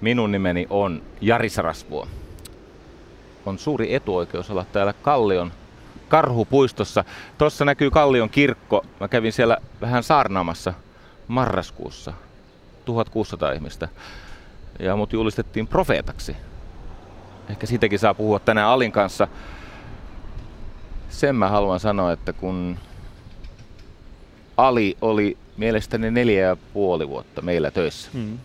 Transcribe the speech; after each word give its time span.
Minun 0.00 0.32
nimeni 0.32 0.66
on 0.70 1.02
Jari 1.20 1.48
Sarasvuo. 1.48 2.08
On 3.46 3.58
suuri 3.58 3.94
etuoikeus 3.94 4.50
olla 4.50 4.64
täällä 4.72 4.92
Kallion 4.92 5.52
karhupuistossa. 6.08 7.04
Tuossa 7.38 7.64
näkyy 7.64 7.90
Kallion 7.90 8.30
kirkko. 8.30 8.86
Mä 9.00 9.08
kävin 9.08 9.32
siellä 9.32 9.58
vähän 9.80 10.02
saarnaamassa 10.02 10.74
marraskuussa. 11.28 12.12
1600 12.84 13.52
ihmistä. 13.52 13.88
Ja 14.78 14.96
mut 14.96 15.12
julistettiin 15.12 15.66
profeetaksi. 15.66 16.36
Ehkä 17.50 17.66
siitäkin 17.66 17.98
saa 17.98 18.14
puhua 18.14 18.38
tänään 18.38 18.68
Alin 18.68 18.92
kanssa. 18.92 19.28
Sen 21.08 21.36
mä 21.36 21.48
haluan 21.48 21.80
sanoa, 21.80 22.12
että 22.12 22.32
kun 22.32 22.78
Ali 24.56 24.96
oli 25.00 25.36
mielestäni 25.56 26.10
neljä 26.10 26.46
ja 26.46 26.56
puoli 26.72 27.08
vuotta 27.08 27.42
meillä 27.42 27.70
töissä. 27.70 28.10
Hmm. 28.12 28.38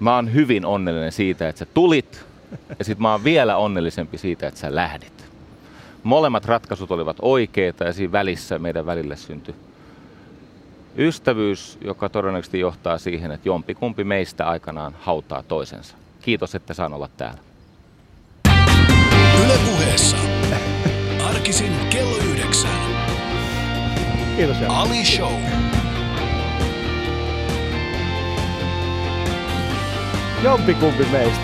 Mä 0.00 0.14
oon 0.14 0.34
hyvin 0.34 0.66
onnellinen 0.66 1.12
siitä, 1.12 1.48
että 1.48 1.58
sä 1.58 1.66
tulit 1.74 2.24
ja 2.78 2.84
sit 2.84 2.98
mä 2.98 3.12
oon 3.12 3.24
vielä 3.24 3.56
onnellisempi 3.56 4.18
siitä, 4.18 4.48
että 4.48 4.60
sä 4.60 4.74
lähdit. 4.74 5.30
Molemmat 6.02 6.44
ratkaisut 6.44 6.90
olivat 6.90 7.16
oikeita 7.22 7.84
ja 7.84 7.92
siinä 7.92 8.12
välissä 8.12 8.58
meidän 8.58 8.86
välille 8.86 9.16
syntyi 9.16 9.54
ystävyys, 10.98 11.78
joka 11.84 12.08
todennäköisesti 12.08 12.60
johtaa 12.60 12.98
siihen, 12.98 13.30
että 13.30 13.48
jompikumpi 13.48 14.04
meistä 14.04 14.48
aikanaan 14.48 14.94
hautaa 15.00 15.42
toisensa. 15.42 15.94
Kiitos, 16.22 16.54
että 16.54 16.74
saan 16.74 16.94
olla 16.94 17.08
täällä. 17.16 17.40
Yle 19.44 19.58
puheessa. 19.70 20.16
Arkisin 21.24 21.72
kello 21.90 22.16
yhdeksän. 22.16 22.70
Kiitos. 24.36 24.56
Ali 24.68 25.04
Show. 25.04 25.32
Jompikumpi 30.44 31.04
meistä. 31.12 31.40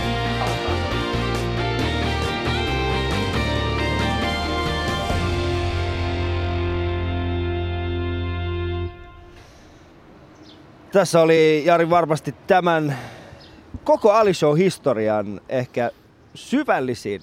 Tässä 10.93 11.21
oli 11.21 11.63
Jari 11.65 11.91
varmasti 11.91 12.35
tämän 12.47 12.99
koko 13.85 14.13
Ali 14.13 14.35
Show-historian 14.35 15.41
ehkä 15.49 15.91
syvällisin 16.35 17.23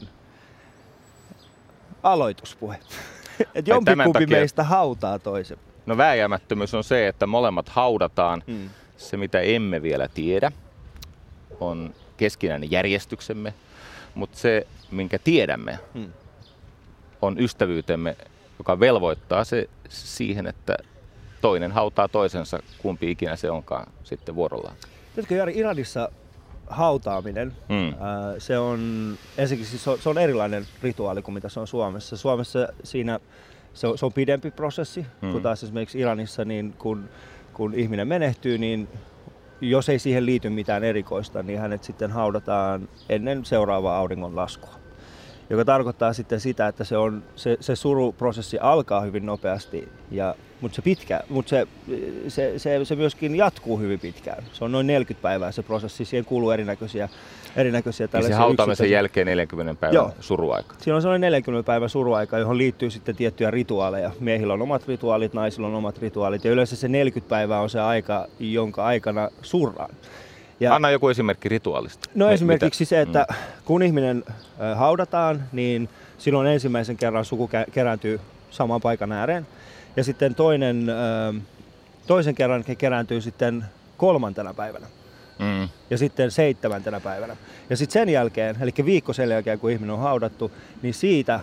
aloituspuhe. 2.03 2.77
Että 3.55 3.71
jompikumpi 3.71 4.19
takia... 4.19 4.37
meistä 4.37 4.63
hautaa 4.63 5.19
toisen. 5.19 5.57
No 5.85 5.97
vääjäämättömyys 5.97 6.73
on 6.73 6.83
se, 6.83 7.07
että 7.07 7.27
molemmat 7.27 7.69
haudataan. 7.69 8.43
Hmm. 8.47 8.69
Se, 8.97 9.17
mitä 9.17 9.39
emme 9.39 9.81
vielä 9.81 10.07
tiedä, 10.07 10.51
on 11.67 11.93
keskinäinen 12.17 12.71
järjestyksemme, 12.71 13.53
mutta 14.15 14.37
se, 14.37 14.67
minkä 14.91 15.19
tiedämme, 15.19 15.79
hmm. 15.93 16.13
on 17.21 17.39
ystävyytemme, 17.39 18.15
joka 18.59 18.79
velvoittaa 18.79 19.43
se 19.43 19.69
siihen, 19.89 20.47
että 20.47 20.77
toinen 21.41 21.71
hautaa 21.71 22.07
toisensa, 22.07 22.59
kumpi 22.77 23.11
ikinä 23.11 23.35
se 23.35 23.51
onkaan 23.51 23.87
sitten 24.03 24.35
vuorollaan. 24.35 24.75
Tiedätkö 25.15 25.35
Jari, 25.35 25.57
Iranissa 25.57 26.09
hautaaminen, 26.67 27.53
mm. 27.69 27.93
ää, 27.99 28.39
se 28.39 28.57
on 28.57 28.79
ensinnäkin 29.37 29.69
siis 29.69 30.03
se 30.03 30.09
on 30.09 30.17
erilainen 30.17 30.65
rituaali 30.81 31.21
kuin 31.21 31.33
mitä 31.33 31.49
se 31.49 31.59
on 31.59 31.67
Suomessa. 31.67 32.17
Suomessa 32.17 32.67
siinä 32.83 33.19
se 33.73 33.87
on, 33.87 33.97
se 33.97 34.05
on 34.05 34.13
pidempi 34.13 34.51
prosessi, 34.51 35.05
mm. 35.21 35.31
kun 35.31 35.41
taas 35.41 35.63
esimerkiksi 35.63 35.99
Iranissa, 35.99 36.45
niin 36.45 36.73
kun, 36.77 37.09
kun 37.53 37.73
ihminen 37.73 38.07
menehtyy, 38.07 38.57
niin 38.57 38.87
jos 39.69 39.89
ei 39.89 39.99
siihen 39.99 40.25
liity 40.25 40.49
mitään 40.49 40.83
erikoista, 40.83 41.43
niin 41.43 41.59
hänet 41.59 41.83
sitten 41.83 42.11
haudataan 42.11 42.89
ennen 43.09 43.45
seuraavaa 43.45 43.97
auringonlaskua. 43.97 44.82
Joka 45.49 45.65
tarkoittaa 45.65 46.13
sitten 46.13 46.39
sitä, 46.39 46.67
että 46.67 46.83
se, 46.83 46.97
on, 46.97 47.23
se, 47.35 47.57
se 47.59 47.75
suruprosessi 47.75 48.59
alkaa 48.59 49.01
hyvin 49.01 49.25
nopeasti, 49.25 49.89
ja, 50.11 50.35
mutta, 50.61 50.75
se, 50.75 50.81
pitkä, 50.81 51.19
mutta 51.29 51.49
se, 51.49 51.67
se, 52.27 52.59
se, 52.59 52.85
se 52.85 52.95
myöskin 52.95 53.35
jatkuu 53.35 53.79
hyvin 53.79 53.99
pitkään. 53.99 54.43
Se 54.53 54.63
on 54.63 54.71
noin 54.71 54.87
40 54.87 55.21
päivää 55.21 55.51
se 55.51 55.63
prosessi, 55.63 56.05
siihen 56.05 56.25
kuuluu 56.25 56.51
erinäköisiä 56.51 57.09
erinäköisiä 57.55 58.07
tällaisia 58.07 58.29
niin 58.29 58.37
se 58.37 58.43
hautaamisen 58.43 58.91
jälkeen 58.91 59.27
40 59.27 59.79
päivän 59.79 59.95
Joo. 59.95 60.11
suruaika. 60.19 60.75
Siinä 60.79 60.95
on 60.95 61.01
sellainen 61.01 61.21
40 61.21 61.65
päivän 61.65 61.89
suruaika, 61.89 62.37
johon 62.37 62.57
liittyy 62.57 62.89
sitten 62.89 63.15
tiettyjä 63.15 63.51
rituaaleja. 63.51 64.11
Miehillä 64.19 64.53
on 64.53 64.61
omat 64.61 64.87
rituaalit, 64.87 65.33
naisilla 65.33 65.67
on 65.67 65.75
omat 65.75 65.97
rituaalit 65.97 66.45
ja 66.45 66.51
yleensä 66.51 66.75
se 66.75 66.87
40 66.87 67.29
päivää 67.29 67.61
on 67.61 67.69
se 67.69 67.79
aika, 67.79 68.27
jonka 68.39 68.85
aikana 68.85 69.29
surraan. 69.41 69.95
Ja, 70.63 70.75
Anna 70.75 70.91
joku 70.91 71.09
esimerkki 71.09 71.49
rituaalista. 71.49 72.09
No 72.15 72.27
Me, 72.27 72.33
esimerkiksi 72.33 72.81
mitä? 72.81 72.89
se, 72.89 73.01
että 73.01 73.25
mm. 73.29 73.35
kun 73.65 73.83
ihminen 73.83 74.23
haudataan, 74.75 75.43
niin 75.51 75.89
silloin 76.17 76.47
ensimmäisen 76.47 76.97
kerran 76.97 77.25
suku 77.25 77.49
kerääntyy 77.71 78.19
saman 78.51 78.81
paikan 78.81 79.11
ääreen. 79.11 79.47
Ja 79.95 80.03
sitten 80.03 80.35
toinen, 80.35 80.87
toisen 82.07 82.35
kerran 82.35 82.63
he 82.67 82.75
kerääntyy 82.75 83.21
sitten 83.21 83.65
kolmantena 83.97 84.53
päivänä. 84.53 84.87
Mm. 85.39 85.69
Ja 85.89 85.97
sitten 85.97 86.31
seitsemäntenä 86.31 86.99
päivänä. 86.99 87.35
Ja 87.69 87.77
sitten 87.77 87.93
sen 87.93 88.09
jälkeen, 88.09 88.55
eli 88.61 88.71
viikko 88.85 89.13
sen 89.13 89.29
jälkeen 89.29 89.59
kun 89.59 89.71
ihminen 89.71 89.93
on 89.93 89.99
haudattu, 89.99 90.51
niin 90.81 90.93
siitä 90.93 91.39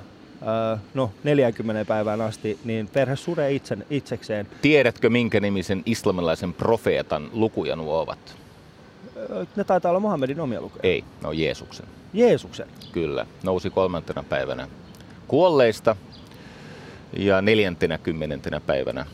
no 0.95 1.11
40 1.25 1.85
päivään 1.85 2.21
asti, 2.21 2.59
niin 2.65 2.89
perhe 2.89 3.17
suree 3.17 3.53
itse, 3.53 3.79
itsekseen. 3.91 4.47
Tiedätkö, 4.63 5.11
minkä 5.11 5.41
nimisen 5.41 5.83
islamilaisen 5.87 6.55
profeetan 6.55 7.29
lukuja 7.33 7.77
nuo 7.77 8.01
ovat? 8.01 8.19
Ne 9.57 9.65
taitaa 9.65 9.91
olla 9.91 10.01
Muhammedin 10.01 10.41
omia 10.41 10.61
lukuja. 10.61 10.81
Ei, 10.83 11.05
ne 11.23 11.29
on 11.29 11.39
Jeesuksen. 11.39 11.87
Jeesuksen? 12.13 12.67
Kyllä, 12.93 13.27
nousi 13.43 13.71
kolmantena 13.71 14.23
päivänä 14.23 14.69
kuolleista 15.29 15.97
ja 17.17 17.43
neljäntenä 17.43 17.99
kymmenentenä 17.99 18.61
päivänä 18.61 19.07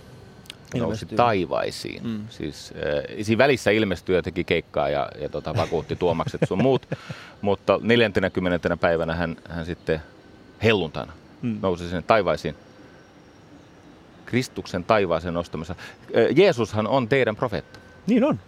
nousi 0.75 1.07
taivaisiin. 1.07 2.07
Mm. 2.07 2.29
Siis, 2.29 2.75
äh, 2.77 3.25
siinä 3.25 3.39
välissä 3.39 3.71
ilmestyi 3.71 4.17
ja 4.17 4.23
teki 4.23 4.45
keikkaa 4.45 4.89
ja, 4.89 5.09
ja 5.21 5.29
tota, 5.29 5.57
vakuutti 5.57 5.97
tuomakset 5.97 6.41
sun 6.49 6.63
muut, 6.63 6.89
mutta 7.41 7.81
neljäntenä 7.83 8.31
kymmenentenä 8.31 8.77
päivänä 8.77 9.15
hän, 9.15 9.37
hän 9.49 9.67
sitten 9.67 10.03
helluntana 10.63 11.13
mm. 11.43 11.59
nousi 11.63 11.85
sinne 11.85 12.03
taivaisiin. 12.03 12.55
Kristuksen 14.27 14.85
taivaaseen 14.85 15.35
nostamassa. 15.35 15.75
Äh, 15.79 16.37
Jeesushan 16.37 16.87
on 16.87 17.09
teidän 17.09 17.37
profeetta. 17.37 17.79
Niin 18.07 18.25
on. 18.25 18.39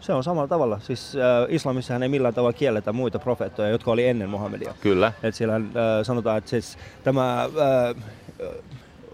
Se 0.00 0.12
on 0.12 0.24
samalla 0.24 0.48
tavalla. 0.48 0.78
Siis 0.78 1.16
äh, 1.16 1.46
islamissahan 1.48 2.02
ei 2.02 2.08
millään 2.08 2.34
tavalla 2.34 2.52
kielletä 2.52 2.92
muita 2.92 3.18
profeettoja, 3.18 3.68
jotka 3.68 3.90
oli 3.90 4.06
ennen 4.06 4.30
Muhammedia. 4.30 4.74
Kyllä. 4.80 5.12
Et 5.22 5.34
siellä 5.34 5.56
äh, 5.56 5.62
sanotaan, 6.02 6.38
että 6.38 6.50
siis 6.50 6.78
tämä 7.04 7.42
äh, 7.44 8.04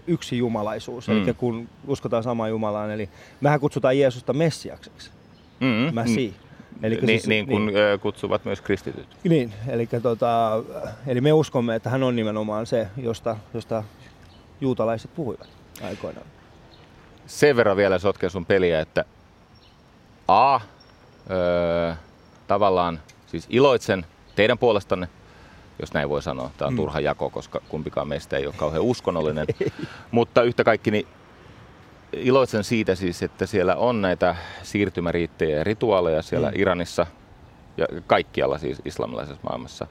yksi 0.07 0.37
jumalaisuus, 0.37 1.07
mm. 1.07 1.23
eli 1.23 1.33
kun 1.33 1.69
uskotaan 1.87 2.23
samaan 2.23 2.49
Jumalaan, 2.49 2.91
eli 2.91 3.09
mehän 3.41 3.59
kutsutaan 3.59 3.99
Jeesusta 3.99 4.33
Messiakseksi. 4.33 5.11
Mm. 5.59 5.95
Messi. 5.95 6.33
Mm. 6.37 6.85
Eli 6.85 6.95
niin, 6.95 7.07
siis, 7.07 7.27
niin 7.27 7.47
kuin 7.47 7.65
niin, 7.65 7.99
kutsuvat 8.01 8.45
myös 8.45 8.61
kristityt. 8.61 9.07
Niin, 9.23 9.53
eli, 9.67 9.89
tota, 10.01 10.63
eli 11.07 11.21
me 11.21 11.33
uskomme, 11.33 11.75
että 11.75 11.89
hän 11.89 12.03
on 12.03 12.15
nimenomaan 12.15 12.65
se, 12.65 12.87
josta, 12.97 13.37
josta 13.53 13.83
juutalaiset 14.61 15.11
puhuivat 15.15 15.49
aikoinaan. 15.83 16.27
Sen 17.25 17.55
verran 17.55 17.77
vielä 17.77 17.99
sotken 17.99 18.29
sun 18.29 18.45
peliä, 18.45 18.79
että 18.79 19.05
A, 20.27 20.59
öö, 21.31 21.93
tavallaan 22.47 22.99
siis 23.27 23.47
iloitsen 23.49 24.05
teidän 24.35 24.57
puolestanne, 24.57 25.07
jos 25.79 25.93
näin 25.93 26.09
voi 26.09 26.21
sanoa. 26.21 26.51
Tämä 26.57 26.67
on 26.67 26.73
mm. 26.73 26.77
turha 26.77 26.99
jako, 26.99 27.29
koska 27.29 27.61
kumpikaan 27.69 28.07
meistä 28.07 28.37
ei 28.37 28.45
ole 28.45 28.55
kauhean 28.57 28.83
uskonnollinen. 28.83 29.47
Mutta 30.11 30.41
yhtä 30.41 30.63
kaikki 30.63 30.91
niin 30.91 31.07
iloitsen 32.13 32.63
siitä 32.63 32.95
siis, 32.95 33.23
että 33.23 33.45
siellä 33.45 33.75
on 33.75 34.01
näitä 34.01 34.35
siirtymäriittejä 34.63 35.57
ja 35.57 35.63
rituaaleja 35.63 36.21
siellä 36.21 36.47
mm. 36.49 36.59
Iranissa 36.59 37.05
ja 37.77 37.85
kaikkialla 38.07 38.57
siis 38.57 38.81
islamilaisessa 38.85 39.43
maailmassa. 39.43 39.87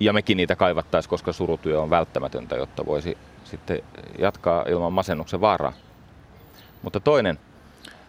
Ja 0.00 0.12
mekin 0.12 0.36
niitä 0.36 0.56
kaivattaisiin, 0.56 1.10
koska 1.10 1.32
surutyö 1.32 1.80
on 1.80 1.90
välttämätöntä, 1.90 2.56
jotta 2.56 2.86
voisi 2.86 3.18
sitten 3.44 3.82
jatkaa 4.18 4.64
ilman 4.68 4.92
masennuksen 4.92 5.40
vaaraa. 5.40 5.72
Mutta 6.82 7.00
toinen, 7.00 7.38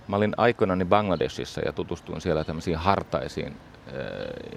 Mä 0.07 0.15
olin 0.15 0.33
aikoinani 0.37 0.85
Bangladesissa 0.85 1.61
ja 1.65 1.73
tutustuin 1.73 2.21
siellä 2.21 2.43
tämmöisiin 2.43 2.77
hartaisiin 2.77 3.47
äh, 3.87 3.93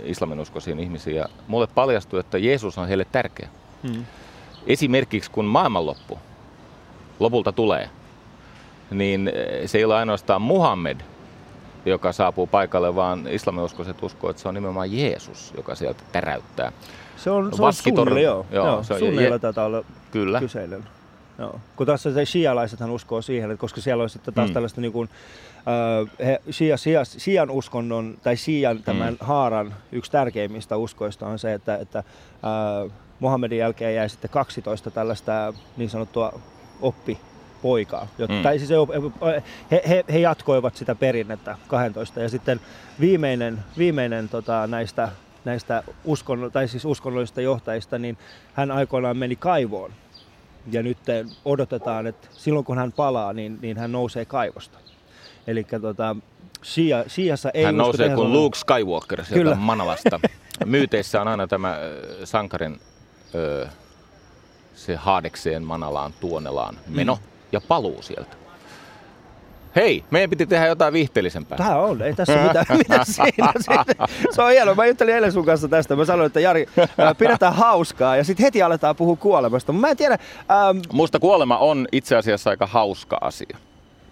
islaminuskoisiin 0.05 0.79
ihmisiin 0.79 1.17
ja 1.17 1.25
mulle 1.47 1.67
paljastui, 1.67 2.21
että 2.21 2.39
Jeesus 2.39 2.79
on 2.79 2.89
heille 2.89 3.07
tärkeä. 3.13 3.49
Hmm. 3.89 4.05
Esimerkiksi 4.67 5.31
kun 5.31 5.45
maailmanloppu 5.45 6.19
lopulta 7.21 7.53
tulee, 7.53 7.91
niin 8.91 9.29
äh, 9.29 9.67
se 9.67 9.79
ei 9.79 9.85
ole 9.85 9.97
ainoastaan 9.97 10.43
Muhammed, 10.43 11.01
joka 11.87 12.13
saapuu 12.13 12.47
paikalle, 12.47 12.95
vaan 12.95 13.29
islaminuskoiset 13.29 14.03
uskoo, 14.03 14.31
että 14.31 14.43
se 14.43 14.49
on 14.49 14.55
nimenomaan 14.55 14.93
Jeesus, 14.93 15.53
joka 15.57 15.75
sieltä 15.75 16.03
täräyttää. 16.13 16.73
Se 17.17 17.31
on, 17.31 17.57
se 17.57 17.63
on 17.63 17.73
sunni, 17.73 18.23
joo. 18.23 18.47
joo, 18.51 18.67
joo 18.67 18.83
se 18.83 18.95
on, 18.95 18.99
sunneilla 18.99 19.39
tätä 19.39 19.65
olla 19.65 19.85
Kyllä. 20.11 20.41
kyseinen. 20.41 20.85
Joo. 21.39 21.61
Kun 21.77 21.87
taas 21.87 22.03
se 22.03 22.25
shialaisethan 22.25 22.91
uskoo 22.91 23.23
siihen, 23.23 23.51
että 23.51 23.61
koska 23.61 23.81
siellä 23.81 24.03
on 24.03 24.11
sitten 24.11 24.35
taas 24.35 24.49
mm. 24.49 24.55
tällaista 24.55 24.81
niin 24.81 24.93
kuin, 24.93 25.09
äh, 25.59 26.27
he, 26.27 26.41
shia, 26.51 26.77
shia, 26.77 27.05
shian 27.05 27.51
uskonnon 27.51 28.19
tai 28.23 28.37
shian 28.37 28.83
tämän 28.83 29.13
mm. 29.13 29.19
haaran 29.21 29.75
yksi 29.93 30.11
tärkeimmistä 30.11 30.77
uskoista 30.77 31.27
on 31.27 31.39
se, 31.39 31.55
että, 31.55 31.77
että 31.77 31.99
äh, 31.99 32.93
Mohammedin 33.21 33.59
jälkeen 33.59 33.95
jäi 33.95 34.09
sitten 34.09 34.31
12 34.31 34.91
tällaista 34.91 35.55
niin 35.77 35.91
sanottua 35.91 36.41
oppi 36.81 37.19
poikaa. 37.63 38.09
Mm. 38.19 38.43
Tai 38.43 38.59
siis 38.59 38.71
he, 39.71 39.83
he, 39.89 40.05
he, 40.13 40.19
jatkoivat 40.19 40.77
sitä 40.77 40.95
perinnettä 40.95 41.57
12. 41.69 42.21
Ja 42.21 42.29
sitten 42.29 42.61
viimeinen, 43.01 43.59
viimeinen 43.79 44.29
tota, 44.29 44.67
näistä, 44.67 45.09
näistä 45.45 45.83
uskon, 46.05 46.51
tai 46.53 46.69
siis 46.69 46.85
uskonnollisista 46.85 47.41
johtajista, 47.41 47.99
niin 47.99 48.19
hän 48.55 48.71
aikoinaan 48.71 49.17
meni 49.17 49.37
kaivoon. 49.37 49.93
Ja 50.73 50.83
nyt 50.83 50.99
odotetaan, 51.45 52.07
että 52.07 52.29
silloin 52.33 52.65
kun 52.65 52.79
hän 52.79 52.93
palaa, 52.93 53.33
niin, 53.33 53.59
niin 53.63 53.77
hän 53.77 53.93
nousee 53.93 54.25
kaivosta. 54.25 54.79
Eli 55.47 55.67
tota, 55.81 56.17
Shia, 56.65 57.05
Shiassa 57.09 57.51
ei 57.55 57.65
Hän 57.65 57.77
nousee 57.77 58.15
kuin 58.15 58.33
Luke 58.33 58.59
Skywalker 58.59 59.25
sieltä 59.25 59.35
Kyllä. 59.35 59.55
Manalasta. 59.55 60.21
Myyteissä 60.65 61.21
on 61.21 61.29
aina 61.29 61.47
tämä 61.47 61.79
sankarin 62.25 62.81
se 64.75 64.97
haadekseen 64.97 65.63
Manalaan 65.63 66.13
Tuonelaan 66.21 66.79
meno 66.89 67.15
mm. 67.15 67.21
ja 67.53 67.61
paluu 67.61 68.03
sieltä. 68.03 68.48
Hei, 69.79 70.05
meidän 70.11 70.31
piti 70.31 70.47
tehdä 70.47 70.67
jotain 70.67 70.93
viihteellisempää. 70.93 71.59
Tämä 71.59 71.77
on, 71.77 72.03
ei 72.03 72.15
tässä 72.15 72.43
mitään, 72.47 72.67
mitä 72.79 73.05
siinä. 73.05 73.53
Se 74.31 74.43
on 74.43 74.51
hienoa. 74.51 74.75
Mä 74.75 74.87
juttelin 74.87 75.15
eilen 75.15 75.33
sun 75.33 75.45
kanssa 75.45 75.69
tästä. 75.69 75.97
Mä 75.97 76.05
sanoin, 76.05 76.27
että 76.27 76.41
Jari, 76.41 76.67
pidetään 77.19 77.55
hauskaa 77.55 78.17
ja 78.17 78.25
sitten 78.25 78.45
heti 78.45 78.63
aletaan 78.63 78.97
puhua 78.97 79.17
kuolemasta. 79.17 79.73
Mä 79.73 79.89
en 79.89 79.97
tiedä. 79.97 80.19
Ähm... 80.51 80.79
Musta 80.93 81.19
kuolema 81.19 81.59
on 81.59 81.89
itse 81.93 82.17
asiassa 82.17 82.51
aika 82.51 82.67
hauska 82.67 83.19
asia. 83.21 83.59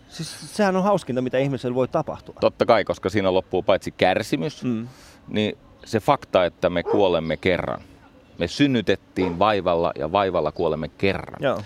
Siis 0.09 0.57
sehän 0.57 0.77
on 0.77 0.83
hauskinta, 0.83 1.23
mitä 1.23 1.39
ihmisellä 1.39 1.75
voi 1.75 1.89
tapahtua. 1.89 2.35
Totta 2.41 2.67
kai, 2.67 2.85
koska 2.85 3.09
siinä 3.09 3.35
loppuu 3.35 3.63
paitsi 3.63 3.91
kärsimys, 3.91 4.65
mm. 4.65 4.89
niin 5.29 5.59
se 5.85 6.01
fakta, 6.01 6.45
että 6.45 6.71
me 6.71 6.83
kuolemme 6.83 7.37
kerran– 7.37 7.81
me 8.39 8.49
synnytettiin 8.49 9.39
vaivalla 9.39 9.93
ja 9.99 10.13
vaivalla 10.13 10.53
kuolemme 10.53 10.89
kerran. 10.89 11.43
Joo. 11.43 11.63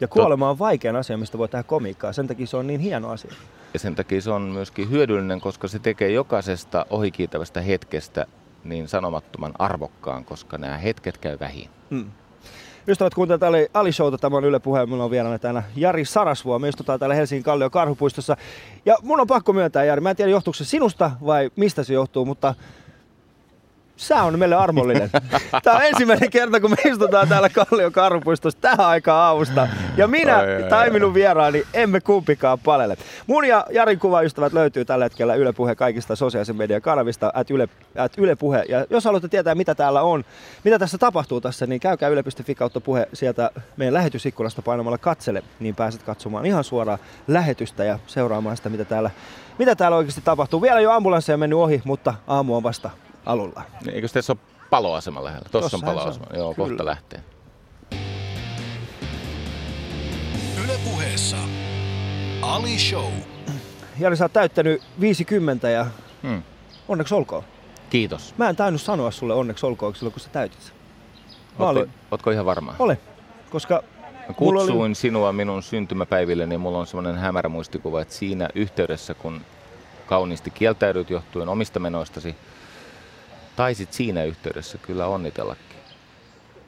Ja 0.00 0.08
kuolema 0.08 0.50
on 0.50 0.58
vaikein 0.58 0.96
asia, 0.96 1.16
mistä 1.16 1.38
voi 1.38 1.48
tehdä 1.48 1.62
komiikkaa. 1.62 2.12
Sen 2.12 2.26
takia 2.26 2.46
se 2.46 2.56
on 2.56 2.66
niin 2.66 2.80
hieno 2.80 3.10
asia. 3.10 3.32
Ja 3.74 3.80
sen 3.80 3.94
takia 3.94 4.20
se 4.20 4.30
on 4.30 4.42
myöskin 4.42 4.90
hyödyllinen, 4.90 5.40
koska 5.40 5.68
se 5.68 5.78
tekee 5.78 6.10
jokaisesta 6.10 6.86
ohikiitävästä 6.90 7.60
hetkestä 7.60 8.26
niin 8.64 8.88
sanomattoman 8.88 9.52
arvokkaan, 9.58 10.24
koska 10.24 10.58
nämä 10.58 10.76
hetket 10.76 11.18
käy 11.18 11.36
vähin. 11.40 11.70
Mm. 11.90 12.10
Ystävät, 12.88 13.14
kuuntelevat 13.14 13.40
täällä 13.40 13.58
Ali 13.74 13.92
Showta, 13.92 14.18
tämä 14.18 14.36
on 14.36 14.44
Yle 14.44 14.58
Puheen, 14.58 14.88
minulla 14.88 15.04
on 15.04 15.10
vielä 15.10 15.38
täällä 15.38 15.62
Jari 15.76 16.04
Sarasvuo. 16.04 16.58
Me 16.58 16.68
istutaan 16.68 16.98
täällä 16.98 17.14
Helsingin 17.14 17.44
Kallio 17.44 17.70
Karhupuistossa. 17.70 18.36
Ja 18.86 18.96
mun 19.02 19.20
on 19.20 19.26
pakko 19.26 19.52
myöntää, 19.52 19.84
Jari, 19.84 20.00
mä 20.00 20.10
en 20.10 20.16
tiedä 20.16 20.30
johtuuko 20.30 20.56
se 20.56 20.64
sinusta 20.64 21.10
vai 21.26 21.50
mistä 21.56 21.84
se 21.84 21.94
johtuu, 21.94 22.24
mutta 22.24 22.54
Sä 23.96 24.22
on 24.22 24.38
meille 24.38 24.54
armollinen. 24.54 25.10
Tämä 25.64 25.76
on 25.76 25.82
ensimmäinen 25.84 26.30
kerta, 26.30 26.60
kun 26.60 26.70
me 26.70 26.76
istutaan 26.90 27.28
täällä 27.28 27.48
Kallion 27.48 27.92
karhupuistossa 27.92 28.60
tähän 28.60 28.86
aikaan 28.86 29.22
aamusta. 29.22 29.68
Ja 29.96 30.08
minä 30.08 30.36
ai, 30.36 30.62
ai, 30.62 30.70
tai 30.70 30.90
minun 30.90 31.14
vieraani 31.14 31.64
emme 31.74 32.00
kumpikaan 32.00 32.58
palele. 32.58 32.96
Mun 33.26 33.44
ja 33.44 33.66
Jarin 33.70 33.98
kuvaystävät 33.98 34.52
löytyy 34.52 34.84
tällä 34.84 35.04
hetkellä 35.04 35.34
Yle 35.34 35.52
Puhe 35.52 35.74
kaikista 35.74 36.16
sosiaalisen 36.16 36.56
median 36.56 36.82
kanavista, 36.82 37.32
at 37.34 37.50
Yle, 37.50 37.68
at 37.96 38.12
Yle 38.18 38.36
Puhe. 38.36 38.64
Ja 38.68 38.86
jos 38.90 39.04
haluatte 39.04 39.28
tietää, 39.28 39.54
mitä 39.54 39.74
täällä 39.74 40.02
on, 40.02 40.24
mitä 40.64 40.78
tässä 40.78 40.98
tapahtuu 40.98 41.40
tässä, 41.40 41.66
niin 41.66 41.80
käykää 41.80 42.08
yle.fi 42.08 42.54
kautta 42.54 42.80
puhe 42.80 43.08
sieltä 43.12 43.50
meidän 43.76 43.94
lähetysikkunasta 43.94 44.62
painamalla 44.62 44.98
katsele, 44.98 45.42
niin 45.60 45.74
pääset 45.74 46.02
katsomaan 46.02 46.46
ihan 46.46 46.64
suoraan 46.64 46.98
lähetystä 47.28 47.84
ja 47.84 47.98
seuraamaan 48.06 48.56
sitä, 48.56 48.68
mitä 48.68 48.84
täällä, 48.84 49.10
mitä 49.58 49.76
täällä 49.76 49.96
oikeasti 49.96 50.20
tapahtuu. 50.24 50.62
Vielä 50.62 50.80
jo 50.80 50.90
ambulansseja 50.90 51.36
mennyt 51.36 51.58
ohi, 51.58 51.82
mutta 51.84 52.14
aamu 52.26 52.56
on 52.56 52.62
vasta 52.62 52.90
alulla. 53.26 53.62
Niin, 53.84 53.94
eikö 53.94 54.08
tässä 54.08 54.32
ole 54.32 54.40
paloasema 54.70 55.24
lähellä? 55.24 55.48
Tuossa 55.52 55.76
on 55.76 55.82
paloasema. 55.82 56.26
Joo, 56.34 56.54
Kyllä. 56.54 56.68
kohta 56.68 56.84
lähtee. 56.84 57.20
Ylepuheessa 60.64 61.36
Ali 62.42 62.78
Show. 62.78 63.12
Jari, 63.98 64.16
sä 64.16 64.24
oot 64.24 64.32
täyttänyt 64.32 64.82
50 65.00 65.68
ja 65.68 65.86
hmm. 66.22 66.42
onneksi 66.88 67.14
olkoon. 67.14 67.44
Kiitos. 67.90 68.34
Mä 68.38 68.48
en 68.48 68.56
tainnut 68.56 68.82
sanoa 68.82 69.10
sulle 69.10 69.34
onneksi 69.34 69.66
olkoon 69.66 69.94
silloin, 69.94 70.12
kun 70.12 70.20
sä 70.20 70.28
täytit 70.32 70.62
sen. 70.62 70.74
Ootko, 71.58 71.80
olin... 71.80 71.90
ootko 72.10 72.30
ihan 72.30 72.46
varma? 72.46 72.74
Olen, 72.78 72.98
koska 73.50 73.82
Mä 74.28 74.34
kutsuin 74.34 74.80
oli... 74.80 74.94
sinua 74.94 75.32
minun 75.32 75.62
syntymäpäiville, 75.62 76.46
niin 76.46 76.60
mulla 76.60 76.78
on 76.78 76.86
semmoinen 76.86 77.16
hämärä 77.16 77.48
muistikuva, 77.48 78.00
että 78.00 78.14
siinä 78.14 78.48
yhteydessä, 78.54 79.14
kun 79.14 79.40
kauniisti 80.06 80.50
kieltäydyt 80.50 81.10
johtuen 81.10 81.48
omista 81.48 81.80
menoistasi, 81.80 82.36
taisit 83.56 83.92
siinä 83.92 84.24
yhteydessä 84.24 84.78
kyllä 84.78 85.06
onnitellakin. 85.06 85.74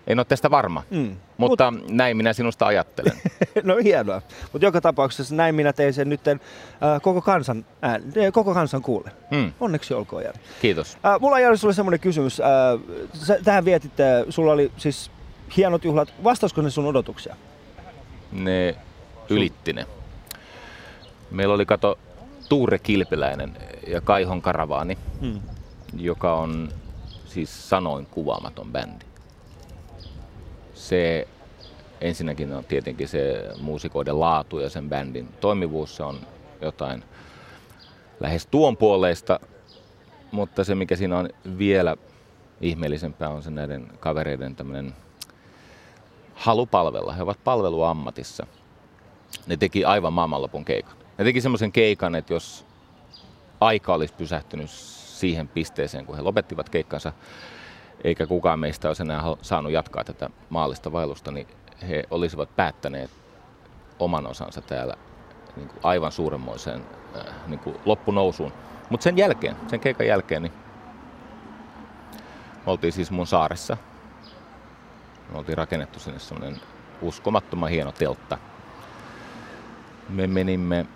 En 0.06 0.18
ole 0.18 0.24
tästä 0.24 0.50
varma, 0.50 0.82
mm. 0.90 1.16
mutta 1.36 1.70
Mut... 1.70 1.90
näin 1.90 2.16
minä 2.16 2.32
sinusta 2.32 2.66
ajattelen. 2.66 3.12
no 3.62 3.76
hienoa. 3.76 4.22
Mutta 4.52 4.66
joka 4.66 4.80
tapauksessa 4.80 5.34
näin 5.34 5.54
minä 5.54 5.72
tein 5.72 5.94
sen 5.94 6.08
nyt 6.08 6.28
äh, 6.28 6.38
koko, 7.02 7.22
kansan, 7.22 7.64
äh, 7.84 8.32
koko 8.32 8.54
kansan 8.54 8.82
kuulle. 8.82 9.10
Mm. 9.30 9.52
Onneksi 9.60 9.94
olkoon 9.94 10.22
Jari. 10.22 10.38
Kiitos. 10.62 10.98
Äh, 11.06 11.20
mulla 11.20 11.36
on 11.36 11.42
Jari 11.42 11.56
sulle 11.56 11.74
semmoinen 11.74 12.00
kysymys. 12.00 12.40
Äh, 12.40 12.46
sä, 13.12 13.38
tähän 13.44 13.64
vietit, 13.64 14.00
äh, 14.00 14.24
sulla 14.28 14.52
oli 14.52 14.72
siis 14.76 15.10
hienot 15.56 15.84
juhlat. 15.84 16.14
Vastausiko 16.24 16.62
ne 16.62 16.70
sun 16.70 16.86
odotuksia? 16.86 17.36
Ne 18.32 18.76
ylitti 19.28 19.72
ne. 19.72 19.86
Meillä 21.30 21.54
oli 21.54 21.66
kato 21.66 21.98
Tuure 22.48 22.78
Kilpiläinen 22.78 23.56
ja 23.86 24.00
Kaihon 24.00 24.42
Karavaani. 24.42 24.98
Mm 25.20 25.40
joka 26.00 26.34
on 26.34 26.68
siis 27.24 27.68
sanoin 27.68 28.06
kuvaamaton 28.06 28.72
bändi. 28.72 29.04
Se 30.74 31.28
ensinnäkin 32.00 32.52
on 32.52 32.64
tietenkin 32.64 33.08
se 33.08 33.50
muusikoiden 33.60 34.20
laatu 34.20 34.58
ja 34.58 34.70
sen 34.70 34.88
bändin 34.88 35.28
toimivuus, 35.40 35.96
se 35.96 36.02
on 36.02 36.20
jotain 36.60 37.04
lähes 38.20 38.46
tuon 38.46 38.76
puoleista, 38.76 39.40
mutta 40.32 40.64
se 40.64 40.74
mikä 40.74 40.96
siinä 40.96 41.18
on 41.18 41.28
vielä 41.58 41.96
ihmeellisempää 42.60 43.28
on 43.28 43.42
se 43.42 43.50
näiden 43.50 43.88
kavereiden 44.00 44.56
tämmöinen 44.56 44.94
halu 46.34 46.66
palvella. 46.66 47.12
He 47.12 47.22
ovat 47.22 47.44
palveluammatissa. 47.44 48.46
Ne 49.46 49.56
teki 49.56 49.84
aivan 49.84 50.12
maailmanlopun 50.12 50.64
keikan. 50.64 50.96
Ne 51.18 51.24
teki 51.24 51.40
semmoisen 51.40 51.72
keikan, 51.72 52.14
että 52.14 52.32
jos 52.32 52.64
aika 53.60 53.94
olisi 53.94 54.14
pysähtynyt 54.14 54.70
siihen 55.20 55.48
pisteeseen, 55.48 56.06
kun 56.06 56.16
he 56.16 56.22
lopettivat 56.22 56.68
keikkansa, 56.68 57.12
eikä 58.04 58.26
kukaan 58.26 58.58
meistä 58.58 58.88
olisi 58.88 59.02
enää 59.02 59.22
saanut 59.42 59.72
jatkaa 59.72 60.04
tätä 60.04 60.30
maallista 60.50 60.92
vaellusta, 60.92 61.30
niin 61.30 61.46
he 61.88 62.04
olisivat 62.10 62.56
päättäneet 62.56 63.10
oman 63.98 64.26
osansa 64.26 64.60
täällä 64.60 64.94
niin 65.56 65.68
kuin 65.68 65.80
aivan 65.82 66.12
suuremmoiseen 66.12 66.84
äh, 67.16 67.34
niin 67.46 67.60
kuin 67.60 67.76
loppunousuun. 67.84 68.52
Mutta 68.90 69.04
sen 69.04 69.16
jälkeen, 69.16 69.56
sen 69.68 69.80
keikan 69.80 70.06
jälkeen, 70.06 70.42
niin 70.42 70.52
me 72.66 72.72
oltiin 72.72 72.92
siis 72.92 73.10
mun 73.10 73.26
saaressa. 73.26 73.76
Me 75.32 75.38
oltiin 75.38 75.58
rakennettu 75.58 75.98
sinne 75.98 76.18
semmoinen 76.18 76.60
uskomattoman 77.02 77.70
hieno 77.70 77.92
teltta. 77.92 78.38
Me 80.08 80.26
menimme 80.26 80.86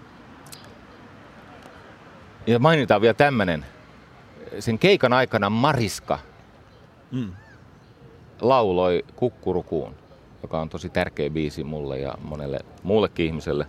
ja 2.47 2.59
mainitaan 2.59 3.01
vielä 3.01 3.15
tämmöinen 3.15 3.67
sen 4.59 4.79
keikan 4.79 5.13
aikana 5.13 5.51
Mariska 5.51 6.19
mm. 7.11 7.33
lauloi 8.41 9.05
Kukkurukuun, 9.17 9.95
joka 10.43 10.61
on 10.61 10.69
tosi 10.69 10.89
tärkeä 10.89 11.31
biisi 11.31 11.65
mulle 11.65 11.99
ja 11.99 12.15
monelle 12.23 12.61
muullekin 12.83 13.27
ihmiselle. 13.27 13.67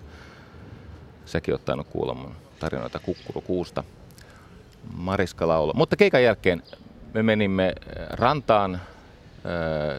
Säkin 1.26 1.54
oot 1.54 1.66
tainnut 1.66 1.88
kuulla 1.88 2.14
mun 2.14 2.36
tarinoita 2.60 3.00
Kukkurukuusta. 3.00 3.84
Mariska 4.94 5.48
lauloi. 5.48 5.74
Mutta 5.76 5.96
keikan 5.96 6.24
jälkeen 6.24 6.64
me 7.14 7.24
menimme 7.24 7.68
äh, 7.68 8.08
rantaan, 8.10 8.76
äh, 8.76 8.82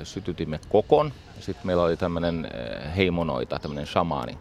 sytytimme 0.03 0.61
kokon. 0.69 1.13
Sitten 1.41 1.67
meillä 1.67 1.83
oli 1.83 1.97
tämmöinen 1.97 2.45
äh, 2.45 2.97
heimonoita, 2.97 3.59
tämmöinen 3.59 3.87
shamaani. 3.87 4.39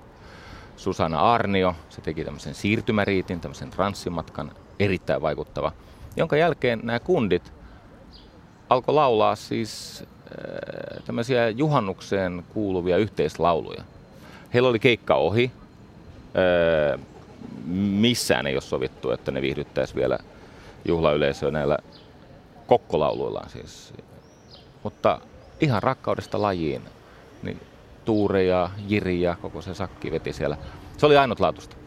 Susanna 0.77 1.33
Arnio, 1.33 1.75
se 1.89 2.01
teki 2.01 2.25
tämmöisen 2.25 2.55
siirtymäriitin, 2.55 3.39
tämmöisen 3.39 3.69
transsimatkan, 3.69 4.51
erittäin 4.79 5.21
vaikuttava 5.21 5.71
jonka 6.15 6.38
jälkeen 6.38 6.80
nämä 6.84 7.00
kundit 7.00 7.53
alkoi 8.70 8.96
laulaa 8.96 9.36
siis 9.36 10.03
äh, 10.03 11.03
tämmöisiä 11.06 11.50
juhannukseen 11.50 12.44
kuuluvia 12.53 12.98
yhteislauluja. 12.98 13.84
Heillä 14.53 14.70
oli 14.70 14.80
keikka 14.80 15.15
ohi. 15.15 15.51
Äh, 16.94 17.00
missään 17.75 18.48
ei 18.48 18.56
ole 18.56 18.62
sovittu, 18.62 19.12
että 19.12 19.32
ne 19.32 19.41
viihdyttäisi 19.41 19.96
vielä 19.96 20.18
juhlayleisöä 20.86 21.51
näillä 21.51 21.77
kokkolauluillaan 22.68 23.50
siis. 23.50 23.94
Mutta 24.84 25.22
ihan 25.60 25.84
rakkaudesta 25.84 26.41
lajiin, 26.41 26.82
niin 27.44 27.60
Tuure 28.06 28.44
ja 28.44 28.70
Jiri 28.88 29.22
ja 29.22 29.36
koko 29.41 29.62
se 29.62 29.74
sakki 29.74 30.12
veti 30.12 30.34
siellä. 30.34 30.58
Se 30.98 31.06
oli 31.06 31.18
ainutlaatuista. 31.18 31.80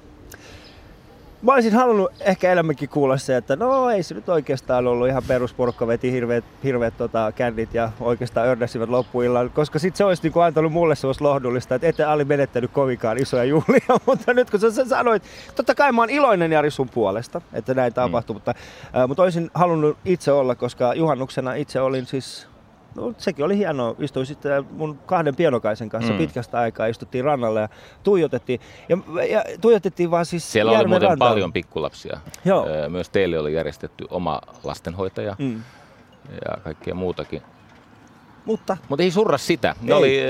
Mä 1.45 1.53
olisin 1.53 1.73
halunnut 1.73 2.13
ehkä 2.21 2.53
enemmänkin 2.53 2.89
kuulla 2.89 3.17
se, 3.17 3.37
että 3.37 3.57
no 3.57 3.91
ei 3.91 4.03
se 4.03 4.15
nyt 4.15 4.29
oikeastaan 4.29 4.87
ollut 4.87 5.09
ihan 5.09 5.23
perusporukka, 5.29 5.87
veti 5.87 6.13
hirveät, 6.13 6.45
hirveät 6.65 6.97
tota, 6.97 7.33
kännit 7.37 7.75
ja 7.75 7.91
oikeastaan 8.01 8.49
ördäsivät 8.49 8.89
loppuillan, 8.89 9.51
koska 9.51 9.79
sitten 9.79 9.99
se 9.99 10.05
olisi 10.05 10.23
niinku 10.23 10.41
antanut 10.41 10.73
mulle 10.73 10.95
sellaista 10.95 11.25
lohdullista, 11.25 11.75
että 11.75 11.87
ette 11.87 12.05
Ali 12.05 12.25
menettänyt 12.25 12.71
kovinkaan 12.71 13.19
isoja 13.19 13.45
juhlia, 13.45 13.99
mutta 14.07 14.35
nyt 14.35 14.51
kun 14.51 14.61
sä, 14.61 14.71
sä 14.71 14.85
sanoit, 14.85 15.23
totta 15.57 15.75
kai 15.75 15.93
mä 15.93 16.03
oon 16.03 16.11
iloinen 16.11 16.53
Jari 16.53 16.71
sun 16.71 16.89
puolesta, 16.89 17.41
että 17.53 17.75
näin 17.75 17.95
tapahtui, 17.95 18.35
mm. 18.35 18.37
mutta, 18.37 18.55
äh, 18.97 19.09
mutta 19.09 19.23
olisin 19.23 19.51
halunnut 19.55 19.97
itse 20.05 20.33
olla, 20.33 20.55
koska 20.55 20.95
juhannuksena 20.95 21.55
itse 21.55 21.81
olin 21.81 22.07
siis 22.07 22.47
No, 22.95 23.15
sekin 23.19 23.45
oli 23.45 23.59
hienoa. 23.59 23.95
Istuin 23.99 24.27
sitten 24.27 24.65
mun 24.71 24.99
kahden 25.07 25.37
pienokaisen 25.37 25.89
kanssa 25.89 26.13
mm. 26.13 26.19
pitkästä 26.19 26.59
aikaa, 26.59 26.87
istuttiin 26.87 27.25
rannalle 27.25 27.61
ja 27.61 27.69
tuijotettiin. 28.03 28.61
Ja, 28.89 28.99
ja 29.31 29.45
tuijotettiin 29.61 30.11
vaan 30.11 30.27
siis 30.27 30.53
Siellä 30.53 30.73
oli 30.73 30.89
muuten 30.89 31.09
rantaan. 31.09 31.31
paljon 31.31 31.53
pikkulapsia. 31.53 32.21
Joo. 32.45 32.67
Myös 32.89 33.09
teille 33.09 33.39
oli 33.39 33.55
järjestetty 33.55 34.07
oma 34.11 34.41
lastenhoitaja 34.65 35.37
mm. 35.39 35.63
ja 36.31 36.57
kaikkea 36.65 36.95
muutakin. 36.95 37.43
Mutta, 38.45 38.77
Mutta 38.89 39.03
ei 39.03 39.11
surra 39.11 39.39
sitä. 39.39 39.77
Ne 39.81 39.93
ei. 39.93 39.99
oli 39.99 40.21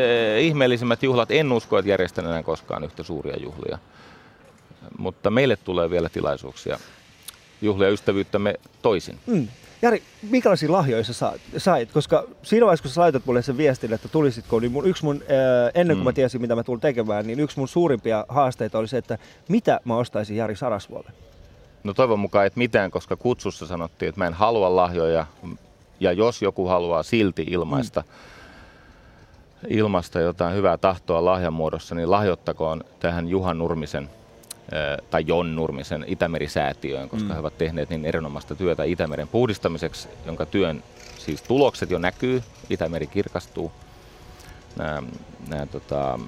ihmeellisimmät 0.41 1.03
juhlat. 1.03 1.31
En 1.31 1.53
usko, 1.53 1.79
että 1.79 1.91
järjestän 1.91 2.25
enää 2.27 2.43
koskaan 2.43 2.85
yhtä 2.85 3.03
suuria 3.03 3.37
juhlia. 3.37 3.79
Mutta 4.99 5.31
meille 5.31 5.57
tulee 5.57 5.91
vielä 5.91 6.09
tilaisuuksia 6.09 6.79
juhlia 7.63 7.89
ystävyyttämme 7.89 8.55
toisin. 8.83 9.19
Mm. 9.27 9.49
Jari, 9.85 10.03
minkälaisia 10.31 10.73
lahjoja 10.73 11.05
sä 11.05 11.33
sait? 11.57 11.93
Koska 11.93 12.25
siinä 12.43 12.67
vaiheessa, 12.67 12.83
kun 12.83 12.91
sä 12.91 13.01
laitat 13.01 13.27
mulle 13.27 13.43
sen 13.43 13.57
viestin, 13.57 13.93
että 13.93 14.09
tulisitko, 14.09 14.61
niin 14.61 14.73
mun, 14.73 14.87
yksi 14.87 15.05
mun, 15.05 15.23
ennen 15.75 15.97
kuin 15.97 16.05
mm. 16.05 16.09
mä 16.09 16.13
tiesin, 16.13 16.41
mitä 16.41 16.55
mä 16.55 16.63
tulen 16.63 16.81
tekemään, 16.81 17.27
niin 17.27 17.41
yksi 17.41 17.59
mun 17.59 17.69
suurimpia 17.69 18.25
haasteita 18.29 18.79
oli 18.79 18.89
se, 18.89 18.99
että 18.99 19.19
mitä 19.49 19.81
mä 19.85 19.97
ostaisin 19.97 20.37
Jari 20.37 20.57
Sarasvuolle? 20.57 21.11
No 21.85 21.95
toivon 21.95 22.19
mukaan 22.19 22.47
et 22.47 22.57
mitään, 22.57 22.91
koska 22.91 23.17
kutsussa 23.17 23.67
sanottiin, 23.67 24.09
että 24.09 24.21
mä 24.21 24.27
en 24.27 24.35
halua 24.35 24.77
lahjoja, 24.77 25.27
ja 26.01 26.13
jos 26.13 26.43
joku 26.43 26.67
haluaa 26.67 27.03
silti 27.03 27.47
ilmaista, 27.51 28.01
mm. 28.01 29.69
ilmaista 29.69 30.21
jotain 30.21 30.55
hyvää 30.57 30.79
tahtoa 30.79 31.25
lahjan 31.25 31.53
muodossa, 31.53 31.95
niin 31.95 32.11
lahjoittakoon 32.11 32.85
tähän 33.01 33.29
Juhan 33.29 33.59
Nurmisen 33.59 34.11
tai 35.11 35.25
Jon 35.27 35.57
Nurmisen 35.57 36.05
Itämeri-säätiöön, 36.09 37.09
koska 37.09 37.29
mm. 37.29 37.35
he 37.35 37.41
ovat 37.41 37.59
tehneet 37.59 37.91
niin 37.91 38.05
erinomaista 38.05 38.55
työtä 38.55 38.85
Itämeren 38.85 39.29
puhdistamiseksi, 39.29 40.09
jonka 40.27 40.47
työn 40.47 40.83
siis 41.19 41.43
tulokset 41.43 41.91
jo 41.91 41.99
näkyy, 41.99 42.43
Itämeri 42.71 43.07
kirkastuu, 43.07 43.73
nämä, 44.77 45.03
nämä 45.49 45.67
tota, 45.67 46.19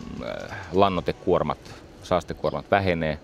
lannotekuormat, 0.72 1.58
saastekuormat 2.02 2.70
vähenee, 2.70 3.18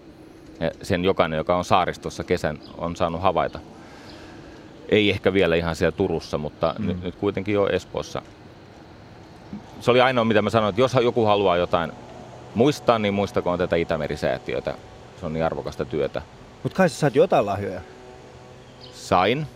ja 0.61 0.71
sen 0.83 1.05
jokainen, 1.05 1.37
joka 1.37 1.57
on 1.57 1.65
saaristossa 1.65 2.25
kesän, 2.25 2.59
on 2.79 2.97
saanut 2.97 3.23
havaita. 3.23 3.59
Ei 4.89 5.11
ehkä 5.11 5.33
vielä 5.33 5.57
ihan 5.57 5.77
siellä 5.77 5.97
Turussa, 5.97 6.39
mutta 6.39 6.75
mm. 6.79 6.87
nyt, 6.87 7.03
nyt 7.03 7.15
kuitenkin 7.15 7.55
jo 7.55 7.69
Espoossa. 7.69 8.23
Se 9.81 9.91
oli 9.91 10.01
ainoa, 10.01 10.25
mitä 10.25 10.43
mä 10.43 10.51
sanoin, 10.51 10.71
että 10.71 10.81
jos 10.81 10.95
joku 11.03 11.25
haluaa 11.25 11.57
jotain 11.57 11.93
muistaa, 12.55 12.99
niin 12.99 13.15
muistakoon 13.15 13.59
tätä 13.59 13.77
Itämeri-säätiötä 13.77 14.75
se 15.23 15.27
on 15.27 15.33
niin 15.33 15.45
arvokasta 15.45 15.85
työtä. 15.85 16.23
Mutta 16.63 16.77
kai 16.77 16.89
sä 16.89 16.97
saat 16.97 17.15
jotain 17.15 17.47
lahjoja? 17.47 17.81
Sain. 18.93 19.47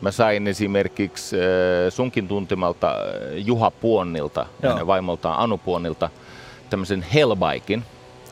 Mä 0.00 0.10
sain 0.10 0.46
esimerkiksi 0.46 1.36
äh, 1.36 1.42
sunkin 1.92 2.28
tuntimalta 2.28 2.90
äh, 2.90 2.96
Juha 3.34 3.70
Puonnilta, 3.70 4.46
hänen 4.62 4.86
vaimoltaan 4.86 5.38
Anu 5.38 5.58
Puonnilta, 5.58 6.10
tämmöisen 6.70 7.02
Hellbikin. 7.14 7.84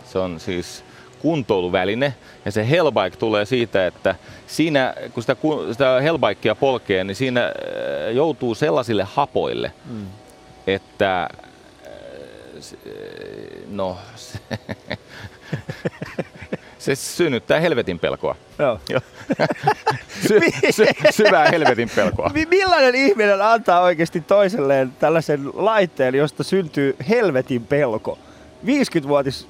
Se 0.04 0.18
on 0.18 0.40
siis 0.40 0.84
kuntoiluväline. 1.22 2.14
Ja 2.44 2.52
se 2.52 2.70
Hellbike 2.70 3.16
tulee 3.18 3.44
siitä, 3.44 3.86
että 3.86 4.14
siinä, 4.46 4.94
kun 5.14 5.22
sitä, 5.22 5.36
sitä 5.72 6.00
Hellbikea 6.00 6.54
polkee, 6.54 7.04
niin 7.04 7.16
siinä 7.16 7.44
äh, 7.44 7.52
joutuu 8.14 8.54
sellaisille 8.54 9.06
hapoille, 9.14 9.72
mm. 9.90 10.06
että 10.66 11.28
no, 13.70 13.96
se, 14.16 14.38
se 16.80 16.94
synnyttää 16.94 17.60
helvetin 17.60 17.98
pelkoa. 17.98 18.36
Joo. 18.58 18.78
sy- 20.28 20.40
sy- 20.70 20.86
syvää 21.10 21.48
helvetin 21.48 21.90
pelkoa. 21.96 22.30
Millainen 22.50 22.94
ihminen 22.94 23.42
antaa 23.42 23.80
oikeasti 23.80 24.20
toiselleen 24.20 24.92
tällaisen 24.98 25.40
laitteen, 25.54 26.14
josta 26.14 26.42
syntyy 26.42 26.96
helvetin 27.08 27.66
pelko? 27.66 28.18
50-vuotis 28.66 29.48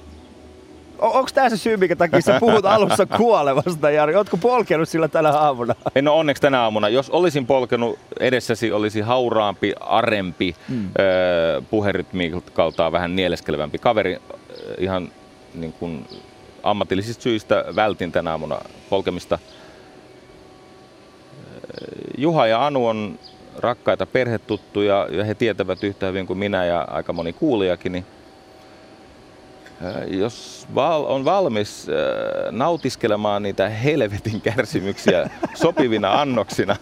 Onko 0.99 1.29
tämä 1.33 1.49
se 1.49 1.57
syy, 1.57 1.77
minkä 1.77 1.95
takia 1.95 2.21
sä 2.21 2.39
puhut 2.39 2.65
alussa 2.65 3.05
kuolevasta, 3.05 3.91
Jari? 3.91 4.15
Ootko 4.15 4.37
polkenut 4.37 4.89
sillä 4.89 5.07
tänä 5.07 5.29
aamuna? 5.29 5.75
En 5.95 6.07
ole 6.07 6.19
onneksi 6.19 6.41
tänä 6.41 6.61
aamuna. 6.61 6.89
Jos 6.89 7.09
olisin 7.09 7.45
polkenut, 7.45 7.99
edessäsi 8.19 8.71
olisi 8.71 9.01
hauraampi, 9.01 9.73
arempi, 9.79 10.55
hmm. 10.69 10.89
puherytmiikaltaan 11.69 12.91
vähän 12.91 13.15
nieleskelevämpi 13.15 13.77
kaveri. 13.77 14.17
Ihan 14.77 15.11
niin 15.53 15.73
kuin 15.73 16.05
ammatillisista 16.63 17.23
syistä 17.23 17.65
vältin 17.75 18.11
tänä 18.11 18.31
aamuna 18.31 18.61
polkemista. 18.89 19.39
Juha 22.17 22.47
ja 22.47 22.65
Anu 22.65 22.87
on 22.87 23.19
rakkaita 23.57 24.05
perhetuttuja 24.05 25.07
ja 25.11 25.23
he 25.23 25.35
tietävät 25.35 25.83
yhtä 25.83 26.07
hyvin 26.07 26.27
kuin 26.27 26.39
minä 26.39 26.65
ja 26.65 26.81
aika 26.81 27.13
moni 27.13 27.33
kuulijakin, 27.33 27.91
niin 27.91 28.05
jos 30.07 30.67
val- 30.75 31.05
on 31.07 31.25
valmis 31.25 31.87
nautiskelemaan 32.51 33.43
niitä 33.43 33.69
helvetin 33.69 34.41
kärsimyksiä 34.41 35.29
sopivina 35.53 36.11
annoksina, 36.21 36.75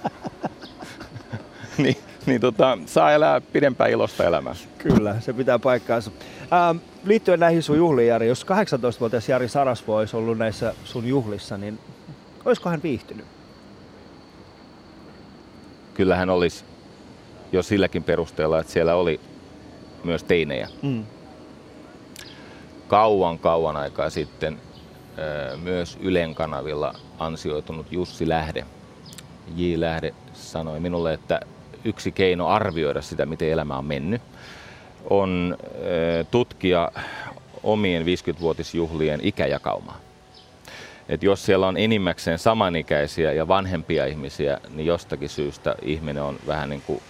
niin, 1.78 1.98
niin 2.26 2.42
tota, 2.42 2.78
saa 2.86 3.12
elää 3.12 3.42
pidempään 3.42 3.92
ilosta 3.92 4.24
elämää. 4.24 4.56
Kyllä, 4.78 5.16
se 5.20 5.34
pitää 5.34 5.60
paikkaansa. 5.60 6.12
Ähm, 6.54 6.78
liittyen 7.04 7.40
näihin 7.40 7.64
sun 7.64 7.78
juhliin, 7.78 8.08
Jari, 8.08 8.28
jos 8.28 8.46
18-vuotias 8.46 9.30
Jari 9.30 9.48
Sarasvo 9.48 9.96
olisi 9.96 10.16
ollut 10.16 10.38
näissä 10.38 10.74
sun 10.84 11.08
juhlissa, 11.08 11.58
niin 11.58 11.80
olisiko 12.46 12.70
hän 12.70 12.84
viihtynyt? 12.84 13.26
Kyllä 15.94 16.16
hän 16.16 16.30
olisi 16.30 16.66
jo 17.52 17.64
silläkin 17.64 18.04
perusteella, 18.04 18.60
että 18.60 18.74
siellä 18.74 18.96
oli 18.96 19.20
myös 20.04 20.24
teinejä. 20.24 20.68
Mm. 20.82 21.06
Kauan 22.88 23.40
kauan 23.40 23.76
aikaa 23.76 24.10
sitten 24.10 24.58
myös 25.64 25.98
Ylen 26.02 26.36
kanavilla 26.36 26.94
ansioitunut 27.20 27.92
Jussi 27.92 28.30
Lähde, 28.30 28.66
J. 29.56 29.74
Lähde 29.76 30.14
sanoi 30.34 30.80
minulle, 30.80 31.14
että 31.14 31.40
yksi 31.86 32.12
keino 32.12 32.48
arvioida 32.48 33.02
sitä, 33.02 33.26
miten 33.26 33.50
elämä 33.50 33.78
on 33.78 33.86
mennyt, 33.86 34.22
on 35.10 35.58
tutkia 36.32 36.92
omien 37.64 38.04
50-vuotisjuhlien 38.06 39.20
ikäjakaumaa. 39.24 39.98
Et 41.10 41.24
jos 41.24 41.46
siellä 41.46 41.68
on 41.68 41.78
enimmäkseen 41.78 42.40
samanikäisiä 42.40 43.34
ja 43.34 43.48
vanhempia 43.48 44.06
ihmisiä, 44.06 44.60
niin 44.70 44.86
jostakin 44.86 45.30
syystä 45.30 45.76
ihminen 45.82 46.24
on 46.24 46.40
vähän 46.48 46.70
niin 46.70 46.82
kuin 46.82 47.02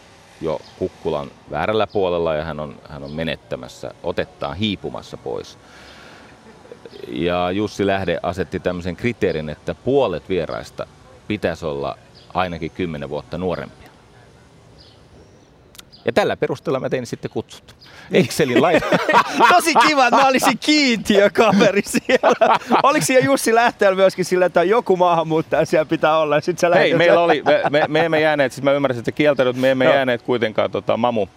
jo 0.42 0.62
kukkulan 0.80 1.32
väärällä 1.52 1.88
puolella 1.88 2.36
ja 2.36 2.44
hän 2.44 2.60
on, 2.60 2.76
hän 2.90 3.04
on 3.04 3.12
menettämässä, 3.12 3.92
otettaan 4.04 4.58
hiipumassa 4.58 5.18
pois. 5.18 5.58
Ja 7.08 7.52
Jussi 7.52 7.88
Lähde 7.88 8.20
asetti 8.24 8.60
tämmöisen 8.60 8.96
kriteerin, 8.96 9.50
että 9.50 9.76
puolet 9.76 10.30
vieraista 10.30 10.88
pitäisi 11.28 11.66
olla 11.66 11.98
ainakin 12.34 12.72
10 12.72 13.10
vuotta 13.10 13.38
nuorempia. 13.38 13.90
Ja 16.06 16.14
tällä 16.14 16.38
perusteella 16.38 16.80
mä 16.80 16.90
tein 16.90 17.06
sitten 17.06 17.32
kutsut. 17.32 17.76
Excelin 18.12 18.62
laita. 18.62 18.86
Tosi 19.54 19.74
kiva, 19.88 20.08
että 20.08 20.22
mä 20.22 20.28
olisin 20.28 20.60
kiintiökaveri 20.60 21.82
siellä. 21.86 22.58
Oliko 22.84 23.06
siellä 23.06 23.26
Jussi 23.26 23.56
lähteellä 23.56 23.96
myöskin 23.96 24.26
sillä, 24.26 24.46
että 24.46 24.64
joku 24.64 24.98
maahanmuuttaja 24.98 25.66
siellä 25.66 25.86
pitää 25.86 26.18
olla? 26.18 26.36
Ja 26.36 26.42
sit 26.42 26.60
sä 26.60 26.70
Hei, 26.74 26.94
meillä 26.94 27.20
oli, 27.20 27.44
me, 27.46 27.62
me, 27.70 27.86
me, 27.88 28.06
emme 28.06 28.22
jääneet, 28.22 28.52
siis 28.52 28.64
mä 28.64 28.72
ymmärsin, 28.72 29.00
että 29.00 29.12
kieltänyt, 29.12 29.56
me 29.56 29.72
emme 29.72 29.86
jääneet 29.86 30.22
kuitenkaan 30.22 30.72
tota, 30.72 30.98
mamu. 30.98 31.28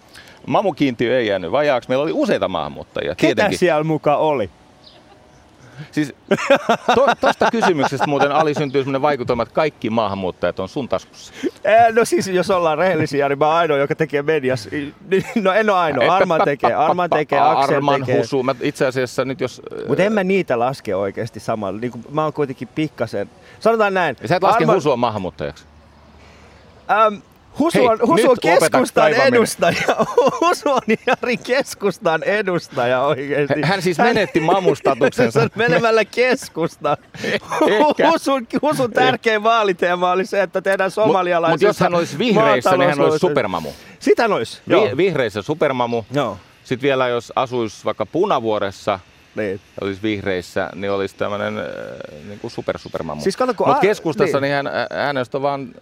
Mamu-kiintiö 0.46 1.18
ei 1.18 1.26
jäänyt 1.26 1.52
vajaaksi. 1.52 1.88
Meillä 1.88 2.02
oli 2.02 2.12
useita 2.14 2.48
maahanmuuttajia. 2.48 3.14
Ketä 3.14 3.34
tietenkin. 3.34 3.58
siellä 3.58 3.84
mukaan 3.84 4.18
oli? 4.18 4.50
Siis 5.90 6.14
to, 6.94 7.06
tosta 7.20 7.50
kysymyksestä 7.50 8.06
muuten 8.06 8.32
Ali 8.32 8.54
syntyy 8.54 8.82
sellainen 8.82 9.02
vaikutelma, 9.02 9.42
että 9.42 9.54
kaikki 9.54 9.90
maahanmuuttajat 9.90 10.60
on 10.60 10.68
sun 10.68 10.88
taskussa. 10.88 11.32
No 11.92 12.04
siis 12.04 12.26
jos 12.26 12.50
ollaan 12.50 12.78
rehellisiä, 12.78 13.28
niin 13.28 13.38
mä 13.38 13.46
oon 13.46 13.56
ainoa, 13.56 13.78
joka 13.78 13.94
tekee 13.94 14.22
mediassa. 14.22 14.70
No 15.42 15.52
en 15.52 15.70
ole 15.70 15.78
ainoa. 15.78 16.16
Arman 16.16 16.40
tekee, 16.44 16.74
Arman 16.74 17.10
tekee, 17.10 17.40
Aksel 17.40 17.76
Arman 17.76 18.00
tekee. 18.00 18.20
Husu. 18.20 18.42
Mä 18.42 18.54
itse 18.60 18.86
asiassa 18.86 19.24
nyt 19.24 19.40
jos... 19.40 19.62
Mutta 19.88 20.02
en 20.02 20.12
mä 20.12 20.24
niitä 20.24 20.58
laske 20.58 20.94
oikeasti 20.94 21.40
samalla. 21.40 21.80
Niin 21.80 21.92
mä 22.10 22.22
oon 22.22 22.32
kuitenkin 22.32 22.68
pikkasen... 22.68 23.30
Sanotaan 23.60 23.94
näin. 23.94 24.16
Ja 24.22 24.28
sä 24.28 24.36
et 24.36 24.42
laske 24.42 24.64
Arman... 24.64 24.76
Husua 24.76 24.96
maahanmuuttajaksi? 24.96 25.64
Ähm, 26.90 27.14
Husu 27.58 27.78
Hei, 27.78 27.86
on, 27.88 27.98
Husu 28.00 28.14
nyt 28.14 28.26
on 28.26 28.36
keskustan 28.42 29.12
edustaja. 29.12 29.96
Husu 30.40 30.70
on 30.70 30.80
Jari 31.06 31.36
keskustan 31.36 32.22
edustaja 32.22 33.02
oikeesti. 33.02 33.62
Hän 33.62 33.82
siis 33.82 33.98
menetti 33.98 34.40
mamustatuksensa. 34.40 35.40
Menemällä 35.54 36.04
keskusta. 36.04 36.96
Ehkä. 37.66 38.10
Husun, 38.10 38.46
Husun 38.62 38.92
tärkein 38.92 39.42
vaaliteema 39.42 40.10
oli 40.10 40.26
se, 40.26 40.42
että 40.42 40.60
tehdään 40.62 40.90
somalialaisista 40.90 41.52
Mutta 41.52 41.66
jos 41.66 41.80
hän 41.80 41.94
olisi 41.94 42.18
vihreissä, 42.18 42.76
niin 42.76 42.90
hän 42.90 43.00
olisi 43.00 43.18
supermamu. 43.18 43.68
Sitä 43.98 44.22
hän 44.22 44.32
olisi. 44.32 44.62
Vi- 44.68 44.96
vihreissä 44.96 45.42
supermamu. 45.42 46.02
joo. 46.10 46.36
Sitten 46.64 46.88
vielä 46.88 47.08
jos 47.08 47.32
asuisi 47.36 47.84
vaikka 47.84 48.06
punavuoressa, 48.06 49.00
Niin. 49.34 49.60
olisi 49.80 50.02
vihreissä, 50.02 50.70
niin 50.74 50.90
olisi 50.90 51.16
tämmöinen 51.16 51.58
äh, 51.58 51.64
niin 52.28 52.40
kuin 52.40 52.50
super 52.50 52.78
supermamu. 52.78 53.20
Siis 53.20 53.36
kato, 53.36 53.54
Mutta 53.58 53.80
keskustassa 53.80 54.40
niin. 54.40 54.64
niin. 54.64 54.74
hän, 54.74 55.04
hänestä 55.06 55.38
on 55.38 55.42
vaan 55.42 55.74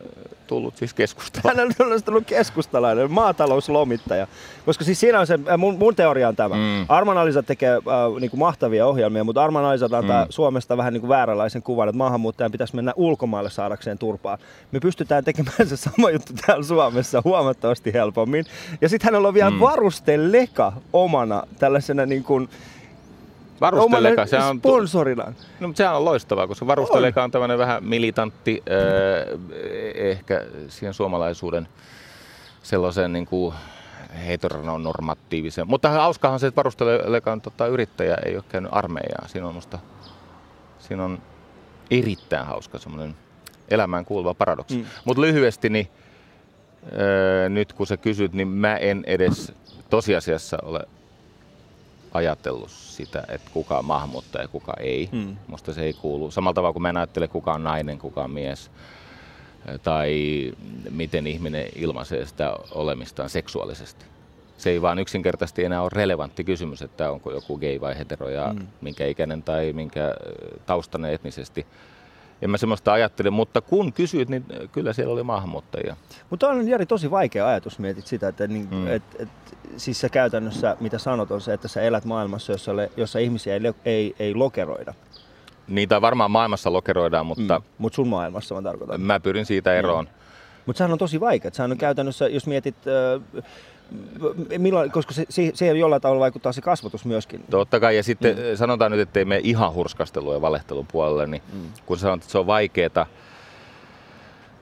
tullut 0.47 0.77
siis 0.77 0.95
keskustalainen. 0.95 1.71
Hän 1.79 1.93
on 1.93 2.03
tullut 2.03 2.27
keskustalainen, 2.27 3.11
maatalouslomittaja. 3.11 4.27
Koska 4.67 4.85
siis 4.85 5.01
siinä 5.01 5.21
on 5.21 5.27
se, 5.27 5.39
äh, 5.49 5.59
mun, 5.59 5.79
mun 5.79 5.95
teoria 5.95 6.29
on 6.29 6.37
tämä. 6.37 6.55
Mm. 6.55 6.87
Arman 6.89 7.19
Alisa 7.19 7.43
tekee 7.43 7.71
äh, 7.71 8.21
niinku 8.21 8.37
mahtavia 8.37 8.87
ohjelmia, 8.87 9.25
mutta 9.25 9.45
Arman 9.45 9.65
Alisa 9.65 9.85
antaa 9.85 10.25
mm. 10.25 10.31
Suomesta 10.31 10.77
vähän 10.77 10.93
niinku 10.93 11.09
vääränlaisen 11.09 11.63
kuvan, 11.63 11.89
että 11.89 11.99
maahanmuuttajan 11.99 12.53
pitäisi 12.53 12.77
mennä 12.77 12.93
ulkomaille 12.97 13.51
saadakseen 13.51 13.99
turpaa. 13.99 14.39
Me 14.73 14.81
pystytään 14.81 15.25
tekemään 15.25 15.67
se 15.67 15.77
sama 15.77 16.11
juttu 16.11 16.33
täällä 16.47 16.65
Suomessa 16.65 17.23
huomattavasti 17.25 17.93
helpommin. 17.93 18.45
Ja 18.81 18.89
sitten 18.89 19.07
hänellä 19.07 19.29
on 19.29 19.35
vielä. 19.35 19.51
Mm. 19.51 19.61
varusteleka 19.61 20.73
omana 20.93 21.43
tällaisena 21.59 22.07
niin 22.07 22.25
kuin, 22.25 22.49
Varusteleka, 23.61 24.27
se 24.27 24.39
on, 24.39 24.59
sponsorina. 24.59 25.25
no, 25.61 25.69
mutta 25.69 25.79
sehän 25.79 25.97
on 25.97 26.05
loistavaa, 26.05 26.47
koska 26.47 26.67
varusteleka 26.67 27.25
on 27.25 27.31
tämmöinen 27.31 27.59
vähän 27.59 27.85
militantti, 27.85 28.63
äh, 28.71 29.41
ehkä 29.95 30.45
siihen 30.69 30.95
suomalaisuuden 30.95 31.69
sellaisen 32.63 33.13
niin 33.13 33.27
kuin 33.27 33.55
heteronormatiivisen. 34.27 35.69
Mutta 35.69 35.89
hauskahan 35.89 36.41
se, 36.41 36.47
että 36.47 36.57
varustelekan 36.57 37.41
tota, 37.41 37.67
yrittäjä 37.67 38.17
ei 38.27 38.37
ole 38.37 38.45
käynyt 38.49 38.71
armeijaa. 38.75 39.29
Siinä 39.29 39.47
on 39.47 39.55
musta, 39.55 39.79
siinä 40.79 41.05
on 41.05 41.19
erittäin 41.91 42.47
hauska 42.47 42.79
semmoinen 42.79 43.17
elämään 43.69 44.05
kuuluva 44.05 44.35
paradoksi. 44.35 44.77
Mm. 44.77 44.83
Mm. 44.83 44.89
Mutta 45.05 45.21
lyhyesti, 45.21 45.69
niin 45.69 45.89
öö, 46.93 47.49
nyt 47.49 47.73
kun 47.73 47.87
sä 47.87 47.97
kysyt, 47.97 48.33
niin 48.33 48.49
mä 48.49 48.77
en 48.77 49.05
edes 49.07 49.53
tosiasiassa 49.91 50.59
ole 50.63 50.81
ajatellut 52.13 52.71
sitä, 52.71 53.25
että 53.29 53.51
kuka 53.53 53.79
on 53.79 53.85
maahanmuuttaja 53.85 54.45
ja 54.45 54.49
kuka 54.49 54.73
ei. 54.81 55.09
Mm. 55.13 55.37
Musta 55.47 55.73
se 55.73 55.83
ei 55.83 55.93
kuulu. 55.93 56.31
Samalla 56.31 56.55
tavalla 56.55 56.73
kuin 56.73 56.83
mä 56.83 56.89
en 56.91 56.97
ajattele, 56.97 57.29
kuka 57.29 57.53
on 57.53 57.65
nainen, 57.65 57.99
kuka 57.99 58.25
on 58.25 58.31
mies 58.31 58.71
tai 59.83 60.13
miten 60.91 61.27
ihminen 61.27 61.67
ilmaisee 61.75 62.27
sitä 62.27 62.57
olemistaan 62.71 63.31
seksuaalisesti. 63.31 64.05
Se 64.59 64.71
ei 64.71 64.83
vaan 64.83 64.99
yksinkertaisesti 64.99 65.65
enää 65.65 65.83
ole 65.83 65.91
relevantti 65.93 66.45
kysymys, 66.45 66.83
että 66.83 67.11
onko 67.11 67.33
joku 67.33 67.59
gay 67.59 67.81
vai 67.81 67.99
hetero 67.99 68.29
ja 68.29 68.53
Mm. 68.53 68.67
minkä 68.81 69.07
ikäinen 69.07 69.43
tai 69.43 69.73
minkä 69.73 70.05
ö, 70.07 70.15
taustainen 70.67 71.13
etnisesti. 71.13 71.67
En 72.43 72.51
mä 72.51 72.57
semmoista 72.57 72.93
ajattele, 72.93 73.31
mutta 73.31 73.61
kun 73.61 73.93
kysyit, 73.93 74.29
niin 74.29 74.45
kyllä 74.73 74.93
siellä 74.93 75.13
oli 75.13 75.23
maahanmuuttajia. 75.23 75.97
Mutta 76.31 76.49
on 76.49 76.69
Jari 76.69 76.87
tosi 76.87 77.11
vaikea 77.11 77.49
ajatus, 77.49 77.79
mietit 77.79 78.07
sitä, 78.07 78.29
että 78.29 78.47
niin, 78.47 78.69
mm. 78.71 78.77
Mm. 78.77 78.87
et, 78.89 79.03
et, 79.19 79.29
siis 79.77 80.01
sä 80.01 80.09
käytännössä, 80.09 80.77
mitä 80.81 80.99
sanot, 80.99 81.31
on 81.31 81.41
se, 81.41 81.53
että 81.53 81.69
sä 81.69 81.83
elät 81.83 82.05
maailmassa, 82.05 82.53
jossa, 82.53 82.73
ole, 82.73 82.91
jossa 82.97 83.19
ihmisiä 83.19 83.55
ei, 83.55 83.61
ei, 83.85 84.15
ei 84.19 84.35
lokeroida. 84.35 84.95
Niitä 85.69 86.01
varmaan 86.01 86.31
maailmassa 86.31 86.73
lokeroidaan, 86.73 87.27
mutta 87.27 87.59
Mm. 87.59 87.65
Mutta 87.79 87.97
sun 87.97 88.09
maailmassa 88.09 88.55
mä 88.55 88.63
tarkoitan. 88.63 89.01
mä 89.01 89.21
pyrin 89.21 89.47
siitä 89.47 89.75
eroon. 89.75 90.09
Mutta 90.67 90.79
sehän 90.79 90.93
on 90.93 90.99
tosi 90.99 91.21
vaikea. 91.21 91.51
Sehän 91.55 91.71
on 91.71 91.79
käytännössä, 91.79 92.29
jos 92.29 92.47
mietit, 92.47 92.77
äh, 92.87 93.45
milloin, 94.59 94.91
koska 94.91 95.15
se, 95.15 95.27
se, 95.29 95.51
siihen 95.55 95.79
jollain 95.79 96.03
tavalla 96.03 96.21
vaikuttaa 96.21 96.53
se 96.53 96.61
kasvatus 96.61 97.05
myöskin. 97.05 97.45
Totta 97.51 97.81
kai, 97.81 97.97
ja 97.97 98.03
sitten 98.03 98.37
mm. 98.37 98.57
sanotaan 98.57 98.91
nyt, 98.91 99.01
ettei 99.01 99.25
mene 99.25 99.41
ihan 99.45 99.75
hurskastelun 99.75 100.35
ja 100.35 100.41
valehtelun 100.41 100.87
puolelle, 100.87 101.27
niin 101.27 101.43
Mm. 101.53 101.69
kun 101.87 101.99
sanot, 101.99 102.21
että 102.21 102.33
se 102.33 102.39
on 102.39 102.47
vaikeeta, 102.47 103.07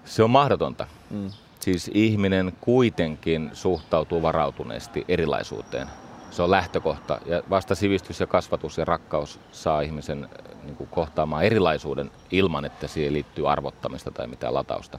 se 0.04 0.23
on 0.23 0.30
mahdotonta. 0.30 0.87
Mm. 1.11 1.30
Siis 1.61 1.90
ihminen 1.94 2.53
kuitenkin 2.61 3.50
suhtautuu 3.53 4.22
varautuneesti 4.22 5.05
erilaisuuteen. 5.09 5.88
Se 6.31 6.42
on 6.42 6.50
lähtökohta. 6.50 7.20
Ja 7.26 7.42
vasta 7.50 7.74
sivistys 7.74 8.20
ja 8.20 8.26
kasvatus 8.26 8.79
ja 8.79 8.85
rakkaus 8.85 9.40
saa 9.53 9.81
ihmisen 9.81 10.24
äh, 10.24 10.31
niin 10.64 10.76
kuin, 10.76 10.88
kohtaamaan 10.90 11.44
erilaisuuden 11.44 12.11
ilman, 12.31 12.64
että 12.64 12.87
siihen 12.87 13.12
liittyy 13.12 13.50
arvottamista 13.50 14.11
tai 14.11 14.26
mitään 14.26 14.55
latausta. 14.55 14.98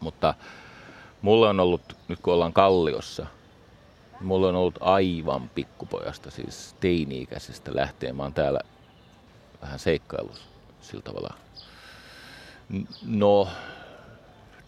Mutta 0.00 0.34
mulle 1.24 1.48
on 1.48 1.60
ollut, 1.60 1.96
nyt 2.08 2.18
kun 2.22 2.34
ollaan 2.34 2.52
Kalliossa, 2.52 3.26
mulle 4.20 4.46
on 4.46 4.54
ollut 4.56 4.78
aivan 4.80 5.50
pikkupojasta, 5.54 6.30
siis 6.30 6.76
teini-ikäisestä 6.80 7.70
lähtien. 7.76 8.16
Mä 8.16 8.22
oon 8.22 8.34
täällä 8.34 8.60
vähän 9.62 9.78
seikkailu 9.78 10.30
sillä 10.80 11.02
tavalla. 11.02 11.34
No, 13.06 13.48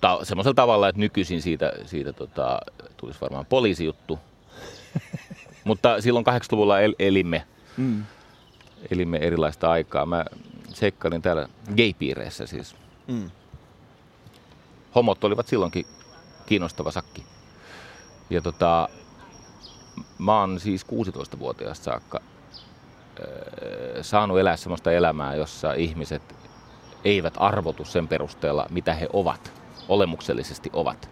ta- 0.01 0.25
semmoisella 0.25 0.55
tavalla, 0.55 0.89
että 0.89 1.01
nykyisin 1.01 1.43
siitä, 1.43 1.73
siitä 1.87 2.13
tota, 2.13 2.59
tulisi 2.97 3.21
varmaan 3.21 3.47
poliisijuttu. 3.47 4.19
Mutta 5.65 6.01
silloin 6.01 6.25
80-luvulla 6.29 6.81
el- 6.81 6.95
elimme, 6.99 7.47
Mm. 7.77 8.05
elimme 8.91 9.19
erilaista 9.19 9.71
aikaa. 9.71 10.07
Mä 10.07 10.25
seikkailin 10.75 11.23
täällä 11.23 11.49
gay-piireissä 11.77 12.47
siis. 12.47 12.77
Mm. 13.07 13.31
Homot 14.95 15.25
olivat 15.25 15.47
silloinkin 15.47 15.87
kiinnostava 16.47 16.91
sakki. 16.91 17.25
Ja 18.31 18.43
tota, 18.43 18.89
mä 20.19 20.41
oon 20.41 20.61
siis 20.61 20.87
16-vuotiaasta 20.87 21.85
saakka 21.85 22.21
öö, 23.21 24.03
saanut 24.03 24.39
elää 24.39 24.57
semmoista 24.57 24.93
elämää, 24.93 25.35
jossa 25.35 25.73
ihmiset 25.73 26.23
eivät 27.05 27.35
arvotu 27.37 27.85
sen 27.85 28.09
perusteella, 28.09 28.67
mitä 28.71 28.95
he 28.95 29.09
ovat, 29.13 29.53
olemuksellisesti 29.89 30.71
ovat. 30.73 31.11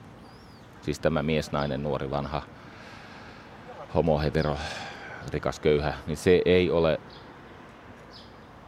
Siis 0.83 0.99
tämä 0.99 1.23
mies, 1.23 1.53
nainen, 1.53 1.83
nuori, 1.83 2.11
vanha, 2.11 2.43
homo, 3.95 4.21
hetero, 4.21 4.57
rikas, 5.33 5.61
köyhä, 5.61 5.95
niin 6.07 6.17
se 6.17 6.43
ei 6.45 6.71
ole 6.71 7.01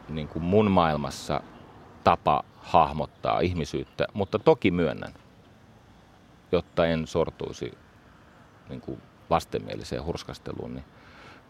niin 0.08 0.28
kuin 0.28 0.42
mun 0.42 0.70
maailmassa 0.70 1.40
tapa 2.04 2.44
hahmottaa 2.58 3.40
ihmisyyttä, 3.40 4.06
mutta 4.12 4.38
toki 4.38 4.70
myönnän, 4.70 5.12
jotta 6.52 6.86
en 6.86 7.06
sortuisi 7.06 7.78
niin 8.68 8.80
kuin 8.80 9.02
vastenmieliseen 9.30 10.04
hurskasteluun, 10.04 10.74
niin 10.74 10.84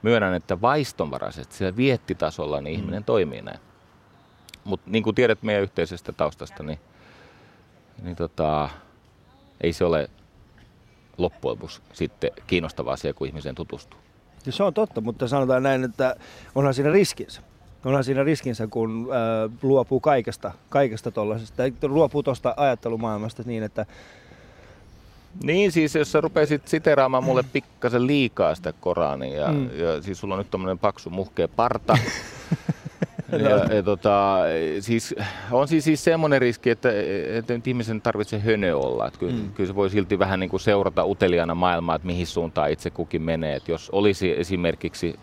myönnän, 0.03 0.35
että 0.35 0.61
vaistonvaraisesti 0.61 1.55
sillä 1.55 1.77
viettitasolla 1.77 2.61
niin 2.61 2.81
ihminen 2.81 3.05
toimii 3.05 3.43
näin. 3.43 3.61
Mutta 4.65 4.91
niin 4.91 5.03
kuin 5.03 5.15
tiedät 5.15 5.43
meidän 5.43 5.63
yhteisestä 5.63 6.13
taustasta, 6.13 6.63
niin, 6.63 6.79
niin 8.03 8.17
tota, 8.17 8.69
ei 9.61 9.73
se 9.73 9.85
ole 9.85 10.11
loppujen 11.19 11.53
lopuksi 11.53 11.83
sitten 11.93 12.31
kiinnostava 12.47 12.93
asia, 12.93 13.15
kun 13.15 13.27
ihmiseen 13.27 13.55
tutustuu. 13.55 14.01
Ja 14.47 14.53
se 14.53 14.63
on 14.63 14.75
totta, 14.75 15.01
mutta 15.01 15.29
sanotaan 15.29 15.63
näin, 15.63 15.85
että 15.85 16.17
onhan 16.55 16.75
siinä 16.75 16.93
riskinsä. 16.93 17.43
Onhan 17.85 18.05
siinä 18.05 18.25
riskinsä, 18.25 18.67
kun 18.67 19.09
äh, 19.11 19.59
luopuu 19.63 20.01
kaikesta, 20.01 20.53
kaikesta 20.69 21.11
tuollaisesta, 21.11 21.63
luopuu 21.83 22.23
tuosta 22.23 22.55
ajattelumaailmasta 22.57 23.43
niin, 23.47 23.63
että 23.63 23.87
Niin 25.43 25.73
siis, 25.73 25.95
jos 25.95 26.13
sä 26.13 26.21
rupesit 26.21 26.69
siteraamaan 26.69 27.25
mulle 27.25 27.45
pikkasen 27.53 28.07
liikaa 28.07 28.55
sitä 28.55 28.73
Korania, 28.81 29.41
ja, 29.41 29.49
Mm. 29.49 29.59
mm. 29.59 29.79
ja 29.79 30.03
siis 30.03 30.21
sulla 30.21 30.35
on 30.35 30.39
nyt 30.39 30.51
tommonen 30.51 30.79
paksu 30.79 31.11
muhkea 31.11 31.49
parta. 31.49 31.99
ja, 33.33 33.75
ja 33.75 33.83
tota, 33.83 34.39
siis, 34.81 35.15
on 35.51 35.69
siis, 35.69 35.85
siis 35.85 36.05
semmoinen 36.05 36.41
riski, 36.41 36.71
että, 36.71 36.89
että 37.39 37.55
nyt 37.55 37.67
ihmisen 37.67 38.01
tarvitsee 38.01 38.39
hönö 38.41 38.77
olla. 38.77 39.07
Että 39.07 39.19
kyllä, 39.21 39.33
Mm. 39.33 39.39
mm. 39.43 39.53
kyllä 39.53 39.67
se 39.69 39.75
voi 39.75 39.91
silti 39.91 40.19
vähän 40.19 40.41
niin 40.41 40.51
kuin 40.51 40.61
seurata 40.61 41.05
uteliaana 41.05 41.55
maailmaa, 41.55 41.97
että 41.97 42.07
mihin 42.07 42.27
suuntaan 42.27 42.71
itse 42.71 42.91
kukin 42.91 43.23
menee. 43.23 43.57
Että 43.57 43.71
jos 43.73 43.91
olisi 43.91 44.41
esimerkiksi, 44.41 45.19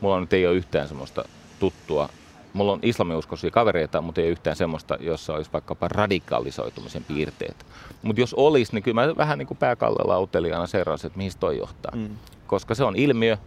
mulla 0.00 0.20
nyt 0.20 0.32
ei 0.32 0.46
ole 0.46 0.56
yhtään 0.56 0.88
semmoista 0.88 1.24
tuttua, 1.60 2.08
mulla 2.54 2.72
on 2.72 2.78
islamiuskoisia 2.82 3.50
kavereita, 3.50 4.00
mutta 4.00 4.20
ei 4.20 4.28
yhtään 4.28 4.56
semmoista, 4.56 4.96
jossa 5.00 5.34
olisi 5.34 5.50
vaikkapa 5.52 5.88
radikalisoitumisen 5.88 7.04
piirteet. 7.04 7.66
Mutta 8.02 8.20
jos 8.20 8.34
olisi, 8.34 8.74
niin 8.74 8.82
kyllä 8.82 9.06
mä 9.06 9.16
vähän 9.16 9.38
niin 9.38 9.46
kuin 9.46 9.58
pääkallella 9.58 10.20
uteliaana 10.20 10.66
seuraisin, 10.66 11.06
että 11.06 11.16
mihin 11.16 11.32
toi 11.40 11.58
johtaa. 11.58 11.92
mm. 11.96 12.08
Koska 12.46 12.74
se 12.74 12.84
on 12.84 12.96
ilmiö, 12.96 13.38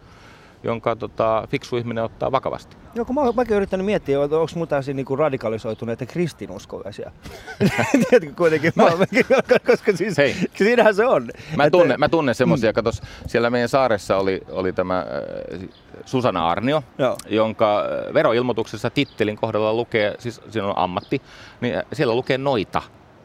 jonka 0.62 0.96
tota, 0.96 1.46
fiksu 1.50 1.76
ihminen 1.76 2.04
ottaa 2.04 2.32
vakavasti. 2.32 2.76
Joo, 2.94 3.04
kun 3.04 3.14
mä, 3.14 3.32
mäkin 3.32 3.56
yrittänyt 3.56 3.86
miettiä, 3.86 4.20
onko 4.20 4.46
mulla 4.54 4.66
täysin 4.66 4.96
niinku 4.96 5.16
radikalisoituneita 5.16 6.06
kristinuskovaisia. 6.06 7.10
Tiedätkö 8.10 8.34
kuitenkin, 8.36 8.72
mä, 8.76 8.84
koska 9.66 9.92
siis 9.96 10.18
Hei. 10.18 10.36
siinähän 10.54 10.94
se 10.94 11.06
on. 11.06 11.28
Mä 11.56 11.64
Että- 11.64 11.78
tunnen, 11.78 12.00
mä 12.00 12.08
tunnen 12.08 12.34
semmoisia, 12.34 12.72
katos, 12.72 13.02
siellä 13.26 13.50
meidän 13.50 13.68
saaressa 13.68 14.16
oli, 14.16 14.40
oli 14.50 14.72
tämä 14.72 14.98
äh, 14.98 15.68
Susanna 16.04 16.48
Arnio, 16.48 16.82
Joo. 16.98 17.16
jonka 17.28 17.80
äh, 17.80 18.14
veroilmoituksessa 18.14 18.90
tittelin 18.90 19.36
kohdalla 19.36 19.74
lukee, 19.74 20.14
siis 20.18 20.40
siinä 20.50 20.66
on 20.68 20.78
ammatti, 20.78 21.22
niin 21.60 21.76
äh, 21.76 21.82
siellä 21.92 22.14
lukee 22.14 22.38
noita. 22.38 22.82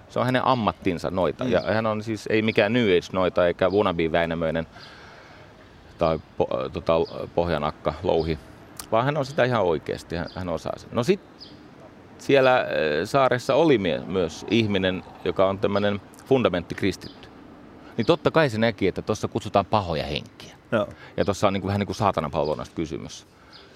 Se 0.10 0.20
on 0.20 0.26
hänen 0.26 0.46
ammattinsa 0.46 1.12
noita. 1.12 1.44
Mm. 1.44 1.52
Ja 1.52 1.62
hän 1.62 1.86
on 1.86 2.04
siis 2.04 2.28
ei 2.28 2.42
mikään 2.42 2.74
New 2.74 2.84
Age-noita 2.98 3.48
eikä 3.48 3.70
wannabe 3.70 4.12
Väinämöinen 4.12 4.68
tai 6.04 6.20
po, 6.38 6.48
tota, 6.74 6.94
pohjanakka, 7.36 7.94
louhi, 8.04 8.40
vaan 8.92 9.06
hän 9.06 9.18
on 9.18 9.26
sitä 9.26 9.44
ihan 9.44 9.64
oikeasti, 9.64 10.16
hän, 10.16 10.28
hän 10.36 10.50
osaa 10.50 10.74
sen. 10.78 10.90
No 10.92 11.04
sitten 11.04 11.30
siellä 12.18 12.66
saaressa 13.06 13.56
oli 13.56 13.78
myös 14.06 14.46
ihminen, 14.50 15.04
joka 15.26 15.50
on 15.50 15.60
tämmöinen 15.60 16.02
fundamenttikristitty. 16.26 17.30
Niin 17.98 18.06
totta 18.06 18.32
kai 18.32 18.50
se 18.50 18.58
näki, 18.58 18.88
että 18.88 19.02
tuossa 19.02 19.28
kutsutaan 19.28 19.66
pahoja 19.66 20.04
henkiä. 20.04 20.56
No. 20.72 20.88
Ja 21.18 21.26
tuossa 21.26 21.48
on 21.48 21.54
niin 21.54 21.62
kuin, 21.62 21.68
vähän 21.68 21.80
niin 21.80 21.88
kuin 21.88 21.96
saatanapalvonnasta 21.96 22.76
kysymys. 22.76 23.28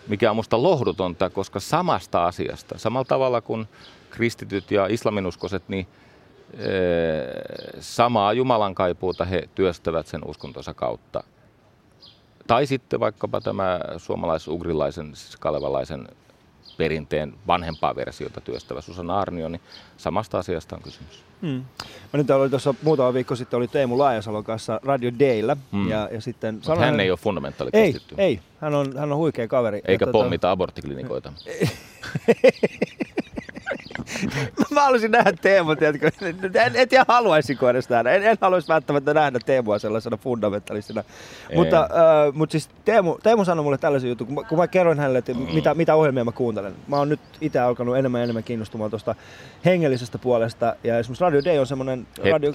Mikä 0.07 0.29
on 0.29 0.35
musta 0.35 0.63
lohdutonta, 0.63 1.29
koska 1.29 1.59
samasta 1.59 2.25
asiasta, 2.25 2.77
samalla 2.77 3.05
tavalla 3.05 3.41
kuin 3.41 3.67
kristityt 4.09 4.71
ja 4.71 4.87
islaminuskoiset, 4.87 5.63
niin 5.69 5.87
ee, 6.53 7.41
samaa 7.79 8.33
Jumalan 8.33 8.75
kaipuuta 8.75 9.25
he 9.25 9.49
työstävät 9.55 10.07
sen 10.07 10.21
uskontonsa 10.25 10.73
kautta. 10.73 11.23
Tai 12.47 12.65
sitten 12.65 12.99
vaikkapa 12.99 13.41
tämä 13.41 13.79
suomalais-ugrilaisen, 13.97 15.15
siis 15.15 15.35
kalevalaisen 15.39 16.07
perinteen 16.77 17.33
vanhempaa 17.47 17.95
versiota 17.95 18.41
työstävä 18.41 18.81
Susanna 18.81 19.19
Arnio, 19.19 19.49
niin 19.49 19.61
samasta 19.97 20.39
asiasta 20.39 20.75
on 20.75 20.81
kysymys. 20.81 21.23
Mä 21.41 22.17
nyt 22.17 22.29
oli 22.29 22.49
tuossa 22.49 22.73
muutama 22.83 23.13
viikko 23.13 23.35
sitten 23.35 23.57
oli 23.57 23.67
Teemu 23.67 23.97
Laajasalon 23.97 24.43
kanssa 24.43 24.79
Radio 24.83 25.11
Dayllä. 25.19 25.57
Hmm. 25.71 25.89
Ja, 25.89 26.09
ja 26.11 26.21
sitten 26.21 26.61
hän, 26.67 26.77
hän 26.77 26.99
ei 26.99 27.11
ole 27.11 27.17
fundamentaali 27.17 27.69
Ei, 27.73 27.95
ei. 28.17 28.39
Hän 28.61 28.75
on, 28.75 28.97
hän 28.97 29.11
on 29.11 29.17
huikea 29.17 29.47
kaveri. 29.47 29.81
Eikä 29.85 30.05
ja 30.05 30.09
tota- 30.09 30.11
pommita 30.11 30.41
tota... 30.41 30.51
aborttiklinikoita. 30.51 31.33
mä 34.71 34.81
haluaisin 34.81 35.11
nähdä 35.11 35.33
Teemu, 35.41 35.75
tiedätkö? 35.75 36.11
En, 36.53 36.71
en 36.75 36.89
tiedä 36.89 37.05
haluaisiko 37.07 37.69
edes 37.69 37.89
nähdä. 37.89 38.11
En, 38.11 38.23
en 38.23 38.37
haluaisi 38.41 38.67
välttämättä 38.67 39.13
nähdä 39.13 39.39
Teemua 39.45 39.79
sellaisena 39.79 40.17
fundamentalistina. 40.17 41.03
Mutta, 41.55 41.81
äh, 41.81 42.33
mutta 42.33 42.51
siis 42.51 42.69
Teemu, 42.85 43.17
Teemu 43.23 43.45
sanoi 43.45 43.63
mulle 43.63 43.77
tällaisen 43.77 44.09
jutun, 44.09 44.27
kun 44.27 44.35
mä, 44.35 44.43
kun 44.49 44.57
mä 44.57 44.67
kerroin 44.67 44.99
hänelle, 44.99 45.19
että 45.19 45.33
mm. 45.33 45.39
mitä, 45.53 45.73
mitä 45.73 45.95
ohjelmia 45.95 46.25
mä 46.25 46.31
kuuntelen. 46.31 46.75
Mä 46.87 46.95
oon 46.95 47.09
nyt 47.09 47.19
itse 47.41 47.59
alkanut 47.59 47.97
enemmän 47.97 48.19
ja 48.19 48.23
enemmän 48.23 48.43
kiinnostumaan 48.43 48.89
tuosta 48.89 49.15
hengellisestä 49.65 50.17
puolesta. 50.17 50.75
Ja 50.83 50.99
esimerkiksi 50.99 51.23
Radio 51.23 51.43
Day 51.45 51.57
on 51.57 51.67
semmoinen 51.67 52.07
radio, 52.31 52.51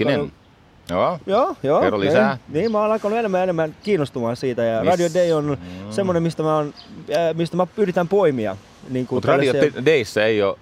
Joo, 0.90 1.18
joo, 1.26 1.56
joo 1.62 1.80
kerro 1.80 2.00
lisää. 2.00 2.38
Niin, 2.48 2.60
niin, 2.60 2.72
mä 2.72 2.80
oon 2.80 2.92
alkanut 2.92 3.18
enemmän 3.18 3.38
ja 3.38 3.42
enemmän 3.42 3.76
kiinnostumaan 3.82 4.36
siitä. 4.36 4.62
Ja 4.62 4.80
Miss? 4.80 4.90
Radio 4.90 5.08
Day 5.14 5.32
on 5.32 5.44
mm. 5.44 5.90
semmoinen, 5.90 6.22
mistä 6.22 6.42
mä, 6.42 6.56
on, 6.56 6.74
äh, 7.10 7.34
mistä 7.34 7.56
mä 7.56 7.66
yritän 7.76 8.08
poimia. 8.08 8.56
Niin 8.90 9.06
Mutta 9.10 9.28
Radio 9.28 9.52
Dayssä 9.86 10.24
ei 10.24 10.42
ole 10.42 10.58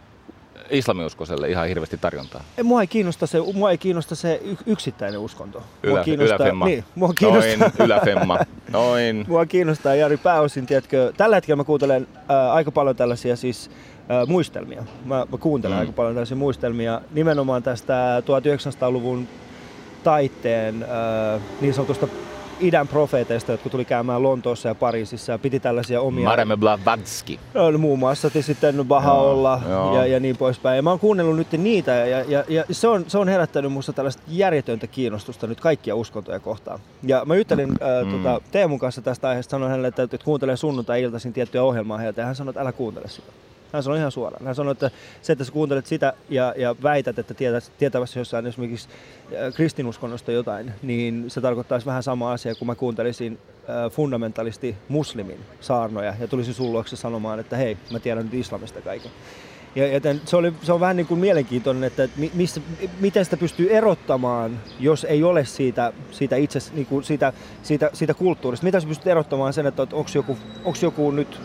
islamiuskoselle 0.70 1.48
ihan 1.48 1.68
hirveästi 1.68 1.98
tarjontaa? 1.98 2.44
Ei, 2.59 2.64
mua, 2.64 2.80
ei 2.80 2.87
kiinnosta 2.87 3.26
se, 3.26 3.38
mua 3.54 3.70
ei 3.70 3.78
kiinnosta 3.78 4.14
se 4.14 4.42
yksittäinen 4.66 5.20
uskonto. 5.20 5.62
Ylä, 5.83 5.94
mua 5.94 6.04
kiinnostaa, 6.04 6.37
yläfemma. 6.37 6.66
Niin, 6.66 6.85
mua 6.94 7.12
kiinnostaa, 7.14 7.56
Noin, 7.59 7.72
yläfemma. 7.78 8.38
Noin. 8.72 9.24
mua 9.28 9.46
kiinnostaa 9.46 9.94
Jari 9.94 10.16
pääosin, 10.16 10.66
tiedätkö, 10.66 11.12
tällä 11.16 11.37
hetkellä 11.37 11.56
mä 11.56 11.64
kuuntelen 11.64 12.09
äh, 12.14 12.54
aika 12.54 12.70
paljon 12.70 12.96
tällaisia 12.96 13.37
siis 13.37 13.70
äh, 14.11 14.28
muistelmia. 14.28 14.83
Mä, 15.04 15.26
mä 15.33 15.38
kuuntelen 15.38 15.76
mm. 15.76 15.80
aika 15.80 15.92
paljon 15.92 16.14
tällaisia 16.14 16.37
muistelmia 16.37 17.00
nimenomaan 17.11 17.62
tästä 17.62 18.20
1900-luvun 18.20 19.28
taitteen 20.04 20.83
äh, 20.83 21.40
niin 21.61 21.74
sanotusta 21.74 22.09
idän 22.61 22.88
profeeteista, 22.88 23.53
jotka 23.53 23.68
tuli 23.70 23.85
käymään 23.85 24.23
Lontoossa 24.23 24.68
ja 24.68 24.75
Pariisissa 24.75 25.33
ja 25.33 25.38
piti 25.38 25.61
tällaisia 25.61 26.01
omia... 26.01 26.25
Maremme 26.25 26.57
Blavatsky. 26.57 27.38
No, 27.55 27.79
muun 27.79 27.99
muassa 27.99 28.31
sitten 28.40 28.85
Bahaolla 28.88 29.61
ja, 29.94 30.07
ja 30.07 30.20
niin 30.20 30.37
poispäin. 30.37 30.77
Ja 30.77 30.83
mä 30.83 30.90
oon 30.90 30.99
kuunnellut 30.99 31.37
nyt 31.37 31.53
niitä 31.53 31.92
ja, 31.92 32.25
ja, 32.29 32.44
ja 32.49 32.64
se, 32.70 32.88
on, 32.88 33.05
se 33.07 33.18
on 33.18 33.29
herättänyt 33.29 33.73
musta 33.73 33.92
tällaista 33.92 34.23
järjetöntä 34.29 34.87
kiinnostusta 34.87 35.46
nyt 35.46 35.61
kaikkia 35.61 35.96
uskontoja 35.96 36.40
kohtaan. 36.40 36.81
Ja 37.03 37.25
mä 37.25 37.37
juttelin 37.37 37.68
mm. 37.68 37.77
äh, 37.83 38.12
tota, 38.12 38.40
Teemun 38.51 38.79
kanssa 38.79 39.03
tästä 39.03 39.29
aiheesta, 39.29 39.51
sanoin 39.51 39.70
hänelle, 39.70 39.88
että, 39.88 40.03
että 40.03 40.18
kuuntelee 40.25 40.57
sunnuntai-iltaisin 40.57 41.33
tiettyä 41.33 41.62
ohjelmaa 41.62 41.99
heiltä 41.99 42.20
ja 42.20 42.27
hän 42.27 42.37
sanoi, 42.37 42.51
että 42.51 42.61
älä 42.61 42.73
kuuntele 42.73 43.09
sitä. 43.09 43.33
Hän 43.72 43.83
sanoi 43.83 43.98
ihan 43.98 44.12
suoraan. 44.12 44.46
Hän 44.46 44.54
sanoi, 44.54 44.72
että 44.72 44.90
se, 45.22 45.33
että 45.33 45.44
sä 45.44 45.52
kuuntelet 45.52 45.87
sitä 45.87 46.12
ja, 46.28 46.54
ja 46.56 46.76
väität, 46.83 47.18
että 47.18 47.35
tietävässä 47.78 48.20
jossain 48.20 48.46
esimerkiksi 48.46 48.88
äh, 48.88 49.54
kristinuskonnosta 49.54 50.33
jotain, 50.33 50.72
niin 50.83 51.24
se 51.28 51.40
tarkoittaisi 51.40 51.87
vähän 51.87 52.02
sama 52.02 52.33
asia, 52.33 52.54
kun 52.54 52.66
mä 52.66 52.74
kuuntelisin 52.74 53.38
äh, 53.54 53.92
fundamentalisti 53.92 54.76
muslimin 54.88 55.40
saarnoja 55.61 56.14
ja 56.20 56.28
tulisin 56.28 56.54
sun 56.54 56.72
luokse 56.72 56.96
sanomaan, 56.96 57.40
että 57.40 57.56
hei, 57.56 57.76
mä 57.90 57.98
tiedän 57.98 58.24
nyt 58.24 58.35
islamista 58.35 58.80
kaiken. 58.80 59.11
Ja 59.74 59.87
joten 59.92 60.20
se, 60.24 60.37
oli, 60.37 60.52
se 60.62 60.72
on 60.72 60.80
vähän 60.80 60.96
niin 60.96 61.06
kuin 61.06 61.20
mielenkiintoinen, 61.20 61.85
että 61.85 62.09
missä, 62.35 62.61
miten 63.00 63.24
sitä 63.24 63.37
pystyy 63.37 63.76
erottamaan, 63.76 64.61
jos 64.80 65.04
ei 65.04 65.22
ole 65.22 65.44
siitä, 65.44 65.92
siitä 66.11 66.37
itse 66.37 66.59
niin 66.72 66.87
kuin 66.87 67.04
siitä, 67.04 67.33
siitä, 67.62 67.90
siitä 67.92 68.14
kulttuurista. 68.14 68.64
Miten 68.64 68.80
sä 68.80 68.88
pystyt 68.88 69.06
erottamaan 69.06 69.52
sen, 69.52 69.66
että 69.66 69.83
onko 69.83 70.11
joku, 70.14 70.38
joku 70.83 71.11
nyt 71.11 71.40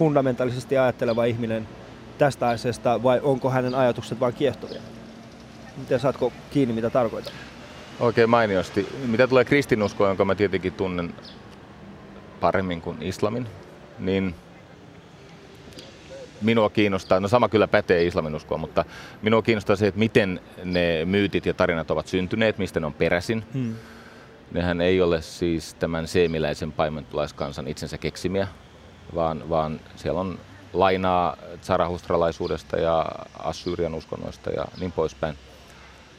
fundamentalisesti 0.00 0.78
ajatteleva 0.78 1.24
ihminen 1.24 1.68
tästä 2.18 2.48
asiasta 2.48 3.02
vai 3.02 3.20
onko 3.22 3.50
hänen 3.50 3.74
ajatukset 3.74 4.20
vain 4.20 4.34
kiehtovia? 4.34 4.80
Miten 5.76 6.00
saatko 6.00 6.32
kiinni, 6.50 6.74
mitä 6.74 6.90
tarkoitan? 6.90 7.32
Oikein 8.00 8.30
mainiosti. 8.30 8.88
Mitä 9.06 9.26
tulee 9.26 9.44
kristinuskoon, 9.44 10.10
jonka 10.10 10.24
mä 10.24 10.34
tietenkin 10.34 10.72
tunnen 10.72 11.14
paremmin 12.40 12.80
kuin 12.80 13.02
islamin, 13.02 13.46
niin 13.98 14.34
minua 16.42 16.70
kiinnostaa, 16.70 17.20
no 17.20 17.28
sama 17.28 17.48
kyllä 17.48 17.68
pätee 17.68 18.06
islaminuskoa, 18.06 18.58
mutta 18.58 18.84
minua 19.22 19.42
kiinnostaa 19.42 19.76
se, 19.76 19.86
että 19.86 19.98
miten 19.98 20.40
ne 20.64 21.04
myytit 21.04 21.46
ja 21.46 21.54
tarinat 21.54 21.90
ovat 21.90 22.06
syntyneet, 22.06 22.58
mistä 22.58 22.80
ne 22.80 22.86
on 22.86 22.94
peräisin. 22.94 23.44
Hmm. 23.54 23.74
Nehän 24.52 24.80
ei 24.80 25.00
ole 25.00 25.22
siis 25.22 25.74
tämän 25.74 26.08
seemiläisen 26.08 26.72
paimentulaiskansan 26.72 27.68
itsensä 27.68 27.98
keksimiä, 27.98 28.48
vaan, 29.14 29.48
vaan 29.48 29.80
siellä 29.96 30.20
on 30.20 30.38
lainaa 30.72 31.36
tsarahustralaisuudesta 31.60 32.76
ja 32.76 33.06
Assyrian 33.38 33.94
uskonnoista 33.94 34.50
ja 34.50 34.64
niin 34.80 34.92
poispäin. 34.92 35.34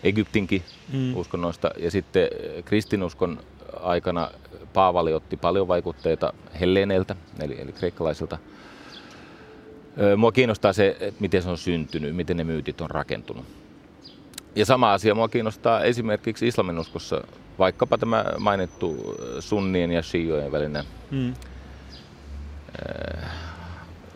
Egyptinkin 0.04 0.64
mm. 0.94 1.16
uskonnoista. 1.16 1.72
Ja 1.78 1.92
sitten 1.92 2.28
kristinuskon 2.66 3.40
aikana 3.82 4.32
Paavali 4.74 5.14
otti 5.14 5.38
paljon 5.38 5.68
vaikutteita 5.68 6.34
Helleneiltä, 6.60 7.16
eli, 7.40 7.62
eli 7.62 7.72
kreikkalaisilta. 7.72 8.38
Mua 10.18 10.32
kiinnostaa 10.32 10.74
se, 10.74 10.98
että 11.00 11.22
miten 11.22 11.42
se 11.44 11.50
on 11.50 11.58
syntynyt, 11.58 12.16
miten 12.16 12.38
ne 12.38 12.44
myytit 12.44 12.82
on 12.82 12.90
rakentunut. 12.90 13.46
Ja 14.56 14.66
sama 14.66 14.94
asia 14.94 15.16
mua 15.16 15.30
kiinnostaa 15.30 15.84
esimerkiksi 15.84 16.48
islaminuskossa, 16.48 17.22
vaikkapa 17.60 17.98
tämä 17.98 18.26
mainittu 18.40 19.16
sunnien 19.40 19.92
ja 19.92 20.02
shiojen 20.02 20.52
välinen 20.52 20.86
mm 21.12 21.34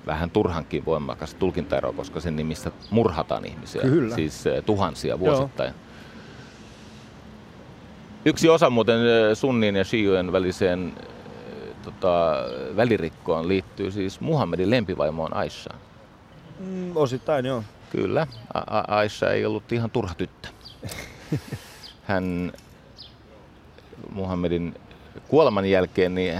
vähän 0.06 0.30
turhankin 0.30 0.86
voimakas 0.86 1.34
tulkintaero, 1.34 1.94
koska 1.94 2.20
sen 2.20 2.36
nimissä 2.36 2.72
murhataan 2.90 3.46
ihmisiä, 3.46 3.82
Kyllä. 3.82 4.16
siis 4.16 4.48
äh, 4.48 4.54
tuhansia 4.66 5.20
vuosittain. 5.20 5.68
Joo. 5.70 5.80
Yksi 8.26 8.50
osa 8.50 8.70
muuten 8.70 8.96
äh, 9.00 9.34
sunnin 9.34 9.76
ja 9.76 9.84
shiujen 9.84 10.32
väliseen 10.32 10.94
tota, 11.84 12.36
välirikkoon 12.76 13.48
liittyy 13.48 13.92
siis 13.92 14.22
Muhammedin 14.22 14.70
lempivaimoon 14.70 15.34
Aishaan. 15.36 15.80
Mm, 16.60 16.92
osittain 16.98 17.46
joo. 17.46 17.64
Kyllä, 17.90 18.28
A- 18.54 18.96
Aisha 18.98 19.30
ei 19.30 19.46
ollut 19.46 19.72
ihan 19.72 19.92
turha 19.92 20.14
tyttö. 20.14 20.48
Hän 22.04 22.54
Muhammedin 24.14 24.76
kuoleman 25.28 25.66
jälkeen 25.66 26.16
niin 26.16 26.34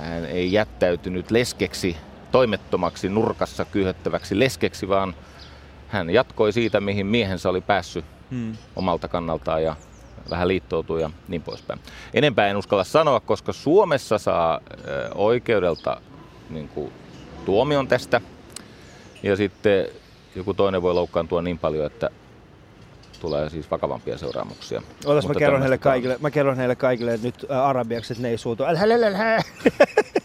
hän 0.00 0.24
ei 0.24 0.52
jättäytynyt 0.52 1.30
leskeksi, 1.30 1.96
toimettomaksi, 2.36 3.08
nurkassa 3.08 3.64
kyyhöttäväksi 3.64 4.38
leskeksi, 4.38 4.88
vaan 4.88 5.14
hän 5.88 6.10
jatkoi 6.10 6.52
siitä, 6.52 6.80
mihin 6.80 7.06
miehensä 7.06 7.48
oli 7.48 7.60
päässyt 7.60 8.04
hmm. 8.30 8.56
omalta 8.76 9.08
kannaltaan 9.08 9.62
ja 9.62 9.76
vähän 10.30 10.48
liittoutui 10.48 11.02
ja 11.02 11.10
niin 11.28 11.42
poispäin. 11.42 11.80
Enempää 12.14 12.46
en 12.46 12.56
uskalla 12.56 12.84
sanoa, 12.84 13.20
koska 13.20 13.52
Suomessa 13.52 14.18
saa 14.18 14.60
oikeudelta 15.14 16.00
niin 16.50 16.68
kuin, 16.68 16.92
tuomion 17.44 17.88
tästä 17.88 18.20
ja 19.22 19.36
sitten 19.36 19.86
joku 20.34 20.54
toinen 20.54 20.82
voi 20.82 20.94
loukkaantua 20.94 21.42
niin 21.42 21.58
paljon, 21.58 21.86
että 21.86 22.10
tulee 23.20 23.50
siis 23.50 23.70
vakavampia 23.70 24.18
seuraamuksia. 24.18 24.82
Otas, 25.04 25.28
mä 25.28 25.34
kerron, 25.34 25.60
heille 25.60 25.78
kaikille, 25.78 26.16
mä 26.20 26.30
kerron 26.30 26.56
heille 26.56 26.76
kaikille 26.76 27.14
että 27.14 27.26
nyt 27.26 27.46
ä, 27.50 27.64
arabiaksi, 27.64 28.12
että 28.12 28.22
ne 28.22 28.28
ei 28.28 28.38
suutu. 28.38 28.64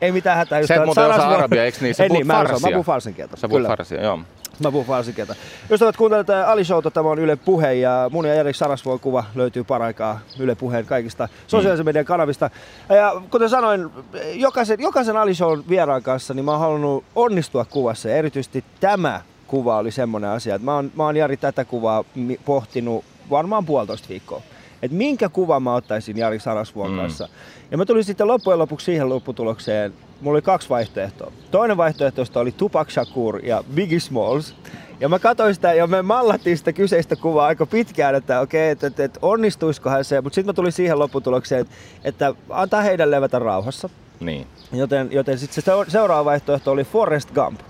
ei 0.00 0.12
mitään 0.12 0.36
hätää. 0.36 0.66
Sä 0.66 0.74
et 0.74 0.84
muuten 0.84 1.04
osaa 1.04 1.28
arabia, 1.28 1.64
eikö 1.64 1.78
niin? 1.80 1.94
Sä 1.94 2.04
en 2.04 2.10
niin, 2.10 2.26
mä, 2.26 2.32
farsia. 2.32 2.58
mä 2.60 2.68
puhun 2.68 2.84
farsin 2.84 3.14
kieltä. 3.14 3.36
Sä 3.36 3.48
puhut 3.48 3.66
farsia, 3.66 4.02
joo. 4.02 4.18
Mä 4.64 4.72
puhun 4.72 4.86
farsin 4.86 5.14
kieltä. 5.14 5.34
Ystävät, 5.70 5.96
kuuntelet 5.96 6.30
Ali 6.30 6.64
Showta, 6.64 6.90
tämä 6.90 7.08
on 7.08 7.18
Yle 7.18 7.36
Puhe 7.36 7.74
ja 7.74 8.10
mun 8.12 8.24
ja 8.24 8.34
Erik 8.34 8.56
Sarasvuon 8.56 9.00
kuva 9.00 9.24
löytyy 9.34 9.64
paraikaa 9.64 10.20
Yle 10.38 10.54
Puheen 10.54 10.86
kaikista 10.86 11.28
sosiaalisen 11.46 11.84
mm. 11.84 11.88
median 11.88 12.04
kanavista. 12.04 12.50
Ja 12.88 13.22
kuten 13.30 13.48
sanoin, 13.50 13.90
jokaisen, 14.34 14.80
jokaisen 14.80 15.16
Ali 15.16 15.34
Shown 15.34 15.64
vieraan 15.68 16.02
kanssa, 16.02 16.34
niin 16.34 16.44
mä 16.44 16.50
oon 16.50 16.60
halunnut 16.60 17.04
onnistua 17.14 17.64
kuvassa 17.64 18.08
ja 18.08 18.16
erityisesti 18.16 18.64
tämä 18.80 19.20
kuva 19.46 19.78
oli 19.78 19.90
semmoinen 19.90 20.30
asia, 20.30 20.54
että 20.54 20.64
mä 20.64 20.74
oon, 20.74 20.90
mä 20.94 21.02
oon 21.02 21.16
Jari 21.16 21.36
tätä 21.36 21.64
kuvaa 21.64 22.04
pohtinut 22.44 23.04
varmaan 23.30 23.66
puolitoista 23.66 24.08
viikkoa. 24.08 24.42
Että 24.82 24.96
minkä 24.96 25.28
kuvan 25.28 25.62
mä 25.62 25.74
ottaisin 25.74 26.16
Jari 26.16 26.38
Sarasvuon 26.38 26.90
mm. 26.90 26.96
kanssa. 26.96 27.28
Ja 27.70 27.78
mä 27.78 27.84
tulin 27.84 28.04
sitten 28.04 28.26
loppujen 28.26 28.58
lopuksi 28.58 28.84
siihen 28.84 29.08
lopputulokseen, 29.08 29.92
mulla 30.20 30.36
oli 30.36 30.42
kaksi 30.42 30.68
vaihtoehtoa. 30.68 31.32
Toinen 31.50 31.76
vaihtoehto 31.76 32.22
oli 32.34 32.52
Tupac 32.52 32.90
Shakur 32.90 33.44
ja 33.44 33.64
Biggie 33.74 34.00
Smalls. 34.00 34.54
Ja 35.00 35.08
mä 35.08 35.18
katsoin 35.18 35.54
sitä 35.54 35.72
ja 35.72 35.86
me 35.86 36.02
mallattiin 36.02 36.58
sitä 36.58 36.72
kyseistä 36.72 37.16
kuvaa 37.16 37.46
aika 37.46 37.66
pitkään, 37.66 38.14
että 38.14 38.40
okei, 38.40 38.70
että, 38.70 38.86
että, 38.86 39.04
että 39.04 39.18
onnistuisikohan 39.22 40.04
se. 40.04 40.20
Mutta 40.20 40.34
sitten 40.34 40.48
mä 40.48 40.52
tulin 40.52 40.72
siihen 40.72 40.98
lopputulokseen, 40.98 41.60
että, 41.60 41.74
että 42.04 42.34
antaa 42.50 42.82
heidän 42.82 43.10
levätä 43.10 43.38
rauhassa. 43.38 43.88
Niin. 44.20 44.46
Joten, 44.72 45.08
joten 45.12 45.38
sitten 45.38 45.62
se 45.62 45.72
seuraava 45.88 46.24
vaihtoehto 46.24 46.70
oli 46.70 46.84
Forrest 46.84 47.30
Gump. 47.34 47.60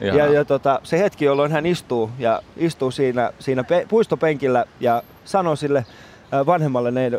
Jaha. 0.00 0.18
Ja, 0.18 0.26
ja 0.26 0.44
tota, 0.44 0.80
se 0.82 0.98
hetki, 0.98 1.24
jolloin 1.24 1.52
hän 1.52 1.66
istuu 1.66 2.10
ja 2.18 2.42
istuu 2.56 2.90
siinä, 2.90 3.32
siinä 3.38 3.64
pe- 3.64 3.86
puistopenkillä 3.88 4.64
ja 4.80 5.02
sanoo 5.24 5.56
sille 5.56 5.84
vanhemmalle 6.46 6.90
ne, 6.90 7.10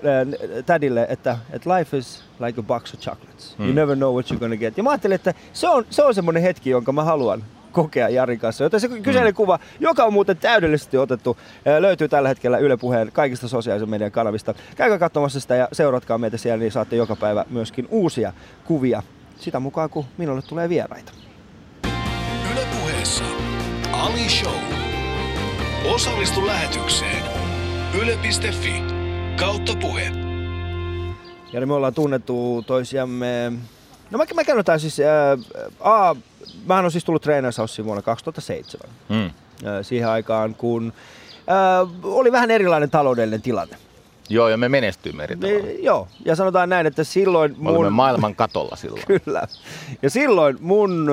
tädille, 0.65 1.05
että, 1.09 1.37
että 1.53 1.77
life 1.77 1.97
is 1.97 2.23
like 2.45 2.59
a 2.59 2.63
box 2.63 2.93
of 2.93 2.99
chocolates. 2.99 3.55
Hmm. 3.57 3.65
You 3.65 3.75
never 3.75 3.95
know 3.95 4.13
what 4.13 4.31
you're 4.31 4.39
gonna 4.39 4.57
get. 4.57 4.77
Ja 4.77 4.83
mä 4.83 4.89
ajattelin, 4.89 5.15
että 5.15 5.33
se 5.53 5.69
on, 5.69 5.85
se 5.89 6.03
on 6.03 6.15
semmoinen 6.15 6.43
hetki, 6.43 6.69
jonka 6.69 6.91
mä 6.91 7.03
haluan 7.03 7.43
kokea 7.71 8.09
Jarin 8.09 8.39
kanssa. 8.39 8.63
Joten 8.63 8.79
se 8.79 8.87
kyseinen 8.87 9.33
mm. 9.33 9.35
kuva, 9.35 9.59
joka 9.79 10.03
on 10.03 10.13
muuten 10.13 10.37
täydellisesti 10.37 10.97
otettu, 10.97 11.37
löytyy 11.79 12.07
tällä 12.07 12.29
hetkellä 12.29 12.57
Yle 12.57 12.77
Puheen 12.77 13.11
kaikista 13.11 13.47
sosiaalisen 13.47 13.89
median 13.89 14.11
kanavista. 14.11 14.53
Käykää 14.75 14.99
katsomassa 14.99 15.39
sitä 15.39 15.55
ja 15.55 15.67
seuratkaa 15.71 16.17
meitä 16.17 16.37
siellä, 16.37 16.59
niin 16.59 16.71
saatte 16.71 16.95
joka 16.95 17.15
päivä 17.15 17.45
myöskin 17.49 17.87
uusia 17.89 18.33
kuvia 18.65 19.03
sitä 19.37 19.59
mukaan, 19.59 19.89
kun 19.89 20.05
minulle 20.17 20.41
tulee 20.41 20.69
vieraita. 20.69 21.11
Yle 22.51 22.65
Puheessa 22.79 23.23
Ali 23.91 24.29
Show. 24.29 24.55
Osallistu 25.93 26.47
lähetykseen 26.47 27.23
yle.fi 28.01 29.00
kautta 29.39 29.73
puhe. 29.81 30.11
Ja 31.53 31.67
me 31.67 31.73
ollaan 31.73 31.93
tunnettu 31.93 32.63
toisiamme 32.67 33.51
No 34.11 34.17
mä, 34.17 34.23
mä 34.33 34.43
kerrotaan 34.43 34.79
siis, 34.79 34.99
ää, 34.99 35.37
A, 35.79 36.15
mä 36.65 36.77
on 36.77 36.91
siis 36.91 37.05
tullut 37.05 37.21
treenaushaussiin 37.21 37.85
vuonna 37.85 38.01
2007. 38.01 38.89
Hmm. 39.09 39.31
Ää, 39.65 39.83
siihen 39.83 40.09
aikaan, 40.09 40.55
kun 40.55 40.93
ää, 41.47 41.87
oli 42.03 42.31
vähän 42.31 42.51
erilainen 42.51 42.89
taloudellinen 42.89 43.41
tilanne. 43.41 43.77
Joo, 44.29 44.49
ja 44.49 44.57
me 44.57 44.69
menestyimme 44.69 45.23
eri 45.23 45.35
tavalla. 45.35 45.63
Me, 45.63 45.71
joo, 45.71 46.07
ja 46.25 46.35
sanotaan 46.35 46.69
näin, 46.69 46.87
että 46.87 47.03
silloin 47.03 47.55
mun... 47.57 47.75
Olimme 47.75 47.89
maailman 47.89 48.35
katolla 48.35 48.75
silloin. 48.75 49.03
Kyllä. 49.25 49.47
Ja 50.01 50.09
silloin 50.09 50.57
mun, 50.59 51.11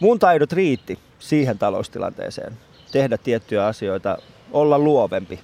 mun 0.00 0.18
taidot 0.18 0.52
riitti 0.52 0.98
siihen 1.18 1.58
taloustilanteeseen. 1.58 2.52
Tehdä 2.92 3.18
tiettyjä 3.18 3.66
asioita, 3.66 4.18
olla 4.52 4.78
luovempi, 4.78 5.40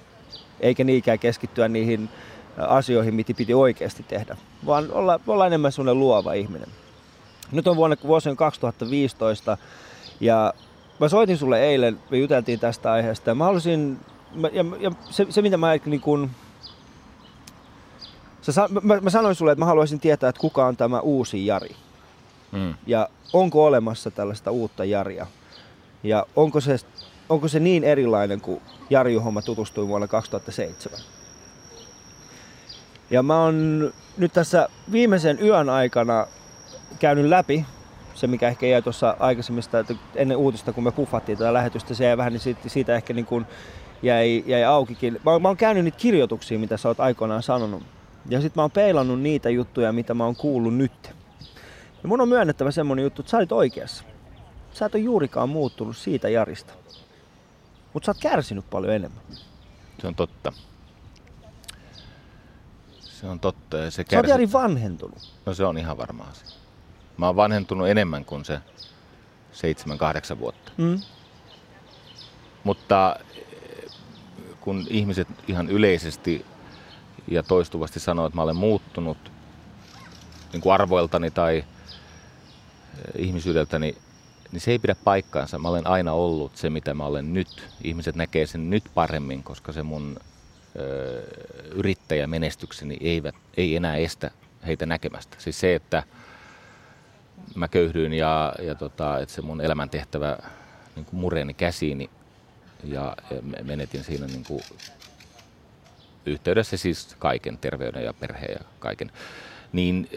eikä 0.59 0.83
niinkään 0.83 1.19
keskittyä 1.19 1.67
niihin 1.67 2.09
asioihin, 2.57 3.15
mitä 3.15 3.33
piti 3.33 3.53
oikeasti 3.53 4.03
tehdä, 4.03 4.37
vaan 4.65 4.91
olla, 4.91 5.19
olla 5.27 5.47
enemmän 5.47 5.71
sellainen 5.71 5.99
luova 5.99 6.33
ihminen. 6.33 6.69
Nyt 7.51 7.67
on 7.67 7.75
vuonna, 7.75 7.97
vuosi 8.03 8.35
2015 8.35 9.57
ja 10.19 10.53
mä 10.99 11.09
soitin 11.09 11.37
sulle 11.37 11.63
eilen, 11.63 11.99
me 12.09 12.17
juteltiin 12.17 12.59
tästä 12.59 12.91
aiheesta 12.91 13.29
ja 13.29 13.35
mä 13.35 13.43
halusin, 13.43 13.99
ja, 14.51 14.65
ja 14.79 14.91
se, 15.09 15.25
se 15.29 15.41
mitä 15.41 15.57
mä 15.57 15.75
niin 15.85 16.01
kun, 16.01 16.29
sä, 18.41 18.69
mä, 18.81 18.99
mä 19.01 19.09
sanoin 19.09 19.35
sulle, 19.35 19.51
että 19.51 19.59
mä 19.59 19.65
haluaisin 19.65 19.99
tietää, 19.99 20.29
että 20.29 20.41
kuka 20.41 20.65
on 20.65 20.77
tämä 20.77 20.99
uusi 20.99 21.45
Jari. 21.45 21.75
Mm. 22.51 22.73
Ja 22.87 23.09
onko 23.33 23.65
olemassa 23.65 24.11
tällaista 24.11 24.51
uutta 24.51 24.85
Jaria. 24.85 25.27
Ja 26.03 26.25
onko 26.35 26.61
se, 26.61 26.79
onko 27.29 27.47
se 27.47 27.59
niin 27.59 27.83
erilainen 27.83 28.41
kuin 28.41 28.61
mä 29.33 29.41
tutustuin 29.41 29.87
vuonna 29.87 30.07
2007. 30.07 30.99
Ja 33.09 33.23
mä 33.23 33.43
oon 33.43 33.93
nyt 34.17 34.33
tässä 34.33 34.69
viimeisen 34.91 35.39
yön 35.41 35.69
aikana 35.69 36.27
käynyt 36.99 37.25
läpi 37.25 37.65
se, 38.15 38.27
mikä 38.27 38.47
ehkä 38.47 38.65
jäi 38.65 38.81
tuossa 38.81 39.15
aikaisemmista, 39.19 39.79
että 39.79 39.95
ennen 40.15 40.37
uutista, 40.37 40.73
kun 40.73 40.83
me 40.83 40.91
puffattiin 40.91 41.37
tätä 41.37 41.53
lähetystä, 41.53 41.93
se 41.93 42.05
jäi 42.05 42.17
vähän, 42.17 42.33
niin 42.33 42.41
siitä, 42.41 42.69
siitä 42.69 42.95
ehkä 42.95 43.13
niin 43.13 43.25
kuin 43.25 43.45
jäi, 44.03 44.43
jäi 44.45 44.63
aukikin. 44.63 45.19
Mä, 45.25 45.39
mä 45.39 45.47
oon 45.47 45.57
käynyt 45.57 45.83
niitä 45.83 45.97
kirjoituksia, 45.97 46.59
mitä 46.59 46.77
sä 46.77 46.87
oot 46.87 46.99
aikoinaan 46.99 47.43
sanonut. 47.43 47.83
Ja 48.29 48.41
sitten 48.41 48.59
mä 48.59 48.63
oon 48.63 48.71
peilannut 48.71 49.21
niitä 49.21 49.49
juttuja, 49.49 49.91
mitä 49.91 50.13
mä 50.13 50.25
oon 50.25 50.35
kuullut 50.35 50.75
nyt. 50.75 51.15
Ja 52.03 52.09
mun 52.09 52.21
on 52.21 52.29
myönnettävä 52.29 52.71
semmonen 52.71 53.03
juttu, 53.03 53.21
että 53.21 53.29
sä 53.29 53.37
olit 53.37 53.51
oikeassa. 53.51 54.03
Sä 54.73 54.85
et 54.85 54.95
ole 54.95 55.03
juurikaan 55.03 55.49
muuttunut 55.49 55.97
siitä 55.97 56.29
Jarista. 56.29 56.73
Mutta 57.95 58.05
sä 58.05 58.09
oot 58.11 58.21
kärsinyt 58.21 58.69
paljon 58.69 58.93
enemmän. 58.93 59.23
Se 60.01 60.07
on 60.07 60.15
totta. 60.15 60.53
Se 62.99 63.27
on 63.27 63.39
totta. 63.39 63.77
Ja 63.77 63.91
se 63.91 64.03
kärsi... 64.03 64.11
Sä 64.11 64.17
oot 64.17 64.27
Jari 64.27 64.51
vanhentunut. 64.51 65.33
No 65.45 65.53
se 65.53 65.65
on 65.65 65.77
ihan 65.77 65.97
varma 65.97 66.23
asia. 66.23 66.47
Mä 67.17 67.25
oon 67.25 67.35
vanhentunut 67.35 67.87
enemmän 67.87 68.25
kuin 68.25 68.45
se 68.45 68.59
7-8 70.35 70.39
vuotta. 70.39 70.71
Mm. 70.77 71.01
Mutta 72.63 73.15
eh, 73.35 73.91
kun 74.61 74.87
ihmiset 74.89 75.27
ihan 75.47 75.69
yleisesti 75.69 76.45
ja 77.27 77.43
toistuvasti 77.43 77.99
sanoo, 77.99 78.25
että 78.25 78.35
mä 78.35 78.41
olen 78.41 78.55
muuttunut 78.55 79.17
niin 80.53 80.61
kuin 80.61 80.73
arvoiltani 80.73 81.31
tai 81.31 81.57
eh, 81.57 81.65
ihmisyydeltäni, 83.17 83.97
niin 84.51 84.61
se 84.61 84.71
ei 84.71 84.79
pidä 84.79 84.95
paikkaansa. 85.03 85.59
Mä 85.59 85.69
olen 85.69 85.87
aina 85.87 86.13
ollut 86.13 86.57
se, 86.57 86.69
mitä 86.69 86.93
mä 86.93 87.05
olen 87.05 87.33
nyt. 87.33 87.67
Ihmiset 87.83 88.15
näkee 88.15 88.45
sen 88.45 88.69
nyt 88.69 88.83
paremmin, 88.93 89.43
koska 89.43 89.71
se 89.71 89.83
mun 89.83 90.19
yrittäjämenestykseni 91.71 92.97
eivät, 93.01 93.35
ei 93.57 93.75
enää 93.75 93.95
estä 93.95 94.31
heitä 94.67 94.85
näkemästä. 94.85 95.37
Siis 95.39 95.59
se, 95.59 95.75
että 95.75 96.03
mä 97.55 97.67
köyhdyin 97.67 98.13
ja, 98.13 98.53
ja 98.61 98.75
tota, 98.75 99.19
että 99.19 99.35
se 99.35 99.41
mun 99.41 99.61
elämäntehtävä 99.61 100.37
niin 100.95 101.05
kuin 101.05 101.19
mureni 101.19 101.53
käsiini 101.53 102.09
ja 102.83 103.17
menetin 103.63 104.03
siinä 104.03 104.25
niin 104.25 104.43
kuin 104.43 104.61
yhteydessä 106.25 106.77
siis 106.77 107.15
kaiken, 107.19 107.57
terveyden 107.57 108.03
ja 108.03 108.13
perheen 108.13 108.53
ja 108.59 108.65
kaiken, 108.79 109.11
niin 109.75 110.09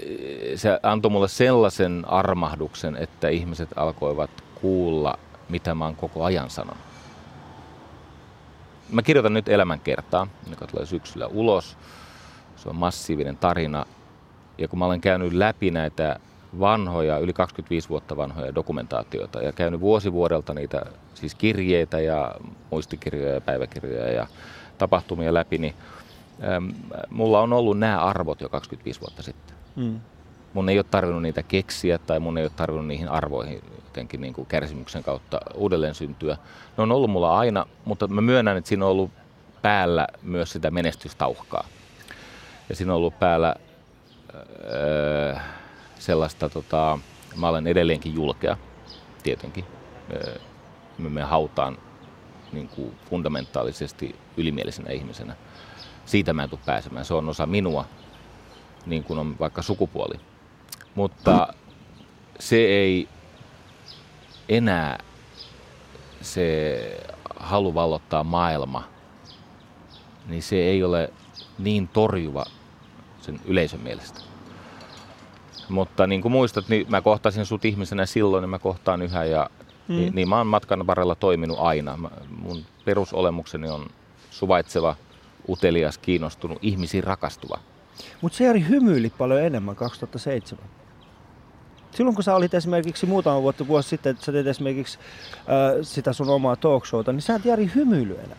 se 0.56 0.80
antoi 0.82 1.10
mulle 1.10 1.28
sellaisen 1.28 2.04
armahduksen, 2.08 2.96
että 2.96 3.28
ihmiset 3.28 3.68
alkoivat 3.76 4.30
kuulla, 4.54 5.18
mitä 5.48 5.74
mä 5.74 5.84
oon 5.84 5.96
koko 5.96 6.24
ajan 6.24 6.50
sanonut 6.50 6.88
mä 8.92 9.02
kirjoitan 9.02 9.34
nyt 9.34 9.48
elämänkertaa, 9.48 10.26
joka 10.50 10.66
tulee 10.66 10.86
syksyllä 10.86 11.26
ulos. 11.26 11.76
Se 12.56 12.68
on 12.68 12.76
massiivinen 12.76 13.36
tarina. 13.36 13.86
Ja 14.58 14.68
kun 14.68 14.78
mä 14.78 14.84
olen 14.84 15.00
käynyt 15.00 15.32
läpi 15.32 15.70
näitä 15.70 16.20
vanhoja, 16.60 17.18
yli 17.18 17.32
25 17.32 17.88
vuotta 17.88 18.16
vanhoja 18.16 18.54
dokumentaatioita 18.54 19.42
ja 19.42 19.52
käynyt 19.52 19.80
vuosi 19.80 20.12
vuodelta 20.12 20.54
niitä 20.54 20.86
siis 21.14 21.34
kirjeitä 21.34 22.00
ja 22.00 22.34
muistikirjoja 22.70 23.34
ja 23.34 23.40
päiväkirjoja 23.40 24.12
ja 24.12 24.26
tapahtumia 24.78 25.34
läpi, 25.34 25.58
niin 25.58 25.74
mulla 27.10 27.40
on 27.40 27.52
ollut 27.52 27.78
nämä 27.78 27.98
arvot 27.98 28.40
jo 28.40 28.48
25 28.48 29.00
vuotta 29.00 29.22
sitten. 29.22 29.56
Mm. 29.76 30.00
Mun 30.54 30.68
ei 30.68 30.78
ole 30.78 30.86
tarvinnut 30.90 31.22
niitä 31.22 31.42
keksiä 31.42 31.98
tai 31.98 32.20
mun 32.20 32.38
ei 32.38 32.44
ole 32.44 32.52
tarvinnut 32.56 32.86
niihin 32.86 33.08
arvoihin 33.08 33.62
jotenkin 33.84 34.20
niin 34.20 34.34
kuin 34.34 34.46
kärsimyksen 34.46 35.02
kautta 35.02 35.40
uudelleen 35.54 35.94
syntyä. 35.94 36.36
Ne 36.76 36.82
on 36.82 36.92
ollut 36.92 37.10
mulla 37.10 37.38
aina, 37.38 37.66
mutta 37.84 38.08
mä 38.08 38.20
myönnän, 38.20 38.56
että 38.56 38.68
siinä 38.68 38.84
on 38.84 38.90
ollut 38.90 39.10
päällä 39.62 40.06
myös 40.22 40.52
sitä 40.52 40.70
menestystauhkaa. 40.70 41.64
Ja 42.68 42.76
siinä 42.76 42.92
on 42.92 42.96
ollut 42.96 43.18
päällä 43.18 43.54
öö, 44.64 45.36
sellaista, 45.98 46.48
tota, 46.48 46.98
mä 47.36 47.48
olen 47.48 47.66
edelleenkin 47.66 48.14
julkea, 48.14 48.56
tietenkin. 49.22 49.64
Öö, 50.12 50.38
mä 50.98 51.08
menen 51.08 51.28
hautaan 51.28 51.78
niin 52.52 52.68
kuin 52.68 52.94
fundamentaalisesti 53.10 54.16
ylimielisenä 54.36 54.90
ihmisenä. 54.90 55.36
Siitä 56.08 56.32
mä 56.32 56.42
en 56.42 56.50
tule 56.50 56.60
pääsemään. 56.66 57.04
Se 57.04 57.14
on 57.14 57.28
osa 57.28 57.46
minua, 57.46 57.84
niin 58.86 59.04
kuin 59.04 59.18
on 59.18 59.38
vaikka 59.38 59.62
sukupuoli. 59.62 60.20
Mutta 60.94 61.48
se 62.40 62.56
ei 62.56 63.08
enää 64.48 64.98
se 66.20 67.00
halu 67.36 67.74
vallottaa 67.74 68.24
maailma, 68.24 68.84
niin 70.26 70.42
se 70.42 70.56
ei 70.56 70.82
ole 70.82 71.12
niin 71.58 71.88
torjuva 71.88 72.44
sen 73.20 73.40
yleisön 73.44 73.80
mielestä. 73.80 74.20
Mutta 75.68 76.06
niin 76.06 76.22
kuin 76.22 76.32
muistat, 76.32 76.68
niin 76.68 76.86
mä 76.88 77.00
kohtasin 77.00 77.46
sut 77.46 77.64
ihmisenä 77.64 78.06
silloin 78.06 78.42
ja 78.42 78.48
mä 78.48 78.58
kohtaan 78.58 79.02
yhä 79.02 79.24
ja 79.24 79.50
mm. 79.88 79.96
niin, 79.96 80.14
niin 80.14 80.28
mä 80.28 80.36
oon 80.36 80.46
matkan 80.46 80.86
varrella 80.86 81.14
toiminut 81.14 81.58
aina. 81.60 81.96
Mä, 81.96 82.10
mun 82.38 82.64
perusolemukseni 82.84 83.68
on 83.68 83.86
suvaitseva, 84.30 84.96
utelias, 85.48 85.98
kiinnostunut, 85.98 86.58
ihmisiin 86.62 87.04
rakastuva. 87.04 87.58
Mutta 88.20 88.38
Seeri 88.38 88.64
hymyili 88.68 89.12
paljon 89.18 89.42
enemmän 89.42 89.76
2007 89.76 90.64
silloin 91.90 92.14
kun 92.14 92.24
sä 92.24 92.34
olit 92.34 92.54
esimerkiksi 92.54 93.06
muutama 93.06 93.42
vuotta 93.42 93.68
vuosi 93.68 93.88
sitten, 93.88 94.10
että 94.10 94.24
sä 94.24 94.32
teet 94.32 94.46
esimerkiksi 94.46 94.98
äh, 95.38 95.78
sitä 95.82 96.12
sun 96.12 96.28
omaa 96.28 96.56
talkshowta, 96.56 97.12
niin 97.12 97.22
sä 97.22 97.34
et 97.34 97.44
Jari 97.44 97.70
hymyily 97.74 98.18
enää. 98.24 98.36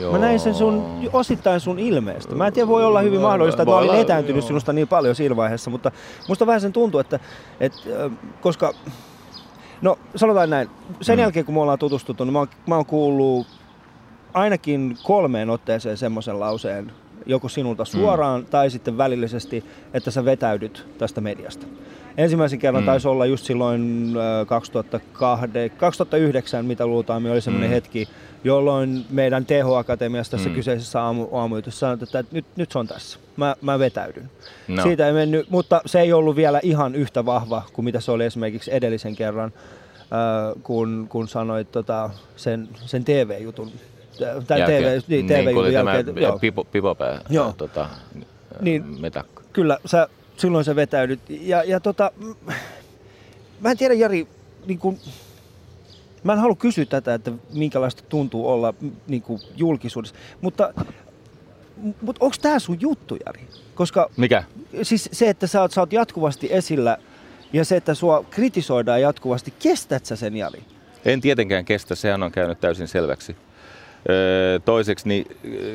Joo. 0.00 0.12
Mä 0.12 0.18
näin 0.18 0.40
sen 0.40 0.54
sun, 0.54 1.00
osittain 1.12 1.60
sun 1.60 1.78
ilmeestä. 1.78 2.34
Mä 2.34 2.46
en 2.46 2.52
tiedä, 2.52 2.68
voi 2.68 2.84
olla 2.84 3.00
hyvin 3.00 3.20
mahdollista, 3.20 3.62
että 3.62 3.72
mä 3.72 3.78
olin 3.78 3.94
etääntynyt 3.94 4.44
sinusta 4.44 4.72
niin 4.72 4.88
paljon 4.88 5.14
siinä 5.14 5.36
vaiheessa, 5.36 5.70
mutta 5.70 5.90
musta 6.28 6.46
vähän 6.46 6.60
sen 6.60 6.72
tuntuu, 6.72 7.00
että, 7.00 7.20
että 7.60 7.78
koska, 8.40 8.74
no 9.82 9.98
sanotaan 10.16 10.50
näin, 10.50 10.70
sen 11.00 11.16
hmm. 11.16 11.22
jälkeen 11.22 11.44
kun 11.44 11.54
me 11.54 11.60
ollaan 11.60 11.78
tutustuttu, 11.78 12.24
niin 12.24 12.32
mä 12.32 12.38
oon, 12.38 12.48
mä 12.66 12.76
oon 12.76 12.86
kuullut 12.86 13.46
ainakin 14.34 14.98
kolmeen 15.02 15.50
otteeseen 15.50 15.96
semmoisen 15.96 16.40
lauseen, 16.40 16.92
joko 17.26 17.48
sinulta 17.48 17.84
suoraan 17.84 18.40
mm. 18.40 18.46
tai 18.46 18.70
sitten 18.70 18.98
välillisesti, 18.98 19.64
että 19.94 20.10
sä 20.10 20.24
vetäydyt 20.24 20.86
tästä 20.98 21.20
mediasta. 21.20 21.66
Ensimmäisen 22.16 22.58
kerran 22.58 22.82
mm. 22.82 22.86
taisi 22.86 23.08
olla 23.08 23.26
just 23.26 23.44
silloin 23.44 24.12
2008, 24.46 25.50
2009, 25.76 26.64
mitä 26.64 26.86
luultaan, 26.86 27.26
oli 27.26 27.40
semmoinen 27.40 27.70
mm. 27.70 27.74
hetki, 27.74 28.08
jolloin 28.44 29.04
meidän 29.10 29.46
TH-akatemiassa 29.46 30.30
tässä 30.30 30.48
mm. 30.48 30.54
kyseisessä 30.54 31.02
aamu, 31.02 31.28
aamujutussa 31.32 31.80
sanottiin, 31.80 32.20
että 32.20 32.34
nyt, 32.34 32.44
nyt 32.56 32.72
se 32.72 32.78
on 32.78 32.86
tässä. 32.86 33.18
Mä, 33.36 33.56
mä 33.60 33.78
vetäydyn. 33.78 34.30
No. 34.68 34.82
Siitä 34.82 35.06
ei 35.06 35.12
mennyt, 35.12 35.50
mutta 35.50 35.80
se 35.86 36.00
ei 36.00 36.12
ollut 36.12 36.36
vielä 36.36 36.60
ihan 36.62 36.94
yhtä 36.94 37.24
vahva 37.24 37.62
kuin 37.72 37.84
mitä 37.84 38.00
se 38.00 38.10
oli 38.10 38.24
esimerkiksi 38.24 38.74
edellisen 38.74 39.16
kerran, 39.16 39.52
äh, 39.98 40.62
kun, 40.62 41.06
kun 41.08 41.28
sanoit 41.28 41.72
tota, 41.72 42.10
sen, 42.36 42.68
sen 42.86 43.04
TV-jutun. 43.04 43.72
Tai 44.46 44.60
TV, 44.62 45.00
niin, 45.08 45.26
TV-jutun 45.26 45.64
niin, 45.64 45.72
jälkeen. 45.72 46.14
Tämä 46.14 46.38
pipo, 46.40 46.64
pipopää, 46.64 47.20
joo. 47.30 47.54
Tota, 47.56 47.88
niin, 48.60 49.00
metakko. 49.00 49.42
Kyllä, 49.52 49.78
sä, 49.86 50.08
silloin 50.36 50.64
sä 50.64 50.76
vetäydyt. 50.76 51.20
Ja, 51.28 51.64
ja 51.64 51.80
tota, 51.80 52.12
mä 53.60 53.70
en 53.70 53.76
tiedä 53.76 53.94
Jari, 53.94 54.28
niin 54.66 54.78
kun, 54.78 54.98
Mä 56.24 56.32
en 56.32 56.38
halua 56.38 56.56
kysyä 56.56 56.84
tätä, 56.84 57.14
että 57.14 57.32
minkälaista 57.54 58.02
tuntuu 58.08 58.48
olla 58.48 58.74
niin 59.06 59.22
kuin 59.22 59.40
julkisuudessa, 59.56 60.16
mutta, 60.40 60.74
mutta 61.76 62.24
onko 62.24 62.36
tämä 62.42 62.58
sun 62.58 62.80
juttu, 62.80 63.16
Jari? 63.26 63.40
Koska, 63.74 64.10
Mikä? 64.16 64.44
Siis 64.82 65.08
se, 65.12 65.28
että 65.28 65.46
sä 65.46 65.60
oot, 65.60 65.72
sä 65.72 65.80
oot 65.80 65.92
jatkuvasti 65.92 66.48
esillä 66.50 66.96
ja 67.52 67.64
se, 67.64 67.76
että 67.76 67.94
sua 67.94 68.24
kritisoidaan 68.30 69.00
jatkuvasti, 69.00 69.54
kestät 69.58 70.06
sä 70.06 70.16
sen, 70.16 70.36
Jari? 70.36 70.62
En 71.04 71.20
tietenkään 71.20 71.64
kestä, 71.64 71.94
sehän 71.94 72.22
on 72.22 72.32
käynyt 72.32 72.60
täysin 72.60 72.88
selväksi. 72.88 73.36
Toiseksi, 74.64 75.08
niin 75.08 75.26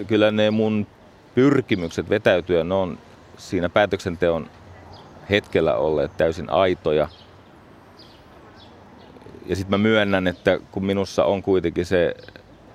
kyllä 0.08 0.32
ne 0.32 0.52
mun 0.52 0.88
pyrkimykset 1.36 2.10
vetäytyä, 2.10 2.64
ne 2.64 2.74
on 2.74 2.98
siinä 3.38 3.70
päätöksenteon 3.70 4.50
hetkellä 5.30 5.76
olleet 5.76 6.18
täysin 6.18 6.50
aitoja– 6.50 7.10
ja 9.48 9.56
sitten 9.56 9.80
mä 9.80 9.84
myönnän, 9.84 10.28
että 10.28 10.60
kun 10.72 10.86
minussa 10.86 11.26
on 11.26 11.44
kuitenkin 11.44 11.86
se 11.86 12.16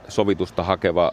sovitusta 0.08 0.62
hakeva 0.62 1.10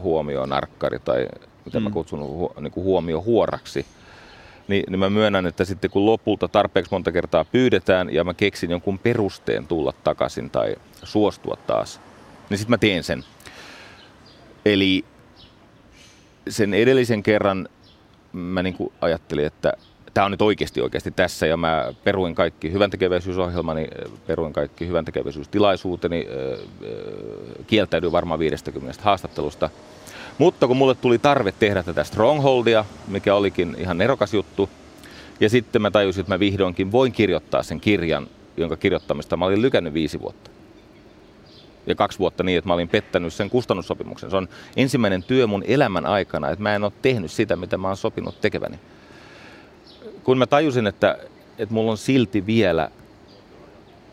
huomionarkkari 0.00 0.98
tai 0.98 1.28
mitä 1.64 1.80
mm. 1.80 1.84
mä 1.84 1.90
kutsun 1.90 2.20
hu, 2.20 2.52
niin 2.60 2.72
kuin 2.72 2.84
huomiohuoraksi, 2.84 3.86
niin, 4.68 4.84
niin 4.88 4.98
mä 4.98 5.10
myönnän, 5.10 5.46
että 5.46 5.64
sitten 5.64 5.90
kun 5.90 6.06
lopulta 6.06 6.48
tarpeeksi 6.48 6.92
monta 6.92 7.12
kertaa 7.12 7.44
pyydetään 7.44 8.14
ja 8.14 8.24
mä 8.24 8.34
keksin 8.34 8.70
jonkun 8.70 8.98
perusteen 8.98 9.66
tulla 9.66 9.92
takaisin 10.04 10.50
tai 10.50 10.76
suostua 11.02 11.56
taas, 11.66 12.00
niin 12.50 12.58
sitten 12.58 12.70
mä 12.70 12.78
teen 12.78 13.04
sen. 13.04 13.24
Eli 14.64 15.04
sen 16.48 16.74
edellisen 16.74 17.22
kerran 17.22 17.68
mä 18.32 18.62
niin 18.62 18.74
kuin 18.74 18.92
ajattelin, 19.00 19.46
että 19.46 19.72
tämä 20.14 20.24
on 20.24 20.30
nyt 20.30 20.42
oikeasti 20.42 20.80
oikeasti 20.80 21.10
tässä 21.10 21.46
ja 21.46 21.56
mä 21.56 21.94
peruin 22.04 22.34
kaikki 22.34 22.72
hyvän 22.72 22.90
tekeväisyysohjelmani, 22.90 23.88
peruin 24.26 24.52
kaikki 24.52 24.86
hyvän 24.86 25.04
tekeväisyystilaisuuteni, 25.04 26.26
kieltäydyin 27.66 28.12
varmaan 28.12 28.40
50 28.40 29.02
haastattelusta. 29.02 29.70
Mutta 30.38 30.66
kun 30.66 30.76
mulle 30.76 30.94
tuli 30.94 31.18
tarve 31.18 31.52
tehdä 31.52 31.82
tätä 31.82 32.04
Strongholdia, 32.04 32.84
mikä 33.08 33.34
olikin 33.34 33.76
ihan 33.78 33.98
nerokas 33.98 34.34
juttu, 34.34 34.70
ja 35.40 35.48
sitten 35.48 35.82
mä 35.82 35.90
tajusin, 35.90 36.20
että 36.20 36.34
mä 36.34 36.40
vihdoinkin 36.40 36.92
voin 36.92 37.12
kirjoittaa 37.12 37.62
sen 37.62 37.80
kirjan, 37.80 38.26
jonka 38.56 38.76
kirjoittamista 38.76 39.36
mä 39.36 39.44
olin 39.44 39.62
lykännyt 39.62 39.94
viisi 39.94 40.20
vuotta. 40.20 40.50
Ja 41.88 41.94
kaksi 41.94 42.18
vuotta 42.18 42.42
niin, 42.42 42.58
että 42.58 42.68
mä 42.68 42.74
olin 42.74 42.88
pettänyt 42.88 43.32
sen 43.32 43.50
kustannussopimuksen. 43.50 44.30
Se 44.30 44.36
on 44.36 44.48
ensimmäinen 44.76 45.22
työ 45.22 45.46
mun 45.46 45.64
elämän 45.66 46.06
aikana, 46.06 46.50
että 46.50 46.62
mä 46.62 46.74
en 46.74 46.84
ole 46.84 46.92
tehnyt 47.02 47.30
sitä, 47.30 47.56
mitä 47.56 47.78
mä 47.78 47.88
oon 47.88 47.96
sopinut 47.96 48.40
tekeväni 48.40 48.78
kun 50.28 50.38
mä 50.38 50.46
tajusin, 50.46 50.86
että, 50.86 51.18
että 51.58 51.74
mulla 51.74 51.90
on 51.90 51.98
silti 51.98 52.46
vielä 52.46 52.90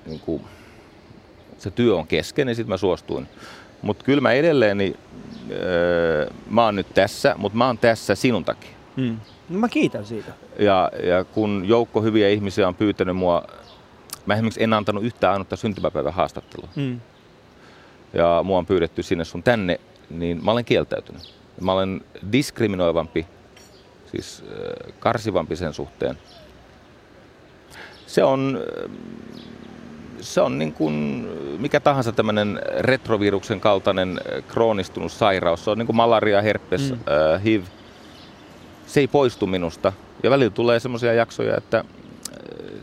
niin 0.05 0.19
kuin, 0.19 0.43
se 1.57 1.71
työ 1.71 1.95
on 1.95 2.07
kesken, 2.07 2.47
niin 2.47 2.55
sitten 2.55 2.69
mä 2.69 2.77
suostuin. 2.77 3.27
Mutta 3.81 4.05
kyllä 4.05 4.21
mä 4.21 4.31
edelleen, 4.31 4.77
niin, 4.77 4.97
öö, 5.51 6.29
mä 6.49 6.65
oon 6.65 6.75
nyt 6.75 6.87
tässä, 6.93 7.35
mutta 7.37 7.57
mä 7.57 7.67
oon 7.67 7.77
tässä 7.77 8.15
sinun 8.15 8.45
takia. 8.45 8.69
Hmm. 8.97 9.17
No 9.49 9.59
mä 9.59 9.69
kiitän 9.69 10.05
siitä. 10.05 10.31
Ja, 10.59 10.91
ja 11.03 11.23
kun 11.23 11.65
joukko 11.67 12.01
hyviä 12.01 12.29
ihmisiä 12.29 12.67
on 12.67 12.75
pyytänyt 12.75 13.15
mua, 13.15 13.43
mä 14.25 14.33
esimerkiksi 14.33 14.63
en 14.63 14.73
antanut 14.73 15.03
yhtään 15.03 15.33
ainutta 15.33 15.55
syntymäpäivän 15.55 16.13
haastattelua. 16.13 16.69
Hmm. 16.75 16.99
Ja 18.13 18.41
mua 18.43 18.57
on 18.57 18.65
pyydetty 18.65 19.03
sinne 19.03 19.25
sun 19.25 19.43
tänne, 19.43 19.79
niin 20.09 20.45
mä 20.45 20.51
olen 20.51 20.65
kieltäytynyt. 20.65 21.35
Mä 21.61 21.71
olen 21.71 22.01
diskriminoivampi 22.31 23.27
siis 24.11 24.43
karsivampi 24.99 25.55
sen 25.55 25.73
suhteen. 25.73 26.17
Se 28.07 28.23
on, 28.23 28.59
se 30.21 30.41
on 30.41 30.59
niin 30.59 30.73
kuin 30.73 30.93
mikä 31.59 31.79
tahansa 31.79 32.11
tämmöinen 32.11 32.59
retroviruksen 32.79 33.59
kaltainen 33.59 34.19
kroonistunut 34.47 35.11
sairaus. 35.11 35.63
Se 35.63 35.69
on 35.69 35.77
niin 35.77 35.85
kuin 35.85 35.95
malaria, 35.95 36.41
herpes, 36.41 36.91
mm. 36.91 36.97
äh, 37.33 37.43
HIV. 37.43 37.63
Se 38.87 38.99
ei 38.99 39.07
poistu 39.07 39.47
minusta. 39.47 39.93
Ja 40.23 40.29
välillä 40.29 40.51
tulee 40.51 40.79
semmoisia 40.79 41.13
jaksoja, 41.13 41.57
että 41.57 41.85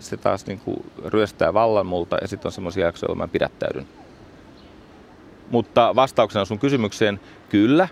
se 0.01 0.17
taas 0.17 0.47
niin 0.47 0.61
kuin 0.61 0.85
ryöstää 1.07 1.55
vallan 1.55 1.87
multa 1.87 2.17
ja 2.21 2.29
sitten 2.29 2.49
on 2.49 2.53
semmoisia 2.53 2.87
jaksoja, 2.87 3.11
joilla 3.11 3.25
mä 3.25 3.29
pidättäydyn. 3.29 3.87
Mutta 5.53 5.95
vastauksena 5.95 6.45
sun 6.45 6.59
kysymykseen, 6.59 7.21
kyllä, 7.49 7.88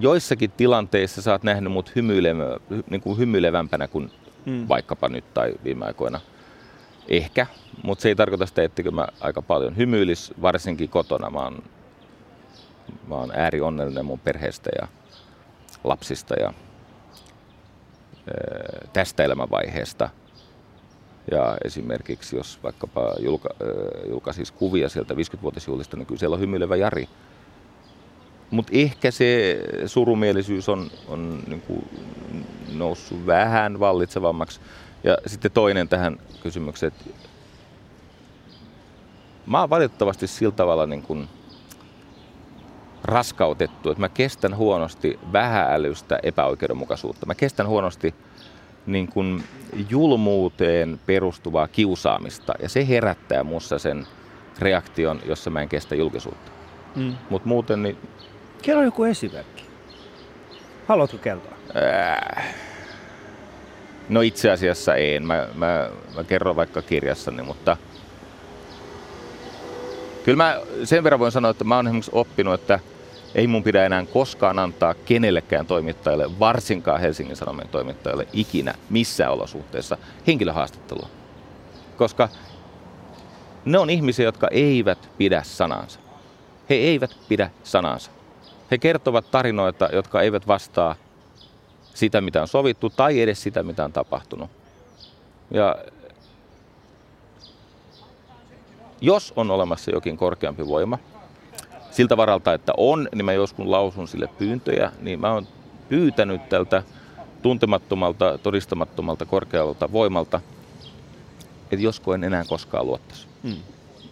joissakin 0.00 0.50
tilanteissa 0.50 1.22
sä 1.22 1.32
oot 1.32 1.42
nähnyt 1.42 1.72
mut 1.72 1.96
hymyilevä, 1.96 2.44
niin 2.90 3.00
kuin 3.00 3.18
hymyilevämpänä 3.18 3.88
kuin 3.88 4.10
mm. 4.46 4.68
vaikkapa 4.68 5.08
nyt 5.08 5.34
tai 5.34 5.54
viime 5.64 5.84
aikoina. 5.84 6.20
Ehkä, 7.08 7.46
mutta 7.82 8.02
se 8.02 8.08
ei 8.08 8.14
tarkoita 8.14 8.46
sitä, 8.46 8.62
että 8.62 8.90
mä 8.90 9.08
aika 9.20 9.42
paljon 9.42 9.76
hymyilis, 9.76 10.32
varsinkin 10.42 10.88
kotona. 10.88 11.30
Mä 11.30 11.38
oon, 11.38 11.62
mä 13.08 13.14
oon 13.14 13.30
äärionnellinen 13.34 14.06
mun 14.06 14.20
perheestä 14.20 14.70
ja 14.80 14.88
lapsista 15.84 16.34
ja 16.34 16.52
tästä 18.92 19.24
elämänvaiheesta. 19.24 20.10
Ja 21.30 21.56
esimerkiksi 21.64 22.36
jos 22.36 22.58
vaikkapa 22.62 23.14
julka, 23.18 23.48
julkaisisi 24.08 24.52
kuvia 24.52 24.88
sieltä 24.88 25.14
50-vuotisjuhlista, 25.14 25.96
niin 25.96 26.06
kyllä 26.06 26.18
siellä 26.18 26.34
on 26.34 26.40
hymyilevä 26.40 26.76
Jari 26.76 27.08
mutta 28.50 28.72
ehkä 28.74 29.10
se 29.10 29.58
surumielisyys 29.86 30.68
on, 30.68 30.90
on 31.08 31.42
niin 31.46 31.60
kuin 31.60 31.88
noussut 32.72 33.26
vähän 33.26 33.80
vallitsevammaksi. 33.80 34.60
Ja 35.04 35.18
sitten 35.26 35.50
toinen 35.50 35.88
tähän 35.88 36.18
kysymykseen, 36.42 36.92
että 36.92 37.10
mä 39.46 39.60
oon 39.60 39.70
valitettavasti 39.70 40.26
sillä 40.26 40.52
tavalla 40.52 40.86
niin 40.86 41.02
kuin 41.02 41.28
raskautettu, 43.04 43.90
että 43.90 44.00
mä 44.00 44.08
kestän 44.08 44.56
huonosti 44.56 45.18
vähäälystä 45.32 46.18
epäoikeudenmukaisuutta. 46.22 47.26
Mä 47.26 47.34
kestän 47.34 47.68
huonosti 47.68 48.14
niin 48.86 49.08
kuin 49.08 49.44
julmuuteen 49.88 51.00
perustuvaa 51.06 51.68
kiusaamista 51.68 52.52
ja 52.62 52.68
se 52.68 52.88
herättää 52.88 53.44
mussa 53.44 53.78
sen 53.78 54.06
reaktion, 54.58 55.20
jossa 55.26 55.50
mä 55.50 55.62
en 55.62 55.68
kestä 55.68 55.94
julkisuutta. 55.94 56.50
Mm. 56.96 57.14
Mutta 57.30 57.48
muuten 57.48 57.82
niin 57.82 57.96
Kerro 58.62 58.82
joku 58.82 59.04
esimerkki. 59.04 59.64
Haluatko 60.88 61.18
kertoa? 61.18 61.52
Äh. 61.76 62.54
No 64.08 64.20
itse 64.20 64.50
asiassa 64.50 64.94
en. 64.94 65.26
Mä, 65.26 65.48
mä, 65.54 65.90
mä 66.16 66.24
kerron 66.24 66.56
vaikka 66.56 66.82
kirjassani, 66.82 67.42
mutta 67.42 67.76
kyllä 70.24 70.36
mä 70.36 70.60
sen 70.84 71.04
verran 71.04 71.20
voin 71.20 71.32
sanoa, 71.32 71.50
että 71.50 71.64
mä 71.64 71.76
oon 71.76 71.86
esimerkiksi 71.86 72.10
oppinut, 72.14 72.54
että 72.54 72.80
ei 73.34 73.46
mun 73.46 73.62
pidä 73.62 73.86
enää 73.86 74.06
koskaan 74.06 74.58
antaa 74.58 74.94
kenellekään 74.94 75.66
toimittajalle, 75.66 76.38
varsinkaan 76.38 77.00
Helsingin 77.00 77.36
Sanomien 77.36 77.68
toimittajalle, 77.68 78.26
ikinä 78.32 78.74
missään 78.90 79.32
olosuhteessa 79.32 79.98
henkilöhaastattelua. 80.26 81.08
Koska 81.96 82.28
ne 83.64 83.78
on 83.78 83.90
ihmisiä, 83.90 84.24
jotka 84.24 84.48
eivät 84.50 85.08
pidä 85.18 85.42
sanansa. 85.42 86.00
He 86.70 86.74
eivät 86.74 87.16
pidä 87.28 87.50
sanansa. 87.62 88.10
He 88.70 88.78
kertovat 88.78 89.30
tarinoita, 89.30 89.88
jotka 89.92 90.22
eivät 90.22 90.46
vastaa 90.46 90.94
sitä, 91.94 92.20
mitä 92.20 92.42
on 92.42 92.48
sovittu, 92.48 92.90
tai 92.90 93.20
edes 93.20 93.42
sitä, 93.42 93.62
mitä 93.62 93.84
on 93.84 93.92
tapahtunut. 93.92 94.50
Ja 95.50 95.76
jos 99.00 99.32
on 99.36 99.50
olemassa 99.50 99.90
jokin 99.90 100.16
korkeampi 100.16 100.66
voima, 100.66 100.98
siltä 101.90 102.16
varalta, 102.16 102.54
että 102.54 102.72
on, 102.76 103.08
niin 103.14 103.24
mä 103.24 103.32
joskus 103.32 103.66
lausun 103.66 104.08
sille 104.08 104.28
pyyntöjä, 104.38 104.92
niin 105.00 105.20
mä 105.20 105.32
oon 105.32 105.46
pyytänyt 105.88 106.48
tältä 106.48 106.82
tuntemattomalta, 107.42 108.38
todistamattomalta, 108.38 109.26
korkealta 109.26 109.92
voimalta, 109.92 110.40
että 111.62 111.84
josko 111.84 112.14
en 112.14 112.24
enää 112.24 112.44
koskaan 112.48 112.86
luottaisi. 112.86 113.26
Hmm. 113.42 113.56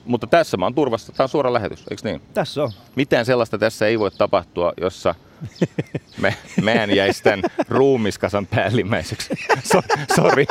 Mutta 0.08 0.26
tässä 0.26 0.56
mä 0.56 0.66
oon 0.66 0.74
turvassa. 0.74 1.12
Tämä 1.12 1.24
on 1.24 1.28
suora 1.28 1.52
lähetys, 1.52 1.84
eikö 1.90 2.02
niin? 2.04 2.22
Tässä 2.34 2.62
on. 2.62 2.72
Mitään 2.96 3.26
sellaista 3.26 3.58
tässä 3.58 3.86
ei 3.86 3.98
voi 3.98 4.10
tapahtua, 4.10 4.72
jossa 4.80 5.14
me, 6.20 6.36
mehän 6.62 6.96
jäisi 6.96 7.22
tämän 7.22 7.42
ruumiskasan 7.68 8.46
päällimmäiseksi. 8.46 9.34
So, 9.64 9.82
sorry. 10.16 10.44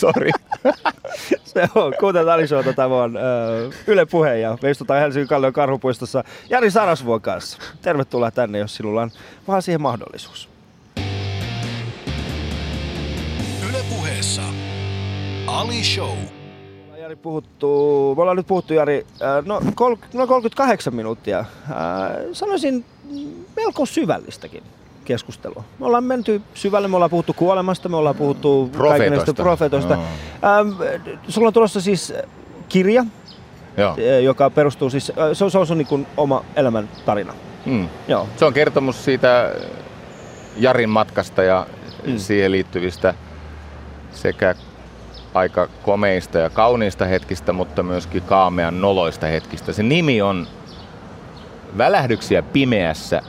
sorry. 0.00 0.30
Se 1.44 1.68
on. 1.74 1.94
Kuuntelut 2.00 2.30
Ali 2.30 2.48
Showta. 2.48 2.72
Tämä 2.72 2.94
on 3.02 3.16
uh, 3.16 3.74
Yle 3.86 4.06
Puhe 4.06 4.38
ja 4.38 4.58
me 4.62 4.70
istutaan 4.70 5.00
Helsingin 5.00 5.28
Kallion 5.28 5.52
karhupuistossa 5.52 6.24
Jari 6.50 6.70
Sarasvuon 6.70 7.20
kanssa. 7.20 7.58
Tervetuloa 7.82 8.30
tänne, 8.30 8.58
jos 8.58 8.76
sinulla 8.76 9.02
on 9.02 9.10
vaan 9.48 9.62
siihen 9.62 9.82
mahdollisuus. 9.82 10.48
Yle 13.68 13.78
Puheessa 13.90 14.42
Ali 15.46 15.84
Show. 15.84 16.43
Jari 17.04 17.16
puhuttu, 17.16 17.68
me 18.16 18.22
ollaan 18.22 18.36
nyt 18.36 18.46
puhuttu 18.46 18.74
Jari, 18.74 19.06
no, 19.44 19.60
kol, 19.74 19.96
no 20.14 20.26
38 20.26 20.94
minuuttia. 20.94 21.38
Äh, 21.38 21.46
sanoisin 22.32 22.84
melko 23.56 23.86
syvällistäkin 23.86 24.62
keskustelua. 25.04 25.64
Me 25.78 25.86
ollaan 25.86 26.04
menty 26.04 26.42
syvälle, 26.54 26.88
me 26.88 26.96
ollaan 26.96 27.10
puhuttu 27.10 27.32
kuolemasta, 27.32 27.88
me 27.88 27.96
ollaan 27.96 28.14
puhuttu 28.14 28.70
profetoista. 28.72 29.34
profetoista. 29.34 29.96
No. 29.96 30.02
Ähm, 30.60 30.68
sulla 31.28 31.46
on 31.48 31.52
tulossa 31.52 31.80
siis 31.80 32.12
kirja, 32.68 33.04
Joo. 33.76 33.96
joka 34.22 34.50
perustuu 34.50 34.90
siis, 34.90 35.12
se 35.32 35.44
on, 35.44 35.50
se 35.50 35.58
on 35.58 35.66
sun 35.66 35.78
niin 35.78 36.06
oma 36.16 36.44
elämän 36.56 36.88
tarina. 37.06 37.34
Mm. 37.66 37.88
Joo. 38.08 38.28
Se 38.36 38.44
on 38.44 38.52
kertomus 38.52 39.04
siitä 39.04 39.54
Jarin 40.56 40.90
matkasta 40.90 41.42
ja 41.42 41.66
mm. 42.06 42.18
siihen 42.18 42.52
liittyvistä 42.52 43.14
sekä 44.12 44.54
aika 45.34 45.68
komeista 45.82 46.38
ja 46.38 46.50
kauniista 46.50 47.04
hetkistä, 47.04 47.52
mutta 47.52 47.82
myöskin 47.82 48.22
kaamean 48.22 48.80
noloista 48.80 49.26
hetkistä. 49.26 49.72
Se 49.72 49.82
nimi 49.82 50.22
on 50.22 50.46
Välähdyksiä 51.78 52.42
pimeässä 52.42 53.22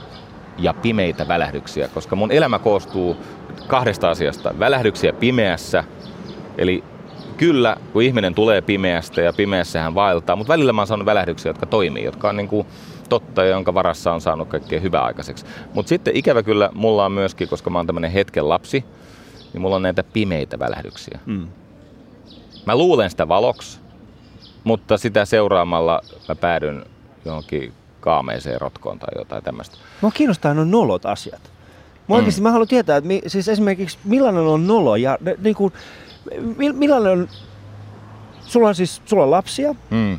ja 0.58 0.74
pimeitä 0.74 1.28
välähdyksiä, 1.28 1.88
koska 1.88 2.16
mun 2.16 2.32
elämä 2.32 2.58
koostuu 2.58 3.16
kahdesta 3.66 4.10
asiasta. 4.10 4.54
Välähdyksiä 4.58 5.12
pimeässä, 5.12 5.84
eli 6.58 6.84
kyllä, 7.36 7.76
kun 7.92 8.02
ihminen 8.02 8.34
tulee 8.34 8.60
pimeästä 8.60 9.20
ja 9.20 9.32
pimeässä 9.32 9.82
hän 9.82 9.94
vaeltaa, 9.94 10.36
mutta 10.36 10.52
välillä 10.52 10.72
mä 10.72 10.80
oon 10.80 10.86
saanut 10.86 11.06
välähdyksiä, 11.06 11.50
jotka 11.50 11.66
toimii, 11.66 12.04
jotka 12.04 12.28
on 12.28 12.36
niin 12.36 12.48
kuin 12.48 12.66
totta 13.08 13.44
ja 13.44 13.50
jonka 13.50 13.74
varassa 13.74 14.12
on 14.12 14.20
saanut 14.20 14.48
kaikkea 14.48 14.80
hyvää 14.80 15.02
aikaiseksi. 15.02 15.46
Mutta 15.74 15.88
sitten 15.88 16.16
ikävä 16.16 16.42
kyllä 16.42 16.70
mulla 16.74 17.04
on 17.04 17.12
myöskin, 17.12 17.48
koska 17.48 17.70
mä 17.70 17.78
oon 17.78 17.86
tämmöinen 17.86 18.10
hetken 18.10 18.48
lapsi, 18.48 18.84
niin 19.52 19.60
mulla 19.60 19.76
on 19.76 19.82
näitä 19.82 20.04
pimeitä 20.12 20.58
välähdyksiä. 20.58 21.18
Mm. 21.26 21.48
Mä 22.66 22.76
luulen 22.76 23.10
sitä 23.10 23.28
valoksi, 23.28 23.78
mutta 24.64 24.98
sitä 24.98 25.24
seuraamalla 25.24 26.00
mä 26.28 26.34
päädyn 26.34 26.86
johonkin 27.24 27.72
kaameeseen 28.00 28.60
rotkoon 28.60 28.98
tai 28.98 29.08
jotain 29.18 29.44
tämmöistä. 29.44 29.76
Mua 30.00 30.10
kiinnostaa 30.10 30.54
nuo 30.54 30.64
nolot 30.64 31.06
asiat. 31.06 31.42
Mä 31.42 32.14
mm. 32.14 32.16
oikeasti 32.16 32.40
mä 32.40 32.50
haluan 32.50 32.68
tietää, 32.68 32.96
että 32.96 33.08
mi, 33.08 33.22
siis 33.26 33.48
esimerkiksi 33.48 33.98
millainen 34.04 34.42
on 34.42 34.66
nolo 34.66 34.96
ja 34.96 35.18
ne, 35.20 35.36
niin 35.38 35.54
kuin, 35.54 35.72
millainen 36.56 37.12
on, 37.12 37.28
sulla 38.40 38.68
on 38.68 38.74
siis 38.74 39.02
sulla 39.04 39.22
on 39.22 39.30
lapsia, 39.30 39.74
mm. 39.90 40.18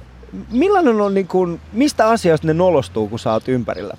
millainen 0.51 1.01
on 1.01 1.13
niin 1.13 1.27
kuin, 1.27 1.61
mistä 1.73 2.09
asiasta 2.09 2.47
ne 2.47 2.53
nolostuu, 2.53 3.07
kun 3.07 3.19
sä 3.19 3.33
oot 3.33 3.47
ympärillä? 3.47 3.93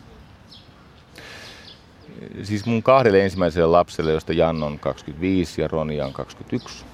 Siis 2.42 2.66
mun 2.66 2.82
kahdelle 2.82 3.24
ensimmäiselle 3.24 3.66
lapselle, 3.66 4.12
josta 4.12 4.32
Jan 4.32 4.62
on 4.62 4.78
25 4.78 5.62
ja 5.62 5.68
Ronia 5.68 6.06
on 6.06 6.12
21, 6.12 6.84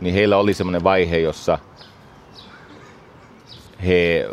niin 0.00 0.14
heillä 0.14 0.36
oli 0.36 0.54
semmoinen 0.54 0.84
vaihe, 0.84 1.18
jossa 1.18 1.58
he 3.86 4.28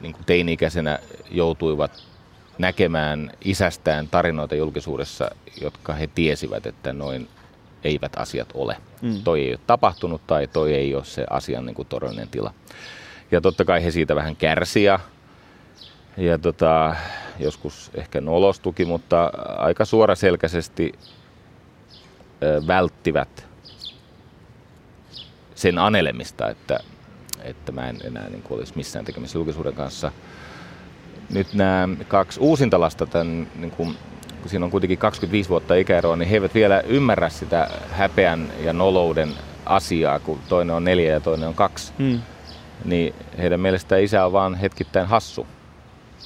niin 0.00 0.12
kuin 0.12 0.24
teini-ikäisenä 0.26 0.98
joutuivat 1.30 1.92
näkemään 2.58 3.32
isästään 3.44 4.08
tarinoita 4.08 4.54
julkisuudessa, 4.54 5.30
jotka 5.60 5.92
he 5.92 6.06
tiesivät, 6.06 6.66
että 6.66 6.92
noin 6.92 7.28
eivät 7.84 8.12
asiat 8.16 8.48
ole. 8.54 8.76
Mm. 9.02 9.22
Toi 9.24 9.40
ei 9.40 9.50
ole 9.50 9.60
tapahtunut 9.66 10.26
tai 10.26 10.46
toi 10.46 10.74
ei 10.74 10.94
ole 10.94 11.04
se 11.04 11.24
asian 11.30 11.66
niin 11.66 11.74
kuin 11.74 11.88
todellinen 11.88 12.28
tila. 12.28 12.54
Ja 13.30 13.40
totta 13.40 13.64
kai 13.64 13.84
he 13.84 13.90
siitä 13.90 14.14
vähän 14.16 14.36
kärsi 14.36 14.84
ja, 14.84 14.98
ja 16.16 16.38
tota, 16.38 16.96
joskus 17.38 17.90
ehkä 17.94 18.20
nolostuki, 18.20 18.84
mutta 18.84 19.30
aika 19.58 19.84
suoraselkäisesti 19.84 20.92
ö, 22.42 22.62
välttivät 22.66 23.49
sen 25.60 25.78
anelemista, 25.78 26.48
että, 26.48 26.80
että 27.42 27.72
mä 27.72 27.88
en 27.88 27.96
enää 28.04 28.28
niin 28.28 28.42
kuin 28.42 28.58
olisi 28.58 28.72
missään 28.76 29.04
tekemisissä 29.04 29.38
julkisuuden 29.38 29.72
kanssa. 29.72 30.12
Nyt 31.30 31.54
nämä 31.54 31.88
kaksi 32.08 32.40
uusinta 32.40 32.80
lasta, 32.80 33.06
tämän, 33.06 33.48
niin 33.56 33.70
kuin, 33.70 33.96
kun 34.40 34.50
siinä 34.50 34.64
on 34.64 34.70
kuitenkin 34.70 34.98
25 34.98 35.50
vuotta 35.50 35.74
ikäeroa, 35.74 36.16
niin 36.16 36.28
he 36.28 36.36
eivät 36.36 36.54
vielä 36.54 36.80
ymmärrä 36.80 37.28
sitä 37.28 37.70
häpeän 37.90 38.52
ja 38.60 38.72
nolouden 38.72 39.32
asiaa, 39.66 40.18
kun 40.18 40.38
toinen 40.48 40.76
on 40.76 40.84
neljä 40.84 41.12
ja 41.12 41.20
toinen 41.20 41.48
on 41.48 41.54
kaksi. 41.54 41.92
Hmm. 41.98 42.20
Niin 42.84 43.14
heidän 43.38 43.60
mielestä 43.60 43.96
isä 43.96 44.26
on 44.26 44.32
vaan 44.32 44.54
hetkittäin 44.54 45.06
hassu. 45.06 45.46